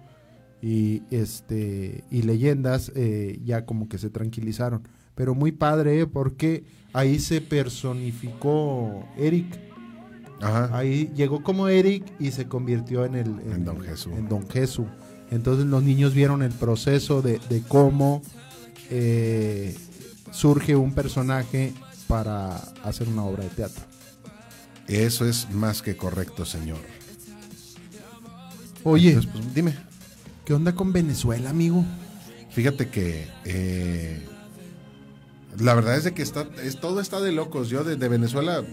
y 0.62 1.04
este 1.12 2.06
y 2.10 2.22
leyendas, 2.22 2.92
eh, 2.96 3.40
ya 3.44 3.66
como 3.66 3.90
que 3.90 3.98
se 3.98 4.10
tranquilizaron. 4.10 4.88
Pero 5.14 5.36
muy 5.36 5.52
padre, 5.52 6.02
eh, 6.02 6.08
porque 6.08 6.64
ahí 6.94 7.20
se 7.20 7.42
personificó 7.42 9.06
Eric. 9.18 9.67
Ajá. 10.42 10.70
Ahí 10.78 11.12
llegó 11.16 11.44
como 11.44 11.68
Eric 11.68 12.04
y 12.20 12.32
se 12.32 12.48
convirtió 12.48 13.06
en 13.06 13.16
el 13.16 13.28
En 13.28 13.66
Don 13.66 13.82
Jesús. 13.82 14.14
en 14.14 14.30
Don 14.30 14.48
Jesús. 14.50 14.86
Entonces 15.32 15.66
los 15.66 15.84
niños 15.84 16.14
vieron 16.14 16.42
el 16.44 16.52
proceso 16.52 17.22
de, 17.22 17.40
de 17.50 17.62
cómo 17.68 18.22
eh, 18.90 19.76
surge 20.32 20.76
un 20.76 20.94
personaje 20.94 21.74
para 22.08 22.56
hacer 22.84 23.08
una 23.10 23.24
obra 23.26 23.44
de 23.44 23.50
teatro. 23.50 23.84
Eso 24.88 25.26
es 25.26 25.50
más 25.52 25.82
que 25.82 25.98
correcto, 25.98 26.46
señor. 26.46 26.78
Oye, 28.84 29.10
Entonces, 29.10 29.32
pues, 29.34 29.54
dime. 29.54 29.76
¿qué 30.46 30.54
onda 30.54 30.74
con 30.74 30.94
Venezuela, 30.94 31.50
amigo? 31.50 31.84
Fíjate 32.52 32.90
que 32.90 33.28
eh, 33.44 34.26
la 35.60 35.74
verdad 35.74 35.98
es 35.98 36.06
de 36.06 36.14
que 36.14 36.22
está, 36.22 36.48
es, 36.64 36.80
todo 36.80 37.02
está 37.02 37.20
de 37.20 37.34
locos. 37.34 37.68
Yo 37.70 37.84
de, 37.84 37.98
de 37.98 38.08
Venezuela 38.08 38.64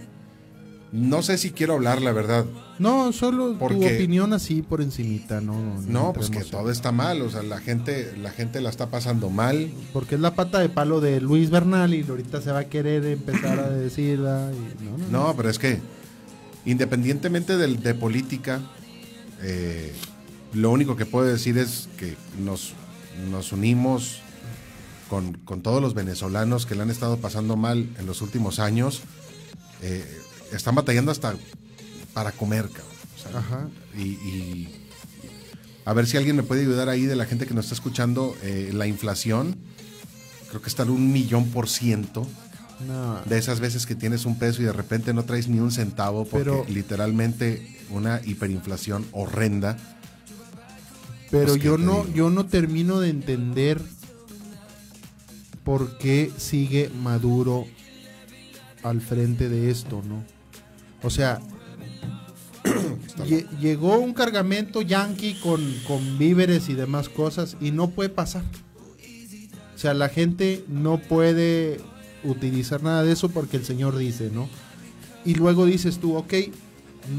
no 0.97 1.23
sé 1.23 1.39
si 1.39 1.51
quiero 1.51 1.75
hablar, 1.75 2.01
la 2.01 2.13
verdad. 2.13 2.45
No, 2.79 3.13
solo 3.13 3.51
tu 3.53 3.59
Porque- 3.59 3.97
opinión 3.97 4.33
así 4.33 4.63
por 4.63 4.81
encimita, 4.81 5.41
no. 5.41 5.81
No, 5.83 6.13
pues 6.13 6.31
que 6.31 6.45
todo 6.45 6.71
está 6.71 6.93
mal. 6.93 7.21
O 7.23 7.31
sea, 7.31 7.43
la 7.43 7.59
gente, 7.59 8.15
la 8.17 8.31
gente 8.31 8.61
la 8.61 8.71
está 8.71 8.91
pasando 8.91 9.29
mal. 9.29 9.71
Porque 9.93 10.15
es 10.15 10.21
la 10.21 10.35
pata 10.37 10.61
de 10.61 10.69
palo 10.69 11.01
de 11.01 11.21
Luis 11.21 11.51
Bernal 11.51 11.95
y 11.95 12.05
ahorita 12.09 12.41
se 12.41 12.53
va 12.53 12.61
a 12.61 12.65
querer 12.69 13.05
empezar 13.07 13.59
a 13.59 13.69
decirla. 13.71 14.51
y- 14.53 14.85
no, 14.85 14.91
no, 14.93 14.99
no. 14.99 15.27
No, 15.29 15.37
pero 15.37 15.51
es 15.51 15.59
que 15.59 15.81
independientemente 16.65 17.57
del- 17.57 17.83
de 17.83 17.95
política, 17.95 18.61
eh, 19.43 19.93
lo 20.53 20.71
único 20.71 20.97
que 20.97 21.07
puedo 21.07 21.27
decir 21.27 21.59
es 21.59 21.89
que 21.99 22.17
nos, 22.43 22.73
nos 23.31 23.53
unimos 23.53 24.21
con, 25.11 25.35
con 25.45 25.61
todos 25.63 25.83
los 25.83 25.95
venezolanos 25.95 26.67
que 26.67 26.75
le 26.75 26.83
han 26.83 26.91
estado 26.91 27.17
pasando 27.19 27.57
mal 27.57 27.89
en 27.99 28.07
los 28.07 28.23
últimos 28.23 28.59
años. 28.59 29.03
Eh, 29.83 30.05
están 30.57 30.75
batallando 30.75 31.11
hasta 31.11 31.35
para 32.13 32.33
comer, 32.33 32.69
cabrón. 32.69 32.95
O 33.17 33.29
sea, 33.31 33.39
Ajá. 33.39 33.69
y, 33.97 34.03
y 34.03 34.69
a 35.85 35.93
ver 35.93 36.07
si 36.07 36.17
alguien 36.17 36.37
me 36.37 36.43
puede 36.43 36.63
ayudar 36.63 36.89
ahí 36.89 37.05
de 37.07 37.17
la 37.17 37.27
gente 37.27 37.47
que 37.47 37.55
nos 37.55 37.67
está 37.67 37.75
escuchando. 37.75 38.35
eh, 38.43 38.71
la 38.73 38.87
inflación, 38.87 39.57
creo 40.49 40.63
que 40.63 40.69
está 40.69 40.83
en 40.85 40.91
un 40.91 41.13
millón 41.13 41.47
por 41.51 41.69
ciento 41.69 42.27
No. 42.87 43.21
de 43.25 43.39
esas 43.39 43.61
veces 43.61 43.87
que 43.87 43.95
tienes 43.95 44.25
un 44.27 44.39
peso 44.39 44.63
y 44.63 44.65
de 44.65 44.73
repente 44.73 45.13
no 45.13 45.25
traes 45.25 45.49
ni 45.49 45.59
un 45.61 45.71
centavo 45.73 46.25
porque 46.25 46.45
Pero- 46.51 46.67
literalmente 46.69 47.77
una 47.91 48.21
hiperinflación 48.25 49.07
horrenda. 49.13 49.77
Pero 51.31 51.47
Pues, 51.49 51.59
¿qué 51.59 51.65
yo 51.65 51.79
no, 51.79 52.05
digo? 52.05 52.15
yo 52.15 52.31
no 52.31 52.47
termino 52.47 53.01
de 53.01 53.09
entender 53.11 53.81
por 55.65 55.99
qué 55.99 56.31
sigue 56.37 56.91
Maduro 57.03 57.67
al 58.83 59.01
frente 59.01 59.49
de 59.49 59.71
esto, 59.71 60.03
¿no? 60.07 60.23
O 61.05 61.11
sea, 61.11 61.41
lle- 63.27 63.47
llegó 63.61 63.99
un 63.99 64.15
cargamento 64.15 64.81
yanqui 64.83 65.35
con, 65.35 65.63
con 65.87 66.19
víveres 66.19 66.69
y 66.69 66.75
demás 66.75 67.09
cosas 67.09 67.57
y 67.61 67.71
no 67.71 67.91
puede 67.91 68.09
pasar. 68.09 68.43
O 69.75 69.79
sea, 69.79 69.93
la 69.95 70.09
gente 70.09 70.65
no 70.69 70.99
puede 70.99 71.81
utilizar 72.25 72.83
nada 72.83 73.03
de 73.03 73.13
eso 73.13 73.29
porque 73.29 73.57
el 73.59 73.65
señor 73.65 73.97
dice, 73.97 74.31
¿no? 74.33 74.49
Y 75.27 75.35
luego 75.35 75.67
dices 75.67 75.99
tú, 75.99 76.17
ok, 76.17 76.33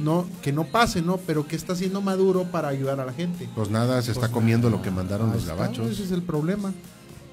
no, 0.04 0.28
que 0.42 0.52
no 0.52 0.66
pase, 0.66 1.02
¿no? 1.04 1.18
Pero 1.18 1.48
¿qué 1.48 1.56
está 1.56 1.74
haciendo 1.74 2.02
Maduro 2.02 2.46
para 2.46 2.70
ayudar 2.70 3.00
a 3.00 3.06
la 3.06 3.14
gente? 3.14 3.48
Pues 3.54 3.70
nada, 3.70 4.02
se 4.02 4.12
está 4.12 4.22
Pues 4.22 4.32
comiendo 4.32 4.68
nada, 4.70 4.78
lo 4.78 4.84
que 4.84 4.90
mandaron 4.92 5.32
los 5.32 5.44
está, 5.44 5.54
gabachos, 5.56 5.92
Ese 5.92 6.04
es 6.06 6.12
el 6.12 6.24
problema. 6.24 6.74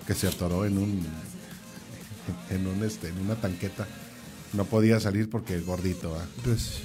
que 0.06 0.14
se 0.14 0.26
atoró 0.28 0.66
en 0.66 0.76
un 0.76 1.00
en 2.50 2.66
un 2.66 2.82
este 2.84 3.08
en 3.08 3.18
una 3.20 3.34
tanqueta. 3.36 3.86
No 4.52 4.64
podía 4.66 5.00
salir 5.00 5.30
porque 5.30 5.60
gordito. 5.60 6.14
¿ah? 6.18 6.24
Pues, 6.44 6.80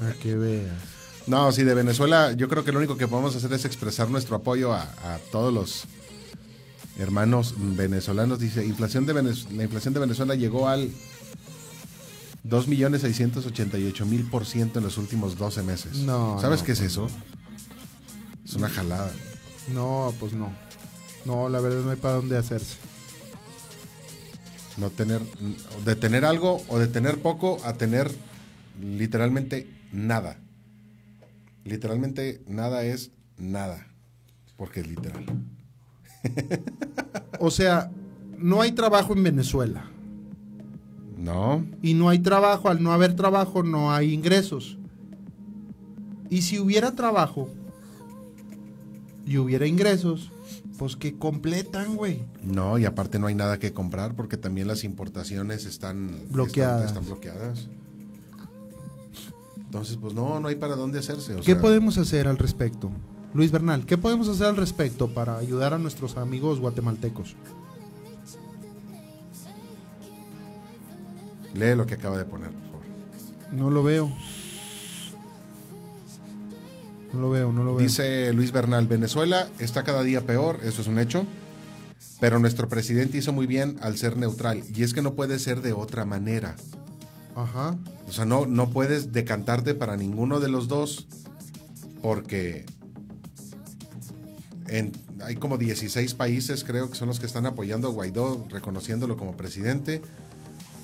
a 0.00 0.12
que 0.22 0.34
veas. 0.34 0.72
No, 1.26 1.50
sí, 1.52 1.62
de 1.62 1.74
Venezuela, 1.74 2.32
yo 2.32 2.48
creo 2.48 2.64
que 2.64 2.72
lo 2.72 2.78
único 2.78 2.96
que 2.96 3.08
podemos 3.08 3.34
hacer 3.36 3.52
es 3.52 3.64
expresar 3.64 4.10
nuestro 4.10 4.36
apoyo 4.36 4.72
a, 4.74 4.82
a 4.82 5.18
todos 5.32 5.52
los 5.52 5.84
hermanos 6.98 7.54
venezolanos. 7.58 8.38
Dice, 8.38 8.64
inflación 8.64 9.06
de 9.06 9.14
Venez- 9.14 9.50
la 9.50 9.62
inflación 9.64 9.94
de 9.94 10.00
Venezuela 10.00 10.34
llegó 10.34 10.68
al 10.68 10.90
2.688.000 12.48 14.30
por 14.30 14.44
ciento 14.46 14.78
en 14.78 14.84
los 14.84 14.98
últimos 14.98 15.36
12 15.38 15.62
meses. 15.62 15.96
No, 15.98 16.38
¿Sabes 16.40 16.60
no, 16.60 16.66
qué 16.66 16.72
es 16.72 16.78
pues 16.80 16.92
eso? 16.92 17.08
Es 18.44 18.54
una 18.54 18.68
jalada. 18.68 19.10
No, 19.72 20.12
pues 20.20 20.32
no. 20.34 20.52
No, 21.24 21.48
la 21.48 21.60
verdad 21.60 21.82
no 21.84 21.90
hay 21.90 21.96
para 21.96 22.14
dónde 22.16 22.36
hacerse. 22.36 22.76
No 24.76 24.90
tener, 24.90 25.20
de 25.84 25.96
tener 25.96 26.24
algo 26.24 26.62
o 26.68 26.78
de 26.78 26.88
tener 26.88 27.22
poco 27.22 27.58
a 27.64 27.74
tener 27.74 28.10
literalmente 28.80 29.68
nada. 29.92 30.38
Literalmente 31.64 32.42
nada 32.48 32.84
es 32.84 33.10
nada. 33.38 33.86
Porque 34.56 34.80
es 34.80 34.88
literal. 34.88 35.24
O 37.38 37.50
sea, 37.50 37.90
no 38.38 38.62
hay 38.62 38.72
trabajo 38.72 39.12
en 39.12 39.22
Venezuela. 39.22 39.90
No, 41.16 41.64
Y 41.80 41.94
no 41.94 42.10
hay 42.10 42.18
trabajo, 42.18 42.68
al 42.68 42.82
no 42.82 42.92
haber 42.92 43.16
trabajo 43.16 43.62
no 43.62 43.92
hay 43.92 44.12
ingresos. 44.12 44.76
Y 46.28 46.42
si 46.42 46.58
hubiera 46.58 46.94
trabajo 46.94 47.48
y 49.26 49.38
hubiera 49.38 49.66
ingresos, 49.66 50.30
pues 50.78 50.96
que 50.96 51.16
completan, 51.16 51.96
güey. 51.96 52.24
no, 52.42 52.78
y 52.78 52.84
aparte 52.84 53.18
no 53.18 53.26
hay 53.26 53.34
nada 53.34 53.58
que 53.58 53.72
comprar 53.72 54.14
porque 54.14 54.36
también 54.36 54.66
las 54.66 54.84
importaciones 54.84 55.66
están 55.66 56.20
Bloqueadas. 56.30 56.86
Están, 56.86 57.02
están 57.02 57.06
bloqueadas. 57.06 57.68
Entonces, 59.56 59.96
pues 60.00 60.14
no, 60.14 60.38
no 60.40 60.48
hay 60.48 60.54
para 60.56 60.76
dónde 60.76 60.98
hacerse. 61.00 61.34
o 61.34 61.38
¿Qué 61.38 61.52
sea, 61.52 61.60
podemos 61.60 61.98
hacer 61.98 62.28
al 62.28 62.38
respecto? 62.38 62.90
Luis 63.34 63.50
Bernal, 63.50 63.84
¿qué 63.86 63.98
podemos 63.98 64.28
hacer 64.28 64.46
al 64.46 64.56
respecto 64.56 65.12
para 65.12 65.36
ayudar 65.36 65.74
a 65.74 65.78
nuestros 65.78 66.16
amigos 66.16 66.60
guatemaltecos? 66.60 67.34
Lee 71.54 71.74
lo 71.76 71.86
que 71.86 71.94
acaba 71.94 72.16
de 72.16 72.24
poner, 72.24 72.50
por 72.50 72.62
favor. 72.62 72.82
No 73.52 73.70
lo 73.70 73.82
veo. 73.82 74.12
No 77.14 77.20
lo 77.20 77.30
veo, 77.30 77.52
no 77.52 77.62
lo 77.64 77.74
veo. 77.76 77.86
Dice 77.86 78.32
Luis 78.32 78.50
Bernal, 78.52 78.86
Venezuela 78.86 79.48
está 79.58 79.84
cada 79.84 80.02
día 80.02 80.22
peor, 80.22 80.60
eso 80.64 80.82
es 80.82 80.88
un 80.88 80.98
hecho. 80.98 81.24
Pero 82.20 82.38
nuestro 82.38 82.68
presidente 82.68 83.18
hizo 83.18 83.32
muy 83.32 83.46
bien 83.46 83.76
al 83.80 83.96
ser 83.96 84.16
neutral. 84.16 84.62
Y 84.74 84.82
es 84.82 84.94
que 84.94 85.02
no 85.02 85.14
puede 85.14 85.38
ser 85.38 85.62
de 85.62 85.72
otra 85.72 86.04
manera. 86.04 86.56
Ajá. 87.36 87.76
O 88.08 88.12
sea, 88.12 88.24
no, 88.24 88.46
no 88.46 88.70
puedes 88.70 89.12
decantarte 89.12 89.74
para 89.74 89.96
ninguno 89.96 90.40
de 90.40 90.48
los 90.48 90.68
dos. 90.68 91.06
Porque 92.02 92.64
en- 94.68 94.92
hay 95.22 95.36
como 95.36 95.56
16 95.58 96.14
países, 96.14 96.64
creo 96.64 96.90
que 96.90 96.96
son 96.96 97.08
los 97.08 97.20
que 97.20 97.26
están 97.26 97.46
apoyando 97.46 97.88
a 97.88 97.90
Guaidó, 97.92 98.44
reconociéndolo 98.50 99.16
como 99.16 99.36
presidente. 99.36 100.02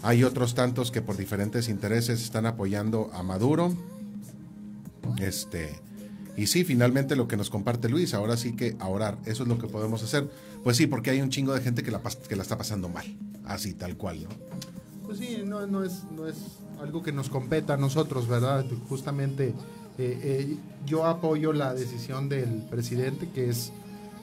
Hay 0.03 0.25
otros 0.25 0.55
tantos 0.55 0.91
que 0.91 1.03
por 1.03 1.17
diferentes 1.17 1.69
intereses 1.69 2.23
están 2.23 2.47
apoyando 2.47 3.11
a 3.13 3.23
Maduro. 3.23 3.75
Este. 5.19 5.79
Y 6.37 6.47
sí, 6.47 6.65
finalmente 6.65 7.17
lo 7.17 7.29
que 7.29 7.37
nos 7.37 7.51
comparte 7.51 7.89
Luis, 7.89 8.15
ahora 8.15 8.37
sí 8.37 8.55
que 8.55 8.77
a 8.79 8.89
orar, 8.89 9.19
eso 9.27 9.43
es 9.43 9.49
lo 9.49 9.59
que 9.59 9.67
podemos 9.67 10.03
hacer. 10.03 10.31
Pues 10.65 10.77
sí, 10.77 10.87
porque 10.87 11.11
hay 11.11 11.21
un 11.21 11.31
chingo 11.31 11.53
de 11.55 11.61
gente 11.61 11.83
que 11.83 11.91
la, 11.91 12.01
que 12.01 12.37
la 12.37 12.43
está 12.43 12.57
pasando 12.57 12.89
mal, 12.89 13.07
así 13.45 13.75
tal 13.75 13.97
cual, 13.97 14.23
¿no? 14.23 14.29
Pues 15.07 15.19
sí, 15.19 15.43
no, 15.45 15.67
no 15.67 15.83
es, 15.83 16.05
no 16.17 16.27
es 16.27 16.37
algo 16.81 17.03
que 17.03 17.13
nos 17.13 17.29
competa 17.29 17.75
a 17.75 17.77
nosotros, 17.77 18.29
¿verdad? 18.29 18.65
Justamente 18.89 19.55
eh, 19.99 20.19
eh, 20.23 20.57
yo 20.87 21.05
apoyo 21.05 21.53
la 21.53 21.75
decisión 21.75 22.29
del 22.29 22.63
presidente 22.71 23.29
que 23.29 23.51
es 23.51 23.73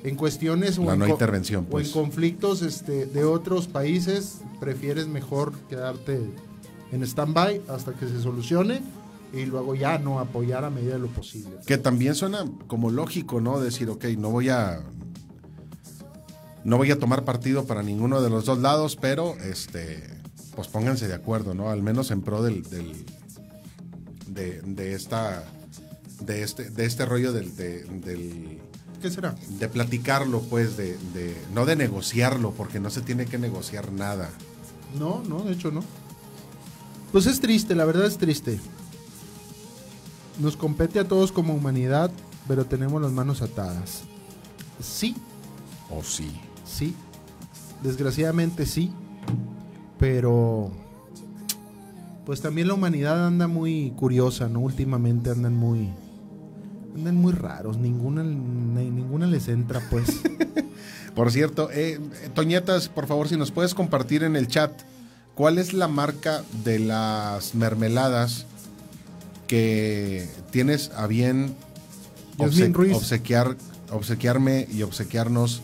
en 0.04 0.16
cuestiones 0.16 0.78
o, 0.78 0.92
en, 0.92 1.00
no 1.00 1.08
intervención, 1.08 1.66
o 1.66 1.72
pues. 1.72 1.88
en 1.88 1.94
conflictos 1.94 2.62
este, 2.62 3.06
de 3.06 3.26
otros 3.26 3.68
países, 3.68 4.42
prefieres 4.60 5.08
mejor 5.08 5.54
quedarte 5.70 6.20
en 6.92 7.04
stand-by 7.04 7.62
hasta 7.68 7.94
que 7.94 8.08
se 8.08 8.22
solucione 8.22 8.82
y 9.40 9.46
luego 9.46 9.76
ya 9.76 9.98
no 10.00 10.20
apoyar 10.20 10.64
a 10.66 10.70
medida 10.70 10.94
de 10.94 11.00
lo 11.00 11.08
posible. 11.08 11.52
Que 11.66 11.78
también 11.78 12.16
suena 12.16 12.46
como 12.68 12.90
lógico, 12.92 13.40
¿no? 13.42 13.60
Decir, 13.60 13.90
ok, 13.90 14.06
no 14.18 14.30
voy 14.30 14.50
a. 14.50 14.82
No 16.64 16.78
voy 16.78 16.92
a 16.92 17.00
tomar 17.00 17.24
partido 17.24 17.66
para 17.66 17.82
ninguno 17.84 18.22
de 18.22 18.30
los 18.30 18.46
dos 18.46 18.60
lados, 18.60 18.96
pero 19.00 19.36
este. 19.38 20.04
Pues 20.56 20.68
pónganse 20.68 21.08
de 21.08 21.14
acuerdo, 21.14 21.54
¿no? 21.54 21.70
Al 21.70 21.82
menos 21.84 22.12
en 22.12 22.22
pro 22.22 22.42
del. 22.44 22.64
del- 22.64 23.06
de, 24.28 24.62
de 24.64 24.94
esta. 24.94 25.44
De 26.22 26.42
este, 26.44 26.70
de 26.72 26.86
este 26.86 27.06
rollo 27.06 27.32
del, 27.32 27.56
de, 27.56 27.84
del- 27.84 28.60
¿Qué 29.02 29.12
será? 29.12 29.36
de 29.60 29.70
platicarlo, 29.70 30.42
pues, 30.42 30.76
de, 30.76 30.98
de- 31.14 31.38
no 31.54 31.66
de 31.68 31.76
negociarlo, 31.76 32.52
porque 32.52 32.80
no 32.80 32.90
se 32.90 33.02
tiene 33.02 33.26
que 33.28 33.38
negociar 33.38 33.92
nada. 33.92 34.30
No, 34.98 35.22
no, 35.30 35.44
de 35.44 35.54
hecho 35.54 35.70
no. 35.72 35.84
Pues 37.12 37.28
es 37.28 37.40
triste, 37.40 37.76
la 37.76 37.86
verdad 37.86 38.08
es 38.08 38.18
triste. 38.18 38.60
Nos 40.40 40.56
compete 40.58 41.00
a 41.00 41.08
todos 41.08 41.32
como 41.32 41.54
humanidad, 41.54 42.12
pero 42.48 42.66
tenemos 42.66 43.02
las 43.02 43.12
manos 43.12 43.42
atadas. 43.42 44.04
Sí, 44.82 45.16
O 45.90 46.04
sí. 46.04 46.32
sí. 46.66 46.96
Desgraciadamente 47.84 48.66
sí. 48.66 48.92
Pero 50.00 50.72
pues 52.26 52.42
también 52.42 52.68
la 52.68 52.74
humanidad 52.74 53.26
anda 53.26 53.48
muy 53.48 53.92
curiosa, 53.96 54.48
¿no? 54.50 54.60
Últimamente 54.60 55.30
andan 55.32 55.56
muy 55.56 55.90
andan 56.96 57.16
muy 57.16 57.32
raros, 57.32 57.78
ninguna 57.78 58.24
ni- 58.24 58.90
ninguna 58.90 59.28
les 59.28 59.48
entra 59.48 59.80
pues. 59.90 60.08
Por 61.16 61.32
cierto, 61.32 61.70
eh, 61.72 62.00
Toñetas, 62.36 62.90
por 62.90 63.08
favor, 63.08 63.28
si 63.28 63.38
nos 63.38 63.50
puedes 63.52 63.74
compartir 63.74 64.24
en 64.24 64.36
el 64.36 64.48
chat, 64.48 64.72
¿cuál 65.34 65.58
es 65.58 65.74
la 65.74 65.88
marca 65.88 66.44
de 66.64 66.78
las 66.80 67.56
mermeladas 67.56 68.46
que 69.48 70.28
tienes 70.52 70.92
a 70.96 71.08
bien 71.08 71.56
Yasmín 72.38 72.72
obse- 72.72 72.74
Ruiz. 72.74 72.94
obsequiar, 72.96 73.56
obsequiarme 73.92 74.68
y 74.72 74.84
obsequiarnos 74.84 75.62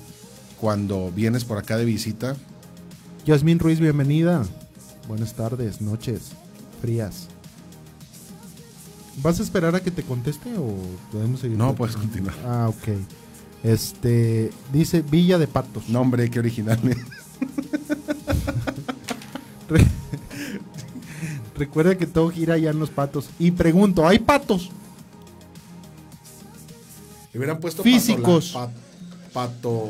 cuando 0.59 1.11
vienes 1.11 1.43
por 1.45 1.57
acá 1.57 1.77
de 1.77 1.86
visita? 1.86 2.36
Yasmín 3.25 3.59
Ruiz, 3.59 3.79
bienvenida. 3.79 4.43
Buenas 5.07 5.34
tardes, 5.34 5.81
noches, 5.81 6.31
frías. 6.81 7.27
¿Vas 9.21 9.39
a 9.39 9.43
esperar 9.43 9.75
a 9.75 9.81
que 9.81 9.91
te 9.91 10.01
conteste 10.03 10.57
o 10.57 10.75
podemos 11.11 11.41
seguir? 11.41 11.57
No, 11.57 11.75
puedes 11.75 11.95
continuar. 11.95 12.36
Ah, 12.45 12.67
ok. 12.69 12.97
Este, 13.63 14.49
dice 14.73 15.01
Villa 15.03 15.38
de 15.38 15.47
Patos. 15.47 15.88
No, 15.89 16.01
hombre, 16.01 16.29
qué 16.31 16.39
original. 16.39 16.79
Re- 21.64 21.66
Recuerda 21.66 21.97
que 21.97 22.05
todo 22.05 22.30
gira 22.30 22.55
allá 22.55 22.72
en 22.72 22.80
los 22.80 22.89
patos. 22.89 23.30
Y 23.39 23.51
pregunto, 23.51 24.07
¿hay 24.07 24.20
patos? 24.20 24.70
Le 27.32 27.39
hubieran 27.39 27.59
puesto 27.59 27.84
Físicos. 27.84 28.53
patola- 28.53 28.72
pato, 29.34 29.89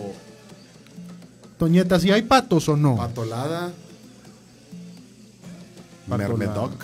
Toñeta, 1.58 2.00
¿si 2.00 2.12
hay 2.12 2.22
patos 2.22 2.70
o 2.70 2.78
no? 2.78 2.96
patolada. 2.96 3.72
Patolada. 6.08 6.28
Mermedoc. 6.38 6.84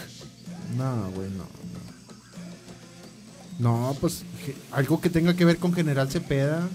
No, 0.78 1.12
güey, 1.16 1.30
no, 1.30 1.46
no. 3.60 3.88
No, 3.90 3.96
pues 4.00 4.24
algo 4.72 5.00
que 5.02 5.10
tenga 5.10 5.34
que 5.36 5.46
ver 5.46 5.58
con 5.58 5.74
General 5.74 6.10
Cepeda. 6.10 6.68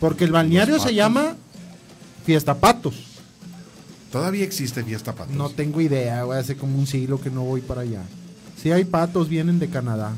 Porque 0.00 0.24
el 0.24 0.32
balneario 0.32 0.78
se 0.80 0.94
llama 0.94 1.36
Fiesta 2.24 2.54
Patos. 2.54 2.94
Todavía 4.10 4.44
existe 4.44 4.82
fiesta 4.82 5.14
patos. 5.14 5.34
No 5.34 5.50
tengo 5.50 5.80
idea, 5.80 6.24
güey. 6.24 6.38
Hace 6.38 6.56
como 6.56 6.78
un 6.78 6.86
siglo 6.86 7.20
que 7.20 7.30
no 7.30 7.42
voy 7.44 7.60
para 7.60 7.82
allá. 7.82 8.02
Si 8.56 8.72
hay 8.72 8.84
patos, 8.84 9.28
vienen 9.28 9.58
de 9.58 9.68
Canadá. 9.68 10.14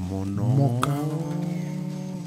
Moca. 0.00 0.94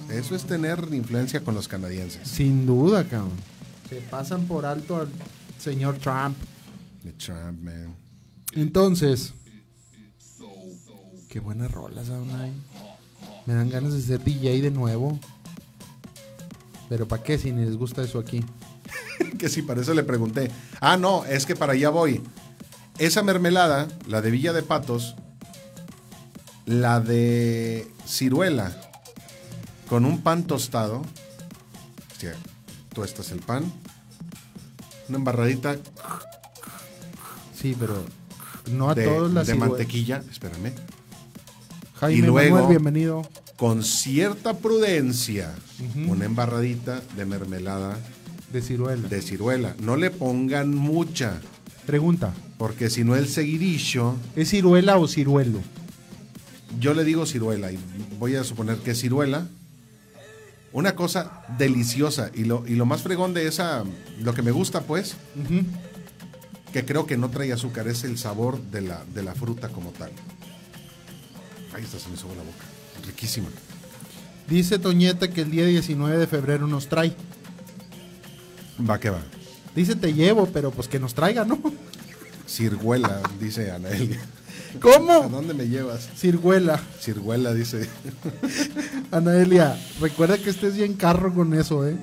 Eso 0.10 0.36
es 0.36 0.46
tener 0.46 0.88
influencia 0.92 1.42
con 1.42 1.54
los 1.54 1.68
canadienses. 1.68 2.28
Sin 2.28 2.66
duda, 2.66 3.04
cabrón. 3.04 3.32
Se 3.90 3.98
pasan 4.02 4.46
por 4.46 4.66
alto 4.66 4.98
al 4.98 5.10
señor 5.60 5.98
Trump. 5.98 6.38
The 7.04 7.12
Trump, 7.14 7.62
man. 7.62 7.96
Entonces, 8.54 9.34
qué 11.30 11.40
buenas 11.40 11.72
rolas 11.72 12.10
hay. 12.10 12.54
Me 13.46 13.54
dan 13.54 13.70
ganas 13.70 13.94
de 13.94 14.02
ser 14.02 14.24
DJ 14.24 14.62
de 14.62 14.72
nuevo. 14.72 15.20
Pero 16.90 17.08
¿para 17.08 17.22
qué 17.22 17.38
si 17.38 17.52
ni 17.52 17.66
les 17.66 17.76
gusta 17.76 18.02
eso 18.02 18.20
aquí? 18.20 18.44
que 19.38 19.50
sí, 19.50 19.62
para 19.62 19.82
eso 19.82 19.94
le 19.94 20.04
pregunté. 20.04 20.52
Ah, 20.80 20.98
no, 20.98 21.26
es 21.26 21.46
que 21.46 21.56
para 21.56 21.74
allá 21.74 21.90
voy. 21.90 22.22
Esa 22.98 23.22
mermelada, 23.24 23.88
la 24.08 24.22
de 24.22 24.32
Villa 24.32 24.54
de 24.54 24.64
Patos, 24.64 25.16
la 26.66 27.00
de 27.00 27.88
ciruela, 28.06 28.76
con 29.88 30.06
un 30.06 30.22
pan 30.22 30.44
tostado. 30.46 31.04
Hostia, 32.12 32.36
tuestas 32.94 33.32
el 33.32 33.40
pan. 33.40 33.72
Una 35.10 35.18
embarradita 35.20 35.78
Sí, 37.60 37.76
pero 37.80 38.04
no 38.72 38.90
a 38.90 38.96
de, 38.96 39.06
todos 39.06 39.32
las 39.34 39.48
de 39.48 39.54
ciruelas. 39.54 39.70
mantequilla. 39.78 40.24
Espérame. 40.30 40.74
Jaime 42.00 42.20
Y 42.20 42.22
luego- 42.22 42.56
Manuel, 42.56 42.70
bienvenido. 42.70 43.28
Con 43.58 43.84
cierta 43.84 44.54
prudencia, 44.58 45.56
una 46.08 46.26
embarradita 46.26 47.02
de 47.16 47.26
mermelada 47.26 47.98
De 48.52 48.62
ciruela. 48.62 49.08
de 49.08 49.22
ciruela. 49.22 49.76
No 49.80 49.96
le 49.98 50.10
pongan 50.10 50.74
mucha, 50.74 51.42
Pregunta, 51.86 52.34
porque 52.58 52.90
si 52.90 53.06
no 53.06 53.16
el 53.16 53.30
seguidillo, 53.30 54.16
¿es 54.36 54.50
ciruela 54.50 54.98
o 54.98 55.08
ciruelo? 55.08 55.62
yo 56.80 56.94
le 56.94 57.04
digo 57.04 57.26
ciruela 57.26 57.72
y 57.72 57.80
voy 58.20 58.36
a 58.36 58.44
suponer 58.44 58.78
que 58.78 58.92
es 58.92 59.00
ciruela. 59.00 59.48
Una 60.74 60.96
cosa 60.96 61.44
deliciosa 61.58 62.30
y 62.36 62.44
lo, 62.44 62.68
y 62.68 62.76
lo 62.76 62.86
más 62.86 63.02
fregón 63.02 63.34
de 63.34 63.48
esa, 63.48 63.84
lo 64.20 64.34
que 64.34 64.42
me 64.42 64.52
gusta 64.52 64.82
pues, 64.82 65.16
que 66.74 66.86
creo 66.86 67.08
que 67.08 67.18
no 67.18 67.30
trae 67.30 67.54
azúcar, 67.54 67.88
es 67.88 68.04
el 68.04 68.18
sabor 68.18 68.62
de 68.62 68.82
la, 68.82 69.04
de 69.14 69.24
la 69.24 69.34
fruta 69.34 69.70
como 69.70 69.92
tal. 69.92 70.12
Ahí 71.74 71.84
está, 71.84 71.98
se 72.00 72.10
me 72.10 72.18
subió 72.18 72.36
la 72.36 72.44
boca. 72.44 72.66
Riquísima. 73.06 73.48
Dice 74.48 74.78
Toñeta 74.78 75.30
que 75.30 75.42
el 75.42 75.52
día 75.52 75.66
19 75.66 76.18
de 76.18 76.28
febrero 76.28 76.68
nos 76.68 76.90
trae. 76.90 77.16
Va 78.90 79.00
que 79.00 79.10
va. 79.10 79.22
Dice 79.76 79.96
te 79.96 80.14
llevo, 80.14 80.48
pero 80.48 80.72
pues 80.72 80.88
que 80.88 81.00
nos 81.00 81.14
traiga, 81.14 81.46
¿no? 81.46 81.60
Ciruela, 82.48 83.22
dice 83.40 83.72
Anaelia. 83.72 84.20
¿A 84.76 84.80
¿Cómo? 84.80 85.28
dónde 85.30 85.54
me 85.54 85.68
llevas? 85.68 86.08
Ciruela. 86.18 86.80
Ciruela, 87.00 87.54
dice. 87.54 87.90
Anaelia, 89.12 89.78
recuerda 90.00 90.38
que 90.38 90.50
estés 90.50 90.76
bien 90.76 90.94
carro 90.94 91.34
con 91.34 91.54
eso, 91.54 91.88
¿eh? 91.88 91.98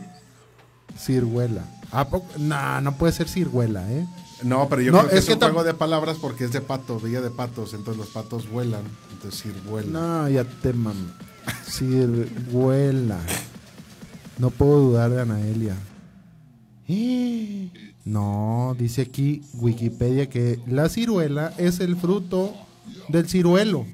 Ciruela. 0.99 1.63
¿A 1.91 2.09
poco? 2.09 2.27
Nah, 2.39 2.81
no 2.81 2.97
puede 2.97 3.13
ser 3.13 3.29
ciruela, 3.29 3.91
¿eh? 3.91 4.07
No, 4.43 4.69
pero 4.69 4.83
yo 4.83 4.93
No, 4.93 4.99
creo 5.01 5.11
que 5.11 5.19
es 5.19 5.25
que 5.27 5.35
un 5.35 5.39
juego 5.41 5.65
de 5.65 5.75
palabras 5.75 6.17
porque 6.21 6.45
es 6.45 6.53
de 6.53 6.61
pato, 6.61 6.99
villa 6.99 7.21
de 7.21 7.31
patos, 7.31 7.73
entonces 7.73 7.97
los 7.99 8.09
patos 8.09 8.51
vuelan, 8.51 8.83
entonces 9.13 9.41
ciruela. 9.43 9.89
No, 9.91 10.29
ya 10.29 10.45
te 10.45 10.73
mam. 10.73 11.13
Ciruela. 11.69 13.19
No 14.39 14.51
puedo 14.51 14.81
dudar 14.81 15.11
de 15.11 15.23
Anaelia. 15.23 15.77
No, 18.05 18.77
dice 18.79 19.01
aquí 19.03 19.43
Wikipedia 19.55 20.29
que 20.29 20.61
la 20.67 20.91
ciruela 20.91 21.55
es 21.57 21.81
el 21.81 21.97
fruto 21.97 22.53
del 23.09 23.27
ciruelo. 23.29 23.87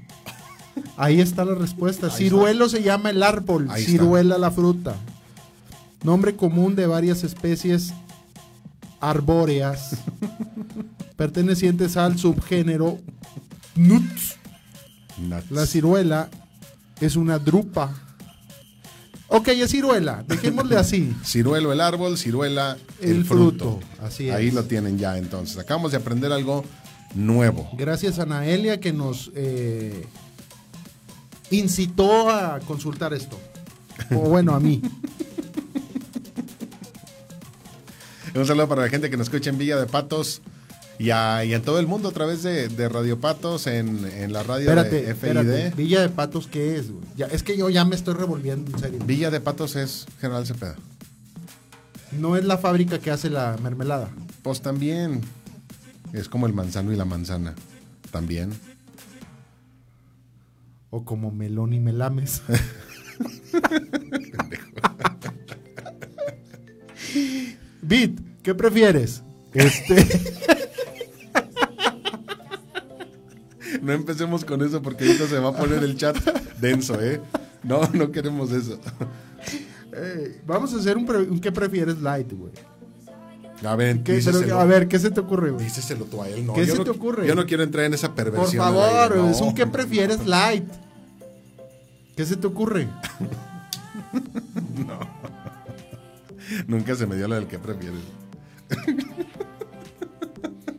Ahí 0.96 1.20
está 1.20 1.44
la 1.44 1.54
respuesta. 1.54 2.08
Ahí 2.08 2.12
ciruelo 2.16 2.68
se 2.68 2.82
llama 2.82 3.10
el 3.10 3.22
árbol, 3.22 3.68
Ahí 3.70 3.82
está. 3.82 3.92
ciruela 3.92 4.36
la 4.36 4.50
fruta. 4.50 4.96
Nombre 6.02 6.34
común 6.34 6.74
de 6.74 6.86
varias 6.88 7.22
especies 7.22 7.92
arbóreas 8.98 9.96
pertenecientes 11.16 11.96
al 11.96 12.18
subgénero 12.18 12.98
Nuts. 13.76 14.36
Nuts. 15.18 15.50
La 15.50 15.66
ciruela 15.66 16.28
es 17.00 17.14
una 17.14 17.38
drupa. 17.38 17.94
Ok, 19.32 19.46
es 19.48 19.70
ciruela, 19.70 20.24
dejémosle 20.26 20.76
así. 20.76 21.14
Ciruelo 21.24 21.72
el 21.72 21.80
árbol, 21.80 22.18
ciruela 22.18 22.76
el, 23.00 23.10
El 23.18 23.24
fruto. 23.24 23.78
fruto, 23.78 24.04
así 24.04 24.28
es. 24.28 24.34
Ahí 24.34 24.50
lo 24.50 24.64
tienen 24.64 24.98
ya 24.98 25.16
entonces. 25.18 25.56
Acabamos 25.56 25.92
de 25.92 25.98
aprender 25.98 26.32
algo 26.32 26.64
nuevo. 27.14 27.70
Gracias 27.74 28.18
a 28.18 28.26
Naelia 28.26 28.80
que 28.80 28.92
nos 28.92 29.30
eh, 29.36 30.04
incitó 31.50 32.28
a 32.28 32.58
consultar 32.60 33.14
esto. 33.14 33.38
O 34.10 34.18
bueno, 34.28 34.52
a 34.54 34.58
mí. 34.60 34.82
Un 38.34 38.46
saludo 38.46 38.68
para 38.68 38.82
la 38.82 38.88
gente 38.88 39.10
que 39.10 39.16
nos 39.16 39.26
escucha 39.28 39.50
en 39.50 39.58
Villa 39.58 39.76
de 39.76 39.86
Patos 39.86 40.42
y, 41.00 41.10
a- 41.10 41.44
y 41.44 41.54
en 41.54 41.62
todo 41.62 41.78
el 41.80 41.86
mundo 41.86 42.10
a 42.10 42.12
través 42.12 42.42
de, 42.42 42.68
de 42.68 42.88
Radio 42.88 43.18
Patos 43.20 43.66
en, 43.66 44.04
en 44.04 44.32
la 44.32 44.42
radio 44.42 44.68
Espérate, 44.68 44.96
de 44.96 45.02
FID. 45.02 45.08
espérate. 45.28 45.70
Villa 45.76 46.02
de 46.02 46.08
Patos, 46.10 46.46
¿qué 46.46 46.76
es? 46.76 46.90
güey? 46.92 47.02
Ya, 47.16 47.26
es 47.26 47.42
que 47.42 47.56
yo 47.56 47.70
ya 47.70 47.84
me 47.84 47.96
estoy 47.96 48.14
revolviendo, 48.14 48.70
en 48.72 48.78
serio. 48.78 48.98
Villa 49.06 49.30
de 49.30 49.40
Patos 49.40 49.76
es 49.76 50.06
General 50.20 50.46
Cepeda. 50.46 50.76
No 52.12 52.36
es 52.36 52.44
la 52.44 52.58
fábrica 52.58 52.98
que 52.98 53.10
hace 53.10 53.30
la 53.30 53.56
mermelada. 53.62 54.10
Pues 54.42 54.60
también 54.60 55.20
es 56.12 56.28
como 56.28 56.46
el 56.46 56.52
manzano 56.52 56.92
y 56.92 56.96
la 56.96 57.04
manzana. 57.04 57.54
También. 58.10 58.50
O 60.90 61.04
como 61.04 61.30
melón 61.30 61.72
y 61.72 61.80
melames. 61.80 62.42
Bit, 67.82 68.20
¿qué 68.42 68.54
prefieres? 68.54 69.22
Este. 69.54 70.06
No 73.90 73.96
empecemos 73.96 74.44
con 74.44 74.62
eso 74.62 74.80
porque 74.80 75.04
ahorita 75.04 75.26
se 75.26 75.38
va 75.40 75.48
a 75.48 75.52
poner 75.56 75.82
el 75.82 75.96
chat 75.96 76.16
denso, 76.60 76.94
¿eh? 77.02 77.20
No, 77.64 77.80
no 77.92 78.12
queremos 78.12 78.52
eso. 78.52 78.78
eh, 79.92 80.40
vamos 80.46 80.72
a 80.72 80.76
hacer 80.76 80.96
un, 80.96 81.10
un 81.10 81.40
¿qué 81.40 81.50
prefieres 81.50 82.00
light, 82.00 82.32
güey? 82.32 82.52
A 83.64 83.74
ver, 83.74 84.04
¿Qué- 84.04 84.22
pero, 84.24 84.60
a 84.60 84.64
ver, 84.64 84.86
¿qué 84.86 84.96
se 85.00 85.10
te 85.10 85.18
ocurre, 85.18 85.50
güey? 85.50 85.64
Díceselo 85.64 86.04
tú 86.04 86.22
a 86.22 86.28
él, 86.28 86.46
no. 86.46 86.54
¿Qué 86.54 86.66
yo 86.66 86.74
se 86.74 86.78
no- 86.78 86.84
te 86.84 86.90
ocurre? 86.90 87.26
Yo 87.26 87.34
no 87.34 87.46
quiero 87.46 87.64
entrar 87.64 87.84
en 87.84 87.94
esa 87.94 88.14
Por 88.14 88.24
perversión. 88.24 88.64
al 88.64 88.74
favor, 88.74 89.16
no. 89.16 89.28
es 89.30 89.40
un 89.40 89.54
¿qué 89.56 89.66
prefieres 89.66 90.24
light? 90.24 90.64
¿Qué 92.16 92.24
se 92.24 92.36
te 92.36 92.46
ocurre? 92.46 92.86
Nunca 96.68 96.94
se 96.94 97.06
me 97.06 97.16
dio 97.16 97.26
la 97.26 97.34
del 97.36 97.46
que 97.48 97.58
prefieres. 97.58 97.98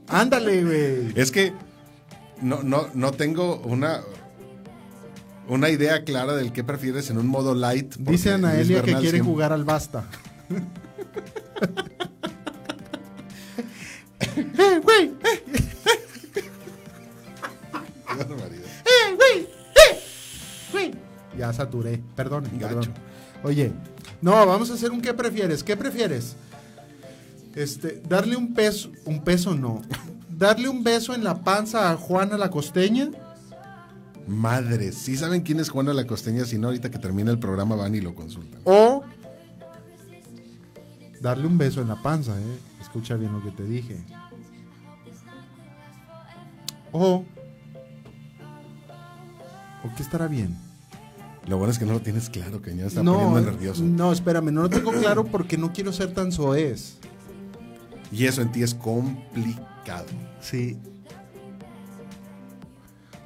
Ándale, 0.07 0.63
güey. 0.63 1.11
Es 1.15 1.29
que 1.31 1.51
no, 2.41 2.63
no, 2.63 2.87
no 2.93 3.11
tengo 3.11 3.57
una, 3.61 4.01
una 5.47 5.69
idea 5.69 6.03
clara 6.03 6.35
del 6.35 6.51
que 6.53 6.63
prefieres 6.63 7.09
en 7.09 7.17
un 7.17 7.27
modo 7.27 7.53
light. 7.55 7.95
Dice 7.97 8.31
Anaelia 8.33 8.81
que 8.81 8.91
quiere 8.93 9.09
siempre- 9.11 9.21
jugar 9.31 9.53
al 9.53 9.63
basta. 9.63 10.05
¡Eh, 14.19 14.79
güey! 14.83 15.05
¡Eh, 15.07 15.43
Qué 18.07 18.23
barbaridad. 18.23 18.65
eh, 18.65 19.15
güey! 19.15 19.39
¡Eh, 19.43 19.99
güey! 20.71 20.91
Ya 21.37 21.51
saturé, 21.53 22.01
perdón, 22.15 22.43
Gacho. 22.53 22.75
perdón. 22.79 22.93
Oye, 23.43 23.71
no, 24.21 24.45
vamos 24.45 24.69
a 24.69 24.73
hacer 24.75 24.91
un 24.91 25.01
¿qué 25.01 25.13
prefieres? 25.13 25.63
¿Qué 25.63 25.75
prefieres? 25.75 26.35
Este, 27.55 28.01
darle 28.07 28.35
un 28.35 28.53
peso, 28.53 28.91
un 29.05 29.23
peso 29.23 29.55
no. 29.55 29.81
Darle 30.41 30.69
un 30.69 30.83
beso 30.83 31.13
en 31.13 31.23
la 31.23 31.43
panza 31.43 31.91
a 31.91 31.97
Juana 31.97 32.35
la 32.35 32.49
costeña 32.49 33.11
Madre, 34.27 34.91
¿sí 34.91 35.15
saben 35.15 35.41
quién 35.41 35.59
es 35.59 35.69
Juana 35.69 35.93
la 35.93 36.07
Costeña? 36.07 36.45
Si 36.45 36.57
no, 36.57 36.67
ahorita 36.67 36.89
que 36.89 36.97
termina 36.97 37.29
el 37.29 37.37
programa 37.37 37.75
van 37.75 37.93
y 37.93 38.01
lo 38.01 38.15
consultan. 38.15 38.59
o 38.63 39.03
darle 41.19 41.45
un 41.45 41.59
beso 41.59 41.81
en 41.81 41.89
la 41.89 42.01
panza, 42.01 42.35
eh. 42.39 42.59
Escucha 42.81 43.15
bien 43.17 43.33
lo 43.33 43.43
que 43.43 43.51
te 43.51 43.63
dije. 43.63 44.03
O 46.91 47.23
o 49.83 49.95
qué 49.95 50.01
estará 50.01 50.27
bien. 50.27 50.57
Lo 51.47 51.57
bueno 51.57 51.71
es 51.71 51.77
que 51.77 51.85
no 51.85 51.93
lo 51.93 52.01
tienes 52.01 52.29
claro, 52.31 52.61
que 52.63 52.75
ya 52.75 52.87
está 52.87 53.03
no, 53.03 53.13
poniendo 53.13 53.51
nervioso. 53.51 53.83
no, 53.83 54.11
espérame, 54.11 54.51
no 54.51 54.63
lo 54.63 54.69
tengo 54.69 54.91
claro 54.91 55.25
porque 55.25 55.57
no 55.57 55.71
quiero 55.71 55.93
ser 55.93 56.13
tan 56.15 56.31
soez. 56.31 57.00
Y 58.11 58.25
eso 58.25 58.41
en 58.41 58.51
ti 58.51 58.63
es 58.63 58.73
complicado. 58.73 60.05
Sí. 60.41 60.77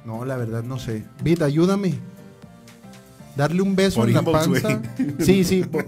No, 0.04 0.24
la 0.24 0.36
verdad 0.36 0.62
no 0.62 0.78
sé. 0.78 1.04
Vita, 1.22 1.46
ayúdame. 1.46 1.98
Darle 3.34 3.60
un 3.60 3.76
beso 3.76 4.00
Por 4.00 4.10
en 4.10 4.16
inbox, 4.16 4.48
la 4.48 4.62
panza. 4.62 4.82
Sí, 5.20 5.44
sí, 5.44 5.64
por, 5.64 5.86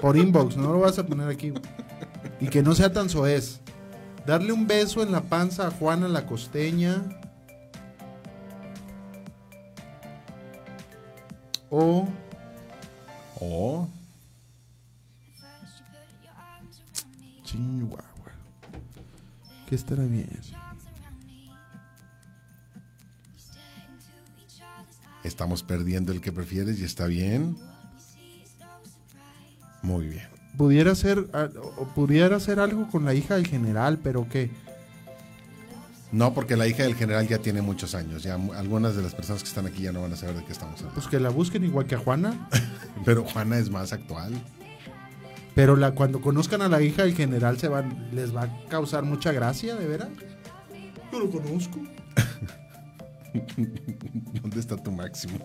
por 0.00 0.16
inbox, 0.16 0.56
no 0.56 0.72
lo 0.72 0.80
vas 0.80 0.98
a 0.98 1.06
poner 1.06 1.28
aquí. 1.28 1.52
Y 2.40 2.48
que 2.48 2.62
no 2.62 2.74
sea 2.74 2.92
tan 2.92 3.08
soez. 3.08 3.60
Darle 4.26 4.52
un 4.52 4.66
beso 4.66 5.02
en 5.02 5.12
la 5.12 5.22
panza 5.22 5.68
a 5.68 5.70
Juana 5.70 6.08
la 6.08 6.26
costeña. 6.26 7.04
O 11.70 12.08
O 13.40 13.88
Chihuahua. 17.44 18.07
¿Qué 19.68 19.74
estará 19.74 20.04
bien? 20.04 20.28
estamos 25.24 25.62
perdiendo 25.62 26.10
el 26.10 26.20
que 26.20 26.32
prefieres 26.32 26.80
y 26.80 26.84
está 26.84 27.06
bien. 27.06 27.56
Muy 29.82 30.06
bien. 30.06 30.26
Pudiera 30.56 30.94
ser, 30.94 31.28
ah, 31.32 31.48
pudiera 31.94 32.40
ser 32.40 32.58
algo 32.58 32.88
con 32.88 33.04
la 33.04 33.14
hija 33.14 33.36
del 33.36 33.46
general, 33.46 33.98
pero 34.02 34.28
¿qué? 34.28 34.50
No, 36.10 36.32
porque 36.32 36.56
la 36.56 36.66
hija 36.66 36.82
del 36.82 36.94
general 36.94 37.28
ya 37.28 37.38
tiene 37.38 37.62
muchos 37.62 37.94
años. 37.94 38.22
Ya 38.22 38.34
algunas 38.56 38.96
de 38.96 39.02
las 39.02 39.14
personas 39.14 39.42
que 39.42 39.48
están 39.48 39.66
aquí 39.66 39.82
ya 39.82 39.92
no 39.92 40.00
van 40.00 40.12
a 40.14 40.16
saber 40.16 40.36
de 40.36 40.44
qué 40.44 40.52
estamos 40.52 40.76
hablando. 40.76 40.94
Pues 40.94 41.06
que 41.06 41.20
la 41.20 41.28
busquen 41.28 41.62
igual 41.64 41.86
que 41.86 41.94
a 41.94 41.98
Juana. 41.98 42.48
Pero 43.04 43.24
Juana 43.24 43.58
es 43.58 43.70
más 43.70 43.92
actual. 43.92 44.32
Pero 45.58 45.74
la, 45.74 45.90
cuando 45.90 46.20
conozcan 46.20 46.62
a 46.62 46.68
la 46.68 46.80
hija 46.82 47.02
del 47.02 47.16
general 47.16 47.58
se 47.58 47.66
van, 47.66 48.10
les 48.12 48.32
va 48.32 48.42
a 48.42 48.68
causar 48.68 49.02
mucha 49.02 49.32
gracia, 49.32 49.74
¿de 49.74 49.88
veras? 49.88 50.08
Yo 51.10 51.18
lo 51.18 51.28
conozco. 51.28 51.80
¿Dónde 54.40 54.60
está 54.60 54.76
tu 54.76 54.92
máximo? 54.92 55.36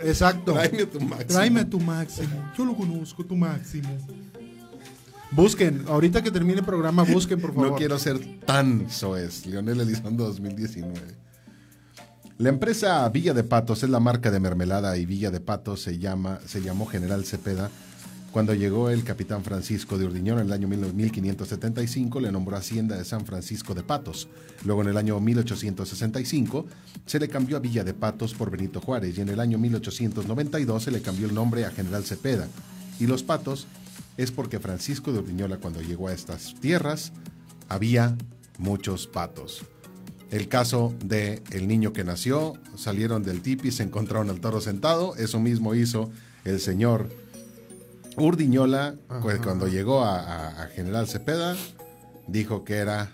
Exacto. 0.00 0.52
Tráeme 0.52 0.84
tu 0.84 1.00
máximo. 1.00 1.26
Tráeme 1.26 1.64
tu 1.64 1.80
máximo. 1.80 2.52
Yo 2.58 2.66
lo 2.66 2.76
conozco, 2.76 3.24
tu 3.24 3.36
máximo. 3.36 3.96
Busquen, 5.30 5.82
ahorita 5.88 6.22
que 6.22 6.30
termine 6.30 6.58
el 6.58 6.66
programa, 6.66 7.04
busquen, 7.04 7.40
por 7.40 7.54
favor. 7.54 7.70
No 7.70 7.76
quiero 7.76 7.98
ser 7.98 8.18
tan 8.44 8.90
soez. 8.90 9.46
Leonel 9.46 9.80
Elizondo 9.80 10.24
2019. 10.24 11.25
La 12.38 12.50
empresa 12.50 13.08
Villa 13.08 13.32
de 13.32 13.44
Patos 13.44 13.82
es 13.82 13.88
la 13.88 13.98
marca 13.98 14.30
de 14.30 14.40
mermelada 14.40 14.98
y 14.98 15.06
Villa 15.06 15.30
de 15.30 15.40
Patos 15.40 15.80
se, 15.80 15.98
llama, 15.98 16.38
se 16.46 16.60
llamó 16.60 16.84
General 16.84 17.24
Cepeda. 17.24 17.70
Cuando 18.30 18.52
llegó 18.52 18.90
el 18.90 19.04
capitán 19.04 19.42
Francisco 19.42 19.96
de 19.96 20.04
Urdiñón 20.04 20.40
en 20.40 20.48
el 20.48 20.52
año 20.52 20.68
1575, 20.68 22.20
le 22.20 22.30
nombró 22.30 22.58
Hacienda 22.58 22.98
de 22.98 23.06
San 23.06 23.24
Francisco 23.24 23.74
de 23.74 23.82
Patos. 23.82 24.28
Luego, 24.66 24.82
en 24.82 24.88
el 24.88 24.98
año 24.98 25.18
1865, 25.18 26.66
se 27.06 27.18
le 27.18 27.30
cambió 27.30 27.56
a 27.56 27.60
Villa 27.60 27.84
de 27.84 27.94
Patos 27.94 28.34
por 28.34 28.50
Benito 28.50 28.82
Juárez 28.82 29.16
y 29.16 29.22
en 29.22 29.30
el 29.30 29.40
año 29.40 29.56
1892 29.56 30.82
se 30.82 30.90
le 30.90 31.00
cambió 31.00 31.28
el 31.28 31.34
nombre 31.34 31.64
a 31.64 31.70
General 31.70 32.04
Cepeda. 32.04 32.48
Y 33.00 33.06
los 33.06 33.22
Patos 33.22 33.66
es 34.18 34.30
porque 34.30 34.60
Francisco 34.60 35.10
de 35.10 35.20
Urdiñola, 35.20 35.56
cuando 35.56 35.80
llegó 35.80 36.08
a 36.08 36.12
estas 36.12 36.54
tierras, 36.60 37.12
había 37.70 38.14
muchos 38.58 39.06
patos. 39.06 39.62
El 40.30 40.48
caso 40.48 40.92
de 41.04 41.42
el 41.52 41.68
niño 41.68 41.92
que 41.92 42.02
nació, 42.04 42.54
salieron 42.76 43.22
del 43.22 43.42
tipi, 43.42 43.70
se 43.70 43.84
encontraron 43.84 44.28
al 44.30 44.40
toro 44.40 44.60
sentado, 44.60 45.14
eso 45.16 45.38
mismo 45.40 45.74
hizo 45.74 46.10
el 46.44 46.60
señor 46.60 47.08
Urdiñola, 48.16 48.94
pues, 49.22 49.38
cuando 49.40 49.68
llegó 49.68 50.02
a, 50.02 50.18
a- 50.20 50.62
a 50.64 50.66
General 50.68 51.06
Cepeda, 51.06 51.54
dijo 52.26 52.64
que 52.64 52.76
era 52.76 53.10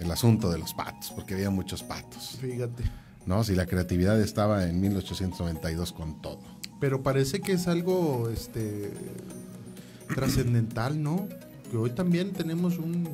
el 0.00 0.10
asunto 0.10 0.50
de 0.50 0.58
los 0.58 0.74
patos, 0.74 1.12
porque 1.14 1.34
había 1.34 1.50
muchos 1.50 1.82
patos. 1.82 2.38
Fíjate. 2.40 2.82
¿no? 3.24 3.44
Si 3.44 3.54
la 3.54 3.66
creatividad 3.66 4.20
estaba 4.20 4.66
en 4.68 4.80
1892 4.80 5.92
con 5.92 6.20
todo. 6.20 6.40
Pero 6.80 7.02
parece 7.04 7.40
que 7.40 7.52
es 7.52 7.68
algo 7.68 8.28
este 8.30 8.90
trascendental, 10.14 11.00
¿no? 11.00 11.28
Que 11.70 11.76
hoy 11.76 11.90
también 11.90 12.32
tenemos 12.32 12.78
un 12.78 13.08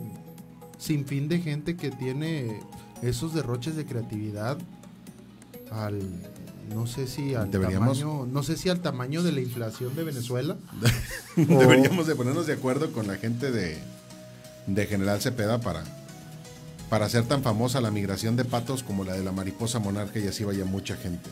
sinfín 0.78 1.28
de 1.28 1.40
gente 1.40 1.76
que 1.76 1.90
tiene 1.90 2.60
esos 3.02 3.34
derroches 3.34 3.76
de 3.76 3.86
creatividad 3.86 4.58
al 5.70 6.00
No 6.74 6.86
sé 6.86 7.06
si 7.06 7.34
al 7.34 7.50
Deberíamos- 7.50 7.98
tamaño, 7.98 8.26
no 8.26 8.42
sé 8.42 8.56
si 8.56 8.68
al 8.68 8.80
tamaño 8.80 9.22
de 9.22 9.32
la 9.32 9.40
inflación 9.40 9.94
de 9.96 10.04
Venezuela. 10.04 10.56
O- 11.36 11.40
Deberíamos 11.58 12.06
de 12.06 12.14
ponernos 12.14 12.46
de 12.46 12.54
acuerdo 12.54 12.92
con 12.92 13.06
la 13.06 13.16
gente 13.16 13.50
de, 13.52 13.78
de 14.66 14.86
General 14.86 15.20
Cepeda 15.20 15.60
para, 15.60 15.84
para 16.90 17.06
hacer 17.06 17.24
tan 17.24 17.42
famosa 17.42 17.80
la 17.80 17.90
migración 17.90 18.36
de 18.36 18.44
patos 18.44 18.82
como 18.82 19.04
la 19.04 19.12
de 19.14 19.22
la 19.24 19.32
mariposa 19.32 19.78
monarca 19.78 20.18
y 20.18 20.26
así 20.26 20.44
vaya 20.44 20.64
mucha 20.64 20.96
gente. 20.96 21.30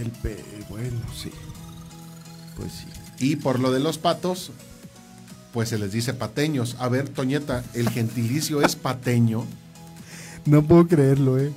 El 0.00 0.10
pe- 0.10 0.42
bueno, 0.70 0.98
sí. 1.14 1.30
Pues 2.56 2.72
sí. 2.72 2.86
Y 3.18 3.36
por 3.36 3.60
lo 3.60 3.70
de 3.70 3.80
los 3.80 3.98
patos, 3.98 4.50
pues 5.52 5.68
se 5.68 5.78
les 5.78 5.92
dice 5.92 6.14
pateños. 6.14 6.76
A 6.80 6.88
ver, 6.88 7.08
Toñeta, 7.08 7.62
el 7.74 7.90
gentilicio 7.90 8.62
es 8.62 8.74
pateño. 8.76 9.44
No 10.46 10.62
puedo 10.62 10.86
creerlo, 10.86 11.38
eh. 11.38 11.52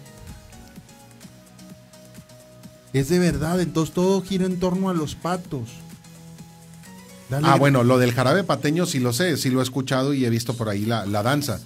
Es 2.94 3.10
de 3.10 3.20
verdad, 3.20 3.60
entonces 3.60 3.94
todo 3.94 4.22
gira 4.22 4.46
en 4.46 4.60
torno 4.60 4.90
a 4.90 4.94
los 4.94 5.16
patos. 5.16 5.70
Dale- 7.30 7.48
Ah, 7.50 7.56
bueno, 7.58 7.84
lo 7.84 7.98
del 7.98 8.14
jarabe 8.14 8.44
pateño 8.44 8.86
sí 8.86 9.00
lo 9.00 9.12
sé, 9.14 9.36
sí 9.38 9.50
lo 9.50 9.60
he 9.60 9.64
escuchado 9.64 10.14
y 10.14 10.26
he 10.26 10.30
visto 10.30 10.56
por 10.56 10.70
ahí 10.70 10.86
la, 10.86 11.06
la 11.06 11.22
danza 11.24 11.60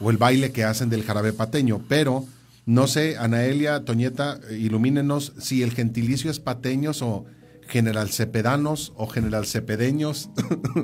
o 0.00 0.10
el 0.10 0.16
baile 0.16 0.52
que 0.52 0.62
hacen 0.64 0.88
del 0.90 1.02
jarabe 1.04 1.32
pateño, 1.32 1.82
pero 1.88 2.24
no 2.66 2.86
sé, 2.86 3.16
Anaelia, 3.18 3.84
Toñeta, 3.84 4.38
ilumínenos 4.50 5.32
si 5.40 5.62
el 5.62 5.72
gentilicio 5.72 6.30
es 6.30 6.38
pateños 6.38 7.02
o 7.02 7.26
general 7.68 8.10
cepedanos 8.10 8.92
o 8.96 9.06
general 9.06 9.46
cepedeños, 9.46 10.30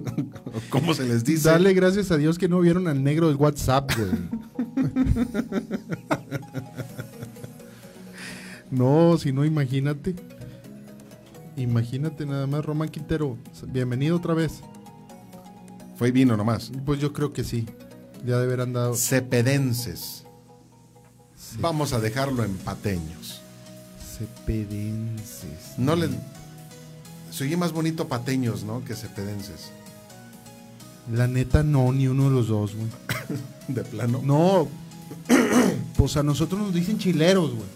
¿cómo 0.71 0.95
se 0.95 1.05
les 1.05 1.25
dice? 1.25 1.49
Dale 1.49 1.73
gracias 1.73 2.11
a 2.11 2.19
Dios 2.19 2.39
que 2.39 2.49
no 2.49 2.61
vieron 2.61 2.87
al 2.87 3.03
negro 3.03 3.29
del 3.29 3.37
WhatsApp, 3.37 3.91
güey. 3.97 4.11
no, 8.71 9.17
si 9.19 9.33
no, 9.33 9.45
imagínate. 9.45 10.15
Imagínate 11.57 12.27
nada 12.27 12.47
más, 12.47 12.65
Román 12.65 12.91
Quintero. 12.91 13.39
Bienvenido 13.69 14.17
otra 14.17 14.35
vez. 14.35 14.61
Fue 15.97 16.09
y 16.09 16.13
vino 16.13 16.37
nomás. 16.37 16.71
Pues 16.85 17.01
yo 17.01 17.13
creo 17.13 17.33
que 17.33 17.45
sí. 17.45 17.67
Ya 18.27 18.39
de 18.39 18.45
haber 18.45 18.61
andado. 18.61 18.95
Cepedenses. 18.95 20.25
Vamos 21.61 21.93
a 21.93 22.01
dejarlo 22.01 22.45
en 22.45 22.57
pateños. 22.57 23.41
Cepedenses. 24.19 25.79
No 25.79 25.95
le... 25.95 26.09
Se 27.35 27.43
oye 27.43 27.57
más 27.57 27.73
bonito 27.73 28.07
pateños, 28.07 28.63
¿no? 28.63 28.85
Que 28.85 28.95
cepedenses. 28.95 29.73
La 31.13 31.27
neta, 31.27 31.65
no, 31.65 31.93
ni 31.93 32.07
uno 32.07 32.29
de 32.29 32.31
los 32.31 32.47
dos, 32.47 32.77
güey. 32.77 32.87
De 33.69 33.83
plano. 33.83 34.21
No. 34.23 34.69
pues 35.97 36.17
a 36.17 36.23
nosotros 36.23 36.61
nos 36.61 36.73
dicen 36.73 36.97
chileros, 36.97 37.51
güey. 37.55 37.67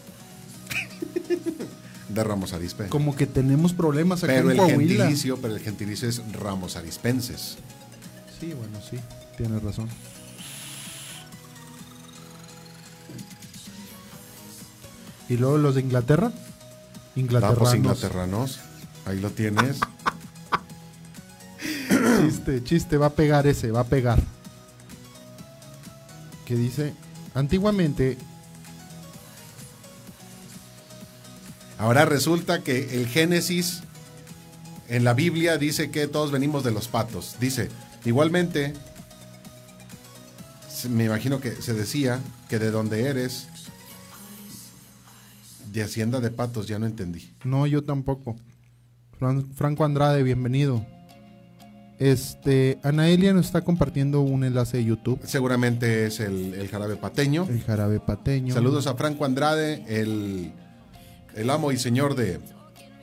De 2.09 2.23
Ramos 2.23 2.53
Arispe. 2.53 2.87
Como 2.87 3.17
que 3.17 3.27
tenemos 3.27 3.73
problemas 3.73 4.23
acá 4.23 4.35
Pero 4.35 4.53
en 4.53 4.53
el 4.53 4.57
Coahuila. 4.59 5.05
gentilicio, 5.05 5.39
pero 5.39 5.57
el 5.57 5.61
gentilicio 5.61 6.09
es 6.09 6.23
Ramos 6.33 6.77
Arispenses. 6.77 7.57
Sí, 8.39 8.55
bueno, 8.55 8.79
sí. 8.89 8.99
Tienes 9.37 9.61
razón. 9.61 9.89
¿Y 15.29 15.37
luego 15.37 15.59
los 15.59 15.75
de 15.75 15.81
Inglaterra? 15.81 16.31
Ah, 16.33 17.55
pues 17.59 17.75
Inglaterranos. 17.75 18.61
Ahí 19.09 19.19
lo 19.21 19.31
tienes. 19.31 19.81
Chiste, 22.21 22.63
chiste, 22.63 22.97
va 22.99 23.07
a 23.07 23.15
pegar 23.15 23.47
ese, 23.47 23.71
va 23.71 23.81
a 23.81 23.85
pegar. 23.85 24.23
Que 26.45 26.55
dice, 26.55 26.95
antiguamente, 27.35 28.19
Ahora 31.79 32.05
resulta 32.05 32.65
que 32.65 33.01
el 33.01 33.07
Génesis 33.07 33.83
en 34.89 35.05
la 35.05 35.15
Biblia 35.15 35.59
dice 35.59 35.93
que 35.93 36.09
todos 36.09 36.33
venimos 36.33 36.65
de 36.65 36.73
los 36.73 36.89
patos. 36.89 37.37
Dice, 37.39 37.69
igualmente, 38.05 38.75
me 40.91 41.05
imagino 41.05 41.41
que 41.41 41.53
se 41.63 41.75
decía 41.75 42.21
que 42.49 42.59
de 42.59 42.73
donde 42.73 43.05
eres, 43.05 43.47
de 45.71 45.85
Hacienda 45.85 46.19
de 46.19 46.33
Patos, 46.33 46.67
ya 46.67 46.81
no 46.81 46.87
entendí. 46.87 47.33
no, 47.45 47.67
yo 47.69 47.85
tampoco. 47.85 48.37
Fran- 49.19 49.53
Franco 49.55 49.85
Andrade, 49.85 50.23
bienvenido. 50.23 50.85
Este, 51.99 52.79
Anaelia 52.85 53.33
nos 53.33 53.47
está 53.47 53.63
compartiendo 53.63 54.21
un 54.21 54.45
enlace 54.45 54.77
de 54.77 54.85
YouTube. 54.85 55.21
Seguramente 55.25 56.07
es 56.07 56.21
el, 56.21 56.55
el 56.55 56.69
jarabe 56.69 56.97
pateño. 56.97 57.47
El 57.49 57.63
jarabe 57.65 57.99
pateño. 57.99 58.55
Saludos 58.55 58.87
a 58.87 58.95
Franco 58.95 59.25
Andrade, 59.25 59.83
el, 59.89 60.53
el 61.35 61.51
amo 61.51 61.73
y 61.73 61.77
señor 61.77 62.15
de, 62.15 62.39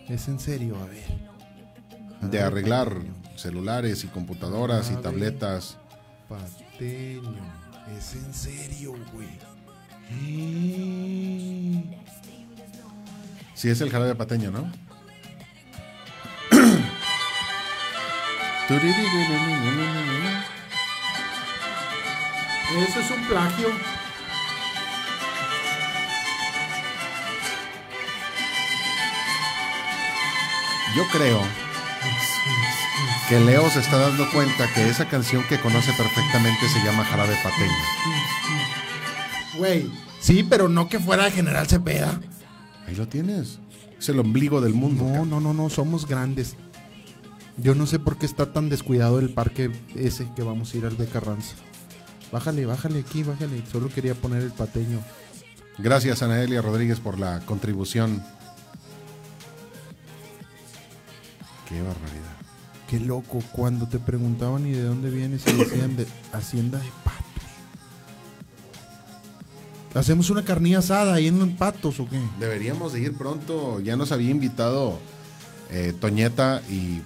Es 0.08 0.30
en 0.30 0.40
serio, 0.40 0.78
a 0.78 0.86
ver. 0.86 2.30
de 2.32 2.40
arreglar 2.40 2.94
pateño. 2.94 3.14
celulares 3.36 4.06
y 4.06 4.08
computadoras 4.08 4.90
y 4.92 4.96
tabletas. 5.02 5.78
Pateño. 6.30 7.36
Es 7.98 8.16
en 8.16 8.34
serio, 8.34 8.94
güey. 9.14 9.28
Sí, 13.56 13.70
es 13.70 13.82
el 13.82 13.90
jarabe 13.90 14.16
pateño, 14.16 14.52
¿no? 14.52 14.72
Eso 22.88 23.00
es 23.00 23.12
un 23.12 23.24
plagio. 23.28 23.68
Yo 30.96 31.04
creo 31.12 31.42
que 33.30 33.40
Leo 33.40 33.70
se 33.70 33.82
está 33.82 33.98
dando 33.98 34.28
cuenta 34.32 34.74
que 34.74 34.90
esa 34.90 35.08
canción 35.08 35.44
que 35.48 35.60
conoce 35.60 35.92
perfectamente 35.94 36.68
se 36.68 36.80
llama 36.84 37.06
Jarabe 37.06 37.36
Pateño. 37.44 37.72
Güey. 39.58 39.92
Sí, 40.20 40.44
pero 40.44 40.70
no 40.70 40.90
que 40.90 41.00
fuera 41.00 41.26
de 41.26 41.32
General 41.32 41.68
Cepeda. 41.68 42.20
Ahí 42.88 42.96
lo 42.96 43.08
tienes. 43.08 43.60
Es 44.00 44.10
el 44.10 44.20
ombligo 44.20 44.60
del 44.60 44.74
mundo. 44.74 45.04
No, 45.04 45.24
no, 45.24 45.40
no, 45.40 45.54
no, 45.54 45.70
somos 45.70 46.08
grandes. 46.08 46.56
Yo 47.58 47.74
no 47.74 47.88
sé 47.88 48.00
por 48.00 48.18
qué 48.18 48.26
está 48.26 48.52
tan 48.52 48.70
descuidado 48.70 49.20
el 49.20 49.30
parque 49.30 49.72
ese 49.96 50.28
que 50.36 50.44
vamos 50.44 50.74
a 50.74 50.78
ir 50.78 50.86
al 50.86 50.98
de 50.98 51.08
Carranza. 51.08 51.56
Bájale, 52.32 52.66
bájale 52.66 53.00
aquí, 53.00 53.24
bájale. 53.24 53.64
Solo 53.72 53.90
quería 53.90 54.14
poner 54.14 54.42
el 54.42 54.52
pateño. 54.52 55.00
Gracias, 55.78 56.22
Anaelia 56.22 56.62
Rodríguez, 56.62 57.00
por 57.00 57.18
la 57.20 57.40
contribución. 57.42 58.22
Qué 61.70 61.82
barbaridad. 61.82 62.36
Qué 62.90 63.00
loco, 63.00 63.42
cuando 63.52 63.88
te 63.88 64.00
preguntaban 64.00 64.68
y 64.68 64.72
de 64.72 64.84
dónde 64.84 65.10
vienes 65.10 65.48
y 65.48 65.54
decían 65.54 65.96
de 65.96 66.06
Hacienda 66.34 66.78
de 66.78 66.90
Patos. 67.04 67.24
¿Hacemos 69.96 70.30
una 70.30 70.44
carnilla 70.44 70.80
asada 70.80 71.14
ahí 71.14 71.28
en 71.28 71.56
Patos 71.56 72.00
o 72.00 72.08
qué? 72.10 72.20
Deberíamos 72.40 72.94
de 72.94 73.00
ir 73.00 73.14
pronto. 73.18 73.80
Ya 73.80 73.96
nos 73.96 74.12
había 74.12 74.30
invitado 74.30 75.00
eh, 75.72 75.94
Toñeta 76.00 76.62
y 76.70 77.02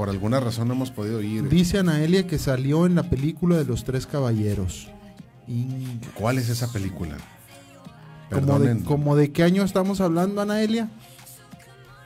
por 0.00 0.08
alguna 0.08 0.40
razón 0.40 0.66
no 0.66 0.72
hemos 0.72 0.90
podido 0.90 1.20
ir. 1.20 1.46
Dice 1.50 1.78
Anaelia 1.78 2.26
que 2.26 2.38
salió 2.38 2.86
en 2.86 2.94
la 2.94 3.02
película 3.02 3.58
de 3.58 3.66
los 3.66 3.84
tres 3.84 4.06
caballeros. 4.06 4.88
¿Cuál 6.14 6.38
es 6.38 6.48
esa 6.48 6.72
película? 6.72 7.18
¿Como 8.30 8.40
de, 8.40 8.46
Perdonen. 8.46 8.84
como 8.84 9.14
de 9.14 9.30
qué 9.30 9.42
año 9.42 9.62
estamos 9.62 10.00
hablando, 10.00 10.40
Anaelia? 10.40 10.88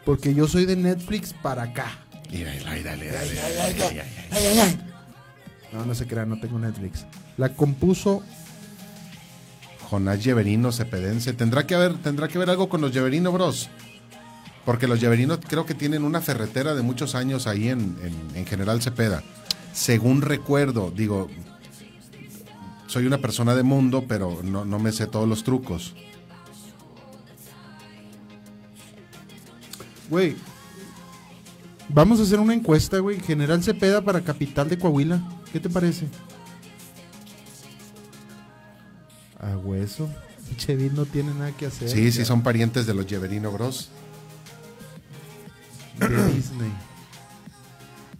Porque 0.04 0.34
yo 0.34 0.48
soy 0.48 0.66
de 0.66 0.74
Netflix 0.74 1.34
para 1.34 1.62
acá. 1.62 1.86
No, 5.72 5.86
no 5.86 5.94
se 5.94 6.08
crea, 6.08 6.26
no 6.26 6.40
tengo 6.40 6.58
Netflix. 6.58 7.06
La 7.36 7.50
compuso 7.50 8.24
Jonás 9.88 10.24
Lleverino 10.24 10.72
Cepedense. 10.72 11.32
¿Tendrá 11.32 11.64
que, 11.64 11.76
haber, 11.76 11.94
tendrá 11.98 12.26
que 12.26 12.38
ver 12.38 12.50
algo 12.50 12.68
con 12.68 12.80
los 12.80 12.92
Lleverino 12.92 13.30
Bros. 13.30 13.70
Porque 14.64 14.86
los 14.88 15.00
Lleverino 15.00 15.38
creo 15.40 15.66
que 15.66 15.74
tienen 15.74 16.04
una 16.04 16.20
ferretera 16.20 16.74
de 16.74 16.82
muchos 16.82 17.14
años 17.14 17.46
ahí 17.46 17.68
en, 17.68 17.96
en- 18.02 18.36
en 18.36 18.46
General 18.46 18.80
Cepeda. 18.80 19.22
Según 19.72 20.22
recuerdo, 20.22 20.90
digo, 20.94 21.28
soy 22.86 23.06
una 23.06 23.18
persona 23.18 23.54
de 23.54 23.62
mundo, 23.62 24.04
pero 24.08 24.40
no, 24.42 24.64
no 24.64 24.78
me 24.78 24.92
sé 24.92 25.06
todos 25.06 25.28
los 25.28 25.44
trucos. 25.44 25.94
Güey. 30.08 30.36
Vamos 31.88 32.18
a 32.20 32.22
hacer 32.22 32.40
una 32.40 32.54
encuesta, 32.54 32.98
güey. 32.98 33.20
General 33.20 33.62
Cepeda 33.62 34.00
para 34.02 34.22
capital 34.22 34.68
de 34.68 34.78
Coahuila. 34.78 35.20
¿Qué 35.52 35.60
te 35.60 35.68
parece? 35.68 36.08
A 39.40 39.56
hueso. 39.58 40.08
Chevin 40.56 40.94
no 40.94 41.04
tiene 41.04 41.34
nada 41.34 41.52
que 41.52 41.66
hacer. 41.66 41.88
Sí, 41.88 42.10
sí, 42.12 42.24
son 42.24 42.42
parientes 42.42 42.86
de 42.86 42.94
los 42.94 43.06
Lleverino 43.06 43.50
Bros. 43.50 43.90
De 45.98 46.26
Disney. 46.34 46.72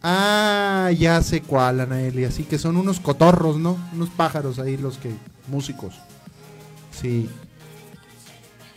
Ah, 0.03 0.91
ya 0.97 1.23
sé 1.23 1.41
cuál, 1.41 1.81
Anaeli. 1.81 2.25
Así 2.25 2.45
que 2.45 2.59
son 2.59 2.77
unos 2.77 3.01
cotorros, 3.01 3.59
¿no? 3.59 3.79
Unos 3.95 4.11
pájaros 4.11 4.59
ahí, 4.59 4.77
los 4.77 4.99
que. 4.99 5.15
músicos. 5.49 5.95
Sí. 6.93 7.29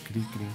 Cri, 0.07 0.21
cri. 0.21 0.45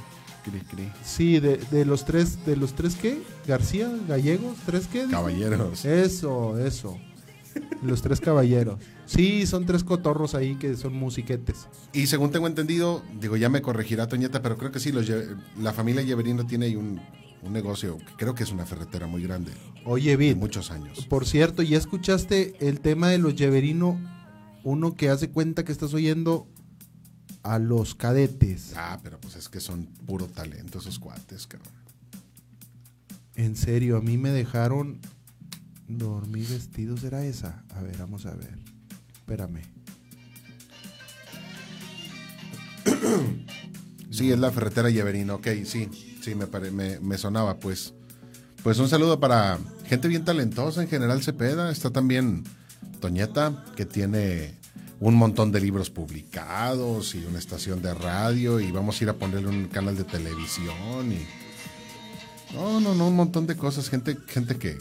Cri, 0.44 0.60
cri. 0.60 0.92
Sí, 1.04 1.40
de, 1.40 1.58
de 1.70 1.84
los 1.84 2.04
tres, 2.04 2.44
¿de 2.46 2.56
los 2.56 2.72
tres 2.72 2.96
qué? 2.96 3.22
¿García? 3.46 3.90
¿Gallegos? 4.08 4.56
¿Tres 4.64 4.88
qué? 4.90 5.06
Caballeros. 5.08 5.84
Eso, 5.84 6.58
eso. 6.58 6.98
Los 7.82 8.00
tres 8.02 8.20
caballeros. 8.20 8.80
Sí, 9.06 9.46
son 9.46 9.66
tres 9.66 9.84
cotorros 9.84 10.34
ahí 10.34 10.56
que 10.56 10.74
son 10.76 10.94
musiquetes. 10.94 11.68
Y 11.92 12.06
según 12.06 12.30
tengo 12.30 12.46
entendido, 12.46 13.02
digo, 13.20 13.36
ya 13.36 13.48
me 13.50 13.60
corregirá 13.60 14.08
Toñeta, 14.08 14.40
pero 14.42 14.56
creo 14.56 14.72
que 14.72 14.80
sí, 14.80 14.90
los 14.90 15.06
la 15.60 15.72
familia 15.72 16.02
Lleverino 16.02 16.46
tiene 16.46 16.66
ahí 16.66 16.76
un, 16.76 17.00
un 17.42 17.52
negocio, 17.52 17.98
que 17.98 18.14
creo 18.16 18.34
que 18.34 18.44
es 18.44 18.52
una 18.52 18.64
ferretera 18.66 19.06
muy 19.06 19.22
grande, 19.22 19.52
Oye, 19.84 20.10
de 20.10 20.16
Vid, 20.16 20.36
muchos 20.36 20.70
años. 20.70 21.04
por 21.06 21.26
cierto, 21.26 21.62
¿ya 21.62 21.76
escuchaste 21.76 22.54
el 22.60 22.80
tema 22.80 23.08
de 23.08 23.18
los 23.18 23.34
Lleverino? 23.34 23.98
Uno 24.64 24.94
que 24.94 25.10
hace 25.10 25.28
cuenta 25.30 25.64
que 25.64 25.72
estás 25.72 25.92
oyendo 25.92 26.46
a 27.42 27.58
los 27.58 27.96
cadetes. 27.96 28.74
Ah, 28.76 29.00
pero 29.02 29.20
pues 29.20 29.34
es 29.34 29.48
que 29.48 29.58
son 29.58 29.86
puro 30.06 30.26
talento 30.28 30.78
esos 30.78 31.00
cuates, 31.00 31.48
cabrón. 31.48 31.72
En 33.34 33.56
serio, 33.56 33.96
a 33.96 34.00
mí 34.00 34.18
me 34.18 34.30
dejaron 34.30 35.00
dormir 35.88 36.46
vestidos. 36.48 37.02
¿Era 37.02 37.24
esa? 37.24 37.64
A 37.74 37.82
ver, 37.82 37.96
vamos 37.98 38.24
a 38.26 38.34
ver. 38.34 38.56
Espérame. 39.14 39.62
Sí, 44.10 44.30
es 44.30 44.38
la 44.38 44.52
ferretera 44.52 44.90
Lleverino, 44.90 45.36
ok, 45.36 45.48
sí, 45.64 45.88
sí, 46.22 46.34
me, 46.34 46.46
pare- 46.46 46.70
me, 46.70 46.98
me 47.00 47.18
sonaba, 47.18 47.58
pues. 47.58 47.92
Pues 48.62 48.78
un 48.78 48.88
saludo 48.88 49.18
para 49.18 49.58
gente 49.86 50.06
bien 50.08 50.24
talentosa 50.24 50.82
en 50.82 50.88
general 50.88 51.22
Cepeda. 51.22 51.70
Está 51.72 51.90
también 51.90 52.44
Toñeta, 53.00 53.64
que 53.76 53.84
tiene 53.84 54.54
un 55.00 55.16
montón 55.16 55.50
de 55.50 55.60
libros 55.60 55.90
publicados 55.90 57.16
y 57.16 57.24
una 57.24 57.40
estación 57.40 57.82
de 57.82 57.92
radio 57.92 58.60
y 58.60 58.70
vamos 58.70 59.00
a 59.00 59.04
ir 59.04 59.10
a 59.10 59.14
ponerle 59.14 59.48
un 59.48 59.66
canal 59.66 59.96
de 59.96 60.04
televisión 60.04 61.10
y... 61.12 61.26
No, 62.54 62.78
no, 62.80 62.94
no, 62.94 63.08
un 63.08 63.16
montón 63.16 63.46
de 63.48 63.56
cosas. 63.56 63.88
Gente, 63.90 64.16
gente 64.28 64.56
que, 64.56 64.78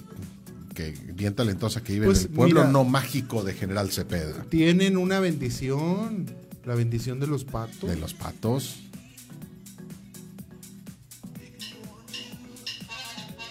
que 0.75 0.91
bien 1.13 1.33
talentosa 1.33 1.81
que 1.81 1.93
vive 1.93 2.05
Pues, 2.05 2.25
en 2.25 2.27
el 2.27 2.35
pueblo 2.35 2.59
mira. 2.61 2.71
no 2.71 2.83
mágico 2.83 3.43
de 3.43 3.53
General 3.53 3.89
Cepeda. 3.91 4.43
Tienen 4.49 4.95
una 4.97 5.19
bendición. 5.19 6.27
La 6.65 6.75
bendición 6.75 7.19
de 7.19 7.25
los 7.27 7.45
patos. 7.45 7.89
De 7.89 7.95
los 7.95 8.13
patos. 8.13 8.75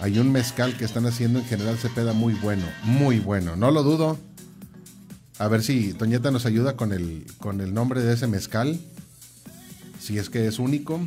Hay 0.00 0.18
un 0.18 0.32
mezcal 0.32 0.76
que 0.78 0.86
están 0.86 1.04
haciendo 1.04 1.40
en 1.40 1.44
General 1.44 1.76
Cepeda 1.76 2.14
muy 2.14 2.32
bueno, 2.34 2.64
muy 2.84 3.18
bueno, 3.18 3.54
no 3.54 3.70
lo 3.70 3.82
dudo. 3.82 4.18
A 5.38 5.48
ver 5.48 5.62
si 5.62 5.92
Toñeta 5.92 6.30
nos 6.30 6.46
ayuda 6.46 6.74
con 6.74 6.92
el, 6.92 7.26
con 7.38 7.60
el 7.60 7.74
nombre 7.74 8.02
de 8.02 8.14
ese 8.14 8.26
mezcal, 8.26 8.80
si 9.98 10.16
es 10.16 10.30
que 10.30 10.46
es 10.46 10.58
único, 10.58 11.06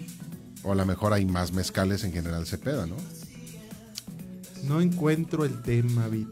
o 0.64 0.72
a 0.72 0.76
lo 0.76 0.86
mejor 0.86 1.14
hay 1.14 1.26
más 1.26 1.54
mezcales 1.54 2.04
en 2.04 2.14
General 2.14 2.46
Cepeda, 2.46 2.86
¿no? 2.86 2.96
No 4.64 4.80
encuentro 4.80 5.44
el 5.44 5.62
tema, 5.64 6.08
Vit. 6.08 6.30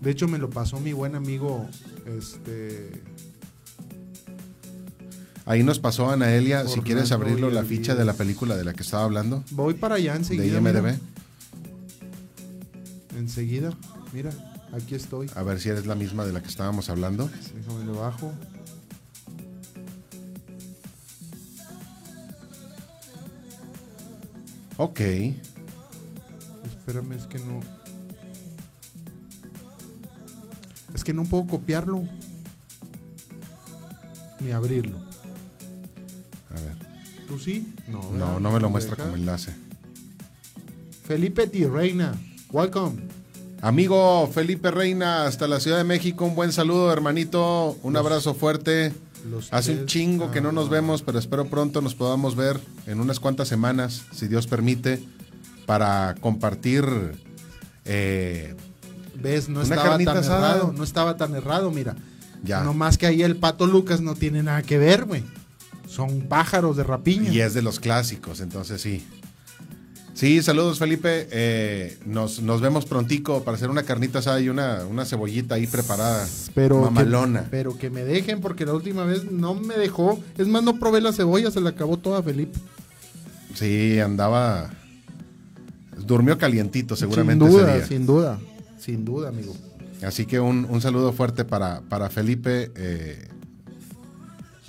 De 0.00 0.10
hecho, 0.10 0.26
me 0.26 0.38
lo 0.38 0.50
pasó 0.50 0.80
mi 0.80 0.92
buen 0.92 1.14
amigo. 1.14 1.68
Este. 2.06 3.02
Ahí 5.50 5.64
nos 5.64 5.80
pasó 5.80 6.08
Anaelia, 6.08 6.68
si 6.68 6.80
quieres 6.80 7.10
abrirlo, 7.10 7.50
la 7.50 7.64
ficha 7.64 7.96
de 7.96 8.04
la 8.04 8.12
película 8.12 8.56
de 8.56 8.62
la 8.62 8.72
que 8.72 8.84
estaba 8.84 9.02
hablando, 9.02 9.42
Voy 9.50 9.74
para 9.74 9.96
allá 9.96 10.12
de 10.12 10.18
enseguida. 10.20 10.58
IMDB. 10.58 10.62
mira. 10.62 10.98
Enseguida. 13.18 13.72
Mira, 14.12 14.30
aquí 14.72 14.94
estoy. 14.94 15.28
A 15.34 15.42
ver 15.42 15.58
si 15.58 15.70
eres 15.70 15.86
la 15.86 15.96
misma 15.96 16.24
de 16.24 16.32
la 16.32 16.40
que 16.40 16.46
estábamos 16.46 16.88
hablando. 16.88 17.28
Déjame 17.52 17.84
lo 17.84 17.98
bajo. 17.98 18.32
Ok. 24.76 25.00
Espérame, 26.64 27.14
es 27.14 27.26
que 27.26 27.40
no. 27.40 27.58
Es 30.94 31.02
que 31.02 31.12
no 31.12 31.24
puedo 31.24 31.48
copiarlo. 31.48 32.04
Ni 34.38 34.52
abrirlo. 34.52 35.09
A 36.50 36.54
ver. 36.54 36.74
¿Tú 37.28 37.38
sí? 37.38 37.72
No, 37.88 38.00
No, 38.02 38.10
¿verdad? 38.12 38.40
no 38.40 38.52
me 38.52 38.60
lo 38.60 38.68
¿Me 38.68 38.72
muestra 38.72 38.96
como 38.96 39.14
enlace. 39.16 39.52
Felipe 41.04 41.46
Di 41.46 41.64
Reina. 41.66 42.14
Welcome. 42.52 42.96
Amigo 43.62 44.28
Felipe 44.32 44.70
Reina, 44.70 45.26
hasta 45.26 45.46
la 45.46 45.60
Ciudad 45.60 45.78
de 45.78 45.84
México, 45.84 46.24
un 46.24 46.34
buen 46.34 46.52
saludo, 46.52 46.92
hermanito. 46.92 47.76
Un 47.82 47.92
Los- 47.92 48.00
abrazo 48.04 48.34
fuerte. 48.34 48.92
Los 49.30 49.52
Hace 49.52 49.72
un 49.72 49.86
chingo 49.86 50.30
que 50.30 50.40
no 50.40 50.50
nos 50.50 50.68
ah, 50.68 50.70
vemos, 50.70 51.02
pero 51.02 51.18
espero 51.18 51.44
pronto 51.44 51.82
nos 51.82 51.94
podamos 51.94 52.36
ver 52.36 52.58
en 52.86 53.00
unas 53.00 53.20
cuantas 53.20 53.48
semanas, 53.48 54.02
si 54.14 54.28
Dios 54.28 54.46
permite, 54.46 55.02
para 55.66 56.14
compartir. 56.20 56.84
eh, 57.84 58.54
¿Ves? 59.22 59.50
No 59.50 59.60
estaba 59.60 59.98
tan 59.98 60.16
asada. 60.16 60.52
errado. 60.54 60.72
No 60.74 60.82
estaba 60.82 61.16
tan 61.18 61.34
errado, 61.34 61.70
mira. 61.70 61.96
Ya. 62.42 62.62
No 62.64 62.72
más 62.72 62.96
que 62.96 63.06
ahí 63.06 63.22
el 63.22 63.36
pato 63.36 63.66
Lucas 63.66 64.00
no 64.00 64.14
tiene 64.14 64.42
nada 64.42 64.62
que 64.62 64.78
ver, 64.78 65.04
güey. 65.04 65.22
Son 65.90 66.20
pájaros 66.28 66.76
de 66.76 66.84
rapiña. 66.84 67.32
y 67.32 67.40
es 67.40 67.52
de 67.52 67.62
los 67.62 67.80
clásicos, 67.80 68.40
entonces 68.40 68.80
sí. 68.80 69.04
Sí, 70.14 70.40
saludos 70.40 70.78
Felipe. 70.78 71.26
Eh, 71.32 71.98
nos, 72.06 72.42
nos 72.42 72.60
vemos 72.60 72.84
prontico 72.86 73.42
para 73.42 73.56
hacer 73.56 73.70
una 73.70 73.82
carnita 73.82 74.20
asada 74.20 74.40
y 74.40 74.48
una, 74.48 74.84
una 74.84 75.04
cebollita 75.04 75.56
ahí 75.56 75.66
preparada. 75.66 76.28
pero 76.54 76.82
Mamalona. 76.82 77.42
Que, 77.42 77.48
pero 77.50 77.76
que 77.76 77.90
me 77.90 78.04
dejen 78.04 78.40
porque 78.40 78.66
la 78.66 78.74
última 78.74 79.02
vez 79.04 79.32
no 79.32 79.54
me 79.54 79.76
dejó. 79.78 80.20
Es 80.38 80.46
más, 80.46 80.62
no 80.62 80.78
probé 80.78 81.00
la 81.00 81.12
cebolla, 81.12 81.50
se 81.50 81.60
la 81.60 81.70
acabó 81.70 81.96
toda 81.96 82.22
Felipe. 82.22 82.56
Sí, 83.56 83.98
andaba. 83.98 84.70
Durmió 86.06 86.38
calientito 86.38 86.94
seguramente 86.94 87.44
sin 87.46 87.52
duda, 87.52 87.68
ese 87.70 87.78
día. 87.78 87.86
sin 87.88 88.06
duda, 88.06 88.38
sin 88.78 89.04
duda, 89.04 89.28
amigo. 89.30 89.56
Así 90.02 90.24
que 90.24 90.38
un, 90.38 90.66
un 90.70 90.80
saludo 90.80 91.12
fuerte 91.12 91.44
para, 91.44 91.80
para 91.80 92.10
Felipe 92.10 92.70
eh, 92.76 93.26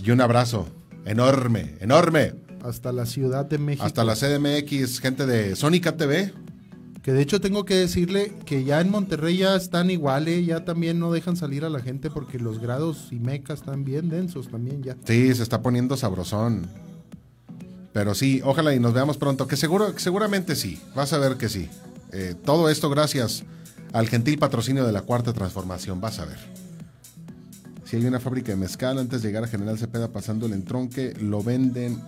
y 0.04 0.10
un 0.10 0.20
abrazo 0.22 0.68
enorme, 1.06 1.76
enorme. 1.80 2.34
Hasta 2.64 2.92
la 2.92 3.06
Ciudad 3.06 3.46
de 3.46 3.58
México. 3.58 3.86
Hasta 3.86 4.04
la 4.04 4.16
CDMX, 4.16 5.00
gente 5.00 5.26
de 5.26 5.56
Sónica 5.56 5.98
TV. 5.98 6.34
Que 7.02 7.14
de 7.14 7.22
hecho 7.22 7.42
tengo 7.42 7.66
que 7.66 7.74
decirle 7.74 8.32
que 8.46 8.64
ya 8.64 8.80
en 8.80 8.92
Monterrey 8.92 9.38
ya 9.38 9.56
están 9.56 9.90
igual, 9.90 10.28
¿eh? 10.28 10.46
ya 10.46 10.66
también 10.66 11.00
no 11.00 11.12
dejan 11.12 11.36
salir 11.36 11.66
a 11.66 11.70
la 11.70 11.80
gente 11.80 12.12
porque 12.12 12.38
los 12.38 12.60
grados 12.60 13.08
y 13.12 13.16
mecas 13.18 13.62
están 13.62 13.84
bien 13.84 14.08
densos 14.08 14.50
también 14.50 14.84
ya. 14.84 14.96
Sí, 15.04 15.34
se 15.34 15.42
está 15.42 15.64
poniendo 15.64 15.98
sabrosón. 15.98 16.68
Pero 17.92 18.14
sí, 18.14 18.42
ojalá 18.46 18.76
y 18.76 18.80
nos 18.80 18.94
veamos 18.94 19.18
pronto, 19.18 19.48
que 19.48 19.58
seguro, 19.58 19.98
seguramente 19.98 20.56
sí, 20.56 20.80
vas 20.96 21.12
a 21.14 21.18
ver 21.18 21.38
que 21.38 21.50
sí. 21.50 21.70
Eh, 22.14 22.36
todo 22.46 22.70
esto 22.70 22.90
gracias 22.90 23.44
al 23.94 24.08
gentil 24.08 24.38
patrocinio 24.38 24.86
de 24.86 24.92
la 24.92 25.02
Cuarta 25.02 25.34
Transformación, 25.34 26.00
vas 26.00 26.20
a 26.20 26.26
ver. 26.26 26.38
Si 27.92 27.98
hay 27.98 28.06
una 28.06 28.22
fábrica 28.22 28.54
de 28.54 28.56
mezcal, 28.56 29.00
antes 29.00 29.22
de 29.22 29.28
llegar 29.28 29.44
a 29.44 29.48
General 29.48 29.78
Cepeda 29.78 30.14
pasando 30.14 30.46
el 30.46 30.54
entronque, 30.54 31.14
lo 31.20 31.44
venden 31.44 32.02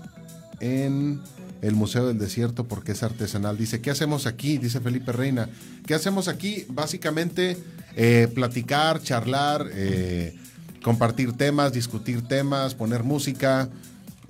en 0.62 1.20
el 1.62 1.76
Museo 1.76 2.08
del 2.08 2.18
Desierto 2.18 2.70
porque 2.70 2.94
es 2.94 3.04
artesanal. 3.04 3.58
Dice, 3.58 3.82
¿qué 3.82 3.92
hacemos 3.92 4.26
aquí? 4.26 4.58
Dice 4.58 4.80
Felipe 4.80 5.12
Reina. 5.12 5.50
¿Qué 5.86 5.94
hacemos 5.94 6.30
aquí? 6.30 6.66
Básicamente 6.70 7.58
eh, 7.98 8.30
platicar, 8.34 9.02
charlar, 9.02 9.68
eh, 9.74 10.38
compartir 10.82 11.34
temas, 11.34 11.74
discutir 11.74 12.26
temas, 12.30 12.76
poner 12.76 13.04
música, 13.04 13.68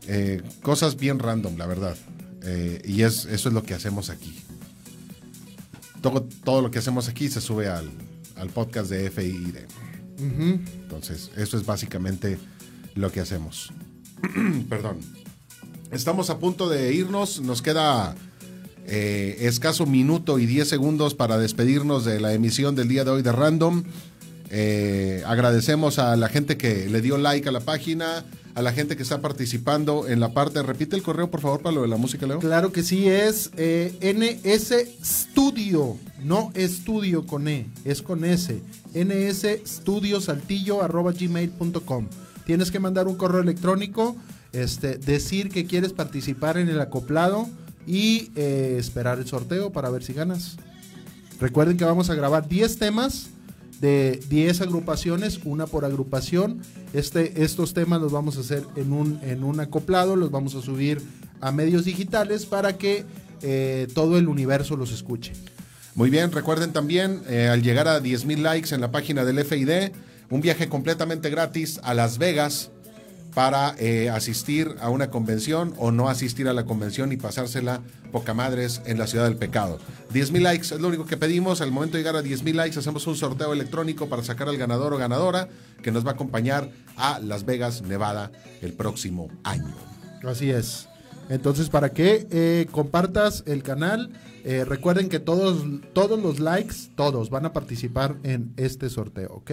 eh, 0.07 0.41
cosas 0.63 0.97
bien 0.97 1.19
random, 1.19 1.55
la 1.55 1.67
verdad. 1.67 1.95
Y 2.83 3.03
es, 3.03 3.25
eso 3.25 3.49
es 3.49 3.53
lo 3.53 3.61
que 3.61 3.75
hacemos 3.75 4.09
aquí. 4.09 4.41
Todo, 6.01 6.27
todo 6.43 6.63
lo 6.63 6.71
que 6.71 6.79
hacemos 6.79 7.09
aquí 7.09 7.29
se 7.29 7.41
sube 7.41 7.67
al, 7.67 7.91
al 8.37 8.49
podcast 8.49 8.89
de 8.89 9.11
FID. 9.11 9.57
Entonces, 10.19 11.31
eso 11.37 11.57
es 11.57 11.65
básicamente 11.65 12.37
lo 12.95 13.11
que 13.11 13.19
hacemos. 13.19 13.71
Perdón. 14.69 14.97
Estamos 15.91 16.29
a 16.29 16.39
punto 16.39 16.69
de 16.69 16.93
irnos. 16.93 17.41
Nos 17.41 17.61
queda 17.61 18.15
eh, 18.85 19.37
escaso 19.41 19.85
minuto 19.85 20.39
y 20.39 20.45
10 20.45 20.67
segundos 20.67 21.13
para 21.13 21.37
despedirnos 21.37 22.03
de 22.03 22.19
la 22.19 22.33
emisión 22.33 22.75
del 22.75 22.87
día 22.87 23.03
de 23.03 23.11
hoy 23.11 23.21
de 23.21 23.31
Random. 23.31 23.83
Eh, 24.49 25.23
agradecemos 25.25 25.99
a 25.99 26.15
la 26.15 26.29
gente 26.29 26.57
que 26.57 26.87
le 26.89 27.01
dio 27.01 27.17
like 27.17 27.47
a 27.47 27.51
la 27.51 27.59
página, 27.59 28.25
a 28.55 28.61
la 28.61 28.71
gente 28.71 28.95
que 28.95 29.03
está 29.03 29.21
participando 29.21 30.07
en 30.07 30.19
la 30.19 30.33
parte. 30.33 30.61
Repite 30.61 30.95
el 30.95 31.03
correo, 31.03 31.29
por 31.31 31.41
favor, 31.41 31.61
para 31.61 31.75
lo 31.75 31.81
de 31.81 31.87
la 31.87 31.97
música, 31.97 32.25
Leo. 32.25 32.39
Claro 32.39 32.71
que 32.71 32.83
sí, 32.83 33.07
es 33.07 33.51
eh, 33.57 33.97
NS 34.01 34.73
Studio, 35.03 35.97
no 36.23 36.51
estudio 36.53 37.25
con 37.25 37.47
E, 37.47 37.67
es 37.83 38.01
con 38.01 38.25
S. 38.25 38.61
NS 38.93 39.47
Studio 39.65 40.21
Saltillo 40.21 40.83
arroba 40.83 41.11
gmail.com. 41.11 42.07
Tienes 42.45 42.71
que 42.71 42.79
mandar 42.79 43.07
un 43.07 43.15
correo 43.15 43.41
electrónico, 43.41 44.15
este, 44.51 44.97
decir 44.97 45.49
que 45.49 45.65
quieres 45.65 45.93
participar 45.93 46.57
en 46.57 46.69
el 46.69 46.79
acoplado 46.81 47.47
y 47.87 48.31
eh, 48.35 48.75
esperar 48.77 49.19
el 49.19 49.27
sorteo 49.27 49.71
para 49.71 49.89
ver 49.89 50.03
si 50.03 50.13
ganas. 50.13 50.57
Recuerden 51.39 51.77
que 51.77 51.85
vamos 51.85 52.09
a 52.09 52.15
grabar 52.15 52.47
10 52.47 52.77
temas 52.77 53.29
de 53.79 54.19
10 54.29 54.61
agrupaciones, 54.61 55.39
una 55.43 55.67
por 55.67 55.85
agrupación. 55.85 56.61
Este, 56.93 57.43
estos 57.43 57.73
temas 57.73 58.01
los 58.01 58.11
vamos 58.11 58.37
a 58.37 58.41
hacer 58.41 58.63
en 58.75 58.93
un, 58.93 59.19
en 59.23 59.43
un 59.43 59.59
acoplado, 59.59 60.15
los 60.15 60.31
vamos 60.31 60.55
a 60.55 60.61
subir 60.61 61.01
a 61.41 61.51
medios 61.51 61.85
digitales 61.85 62.45
para 62.45 62.77
que 62.77 63.05
eh, 63.41 63.87
todo 63.93 64.17
el 64.17 64.27
universo 64.27 64.77
los 64.77 64.91
escuche. 64.91 65.33
Muy 65.95 66.09
bien, 66.09 66.31
recuerden 66.31 66.71
también, 66.71 67.21
eh, 67.27 67.49
al 67.49 67.61
llegar 67.61 67.87
a 67.87 68.01
10.000 68.01 68.37
likes 68.39 68.73
en 68.73 68.81
la 68.81 68.91
página 68.91 69.25
del 69.25 69.43
FID, 69.43 69.91
un 70.29 70.41
viaje 70.41 70.69
completamente 70.69 71.29
gratis 71.29 71.79
a 71.83 71.93
Las 71.93 72.17
Vegas 72.17 72.71
para 73.33 73.75
eh, 73.79 74.09
asistir 74.09 74.75
a 74.79 74.89
una 74.89 75.09
convención 75.09 75.73
o 75.77 75.91
no 75.91 76.09
asistir 76.09 76.47
a 76.47 76.53
la 76.53 76.65
convención 76.65 77.11
y 77.11 77.17
pasársela 77.17 77.81
poca 78.11 78.33
madres 78.33 78.81
en 78.85 78.99
la 78.99 79.07
ciudad 79.07 79.25
del 79.25 79.37
pecado. 79.37 79.79
10.000 80.13 80.41
likes 80.41 80.75
es 80.75 80.79
lo 80.79 80.87
único 80.87 81.05
que 81.05 81.17
pedimos. 81.17 81.61
Al 81.61 81.71
momento 81.71 81.97
de 81.97 82.03
llegar 82.03 82.15
a 82.15 82.23
10.000 82.23 82.53
likes 82.53 82.79
hacemos 82.79 83.07
un 83.07 83.15
sorteo 83.15 83.53
electrónico 83.53 84.07
para 84.07 84.23
sacar 84.23 84.47
al 84.49 84.57
ganador 84.57 84.93
o 84.93 84.97
ganadora 84.97 85.49
que 85.81 85.91
nos 85.91 86.05
va 86.05 86.11
a 86.11 86.13
acompañar 86.13 86.69
a 86.95 87.19
Las 87.19 87.45
Vegas, 87.45 87.81
Nevada 87.81 88.31
el 88.61 88.73
próximo 88.73 89.29
año. 89.43 89.73
Así 90.23 90.51
es. 90.51 90.87
Entonces, 91.29 91.69
para 91.69 91.89
que 91.89 92.27
eh, 92.29 92.67
compartas 92.71 93.43
el 93.47 93.63
canal, 93.63 94.11
eh, 94.43 94.65
recuerden 94.65 95.09
que 95.09 95.19
todos, 95.19 95.65
todos 95.93 96.21
los 96.21 96.39
likes, 96.39 96.75
todos 96.95 97.29
van 97.29 97.45
a 97.45 97.53
participar 97.53 98.17
en 98.23 98.53
este 98.57 98.89
sorteo, 98.89 99.33
¿ok? 99.35 99.51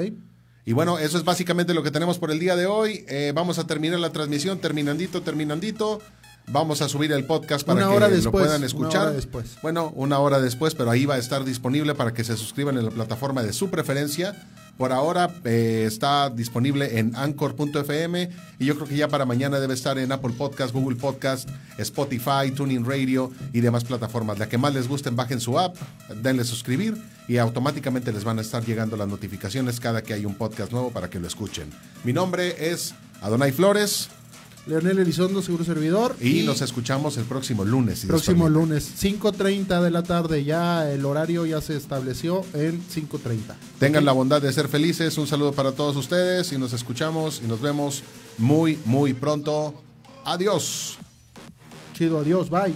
Y 0.65 0.73
bueno, 0.73 0.99
eso 0.99 1.17
es 1.19 1.25
básicamente 1.25 1.75
lo 1.75 1.83
que 1.83 1.91
tenemos 1.91 2.19
por 2.19 2.31
el 2.31 2.39
día 2.39 2.55
de 2.57 2.67
hoy. 2.67 3.05
Eh, 3.09 3.33
vamos 3.35 3.59
a 3.59 3.67
terminar 3.67 3.99
la 3.99 4.11
transmisión 4.13 4.59
terminandito, 4.59 5.23
terminandito. 5.23 6.01
Vamos 6.49 6.83
a 6.83 6.89
subir 6.89 7.13
el 7.13 7.25
podcast 7.25 7.65
para 7.67 7.81
Una 7.81 7.91
que 7.91 7.97
hora 7.97 8.09
lo 8.09 8.17
después, 8.17 8.45
puedan 8.45 8.59
una 8.59 8.67
escuchar. 8.67 9.03
hora 9.03 9.13
después. 9.13 9.57
Bueno, 9.63 9.93
una 9.95 10.19
hora 10.19 10.41
después, 10.41 10.75
pero 10.75 10.91
ahí 10.91 11.07
va 11.07 11.15
a 11.15 11.19
estar 11.19 11.45
disponible 11.45 11.95
para 11.95 12.13
que 12.13 12.25
se 12.25 12.37
suscriban 12.37 12.77
en 12.77 12.85
la 12.85 12.91
plataforma 12.91 13.43
de 13.43 13.53
su 13.53 13.71
preferencia. 13.71 14.35
Por 14.81 14.93
ahora 14.93 15.31
eh, 15.45 15.85
está 15.87 16.31
disponible 16.31 16.99
en 16.99 17.15
anchor.fm 17.15 18.31
y 18.59 18.65
yo 18.65 18.77
creo 18.77 18.89
que 18.89 18.97
ya 18.97 19.09
para 19.09 19.27
mañana 19.27 19.61
debe 19.61 19.75
estar 19.75 19.99
en 19.99 20.11
Apple 20.11 20.33
Podcast, 20.39 20.73
Google 20.73 20.97
Podcast, 20.97 21.51
Spotify, 21.77 22.51
Tuning 22.57 22.87
Radio 22.87 23.31
y 23.53 23.61
demás 23.61 23.85
plataformas. 23.85 24.39
La 24.39 24.49
que 24.49 24.57
más 24.57 24.73
les 24.73 24.89
gusten, 24.89 25.17
bajen 25.17 25.39
su 25.39 25.59
app, 25.59 25.77
denle 26.23 26.45
suscribir 26.45 26.97
y 27.29 27.37
automáticamente 27.37 28.11
les 28.11 28.25
van 28.25 28.39
a 28.39 28.41
estar 28.41 28.65
llegando 28.65 28.97
las 28.97 29.07
notificaciones 29.07 29.81
cada 29.81 30.01
que 30.01 30.15
hay 30.15 30.25
un 30.25 30.35
podcast 30.35 30.73
nuevo 30.73 30.91
para 30.91 31.11
que 31.11 31.21
lo 31.21 31.27
escuchen. 31.27 31.69
Mi 32.03 32.15
nombre 32.15 32.73
es 32.73 32.95
Adonai 33.21 33.53
Flores 33.53 34.09
Leonel 34.71 35.01
Elizondo, 35.01 35.43
seguro 35.43 35.65
servidor. 35.65 36.15
y, 36.21 36.45
nos 36.45 36.63
escuchamos 36.63 37.17
el 37.17 37.25
próximo 37.25 37.65
lunes. 37.65 37.99
si 37.99 38.07
Próximo 38.07 38.49
lunes, 38.49 38.89
5.30 39.03 39.83
de 39.83 39.91
la 39.91 40.05
tarde. 40.05 40.45
Ya 40.45 40.89
el 40.89 41.05
horario 41.05 41.45
ya 41.45 41.61
se 41.61 41.77
estableció 41.77 42.45
en 42.55 42.81
5.30. 42.81 43.57
Tengan 43.81 44.05
la 44.05 44.13
bondad 44.13 44.41
de 44.41 44.53
ser 44.53 44.69
felices. 44.69 45.19
Un 45.19 45.27
saludo 45.27 45.53
para 45.53 45.73
todos 45.73 45.97
ustedes 45.97 46.53
y 46.53 46.59
nos 46.59 46.73
escuchamos 46.73 47.43
y 47.45 47.49
nos 47.49 47.61
vemos 47.61 48.05
muy, 48.39 48.79
muy 48.85 49.13
pronto. 49.13 49.75
Adiós. 50.25 50.99
Chido, 51.95 52.21
adiós, 52.21 52.49
bye. 52.49 52.73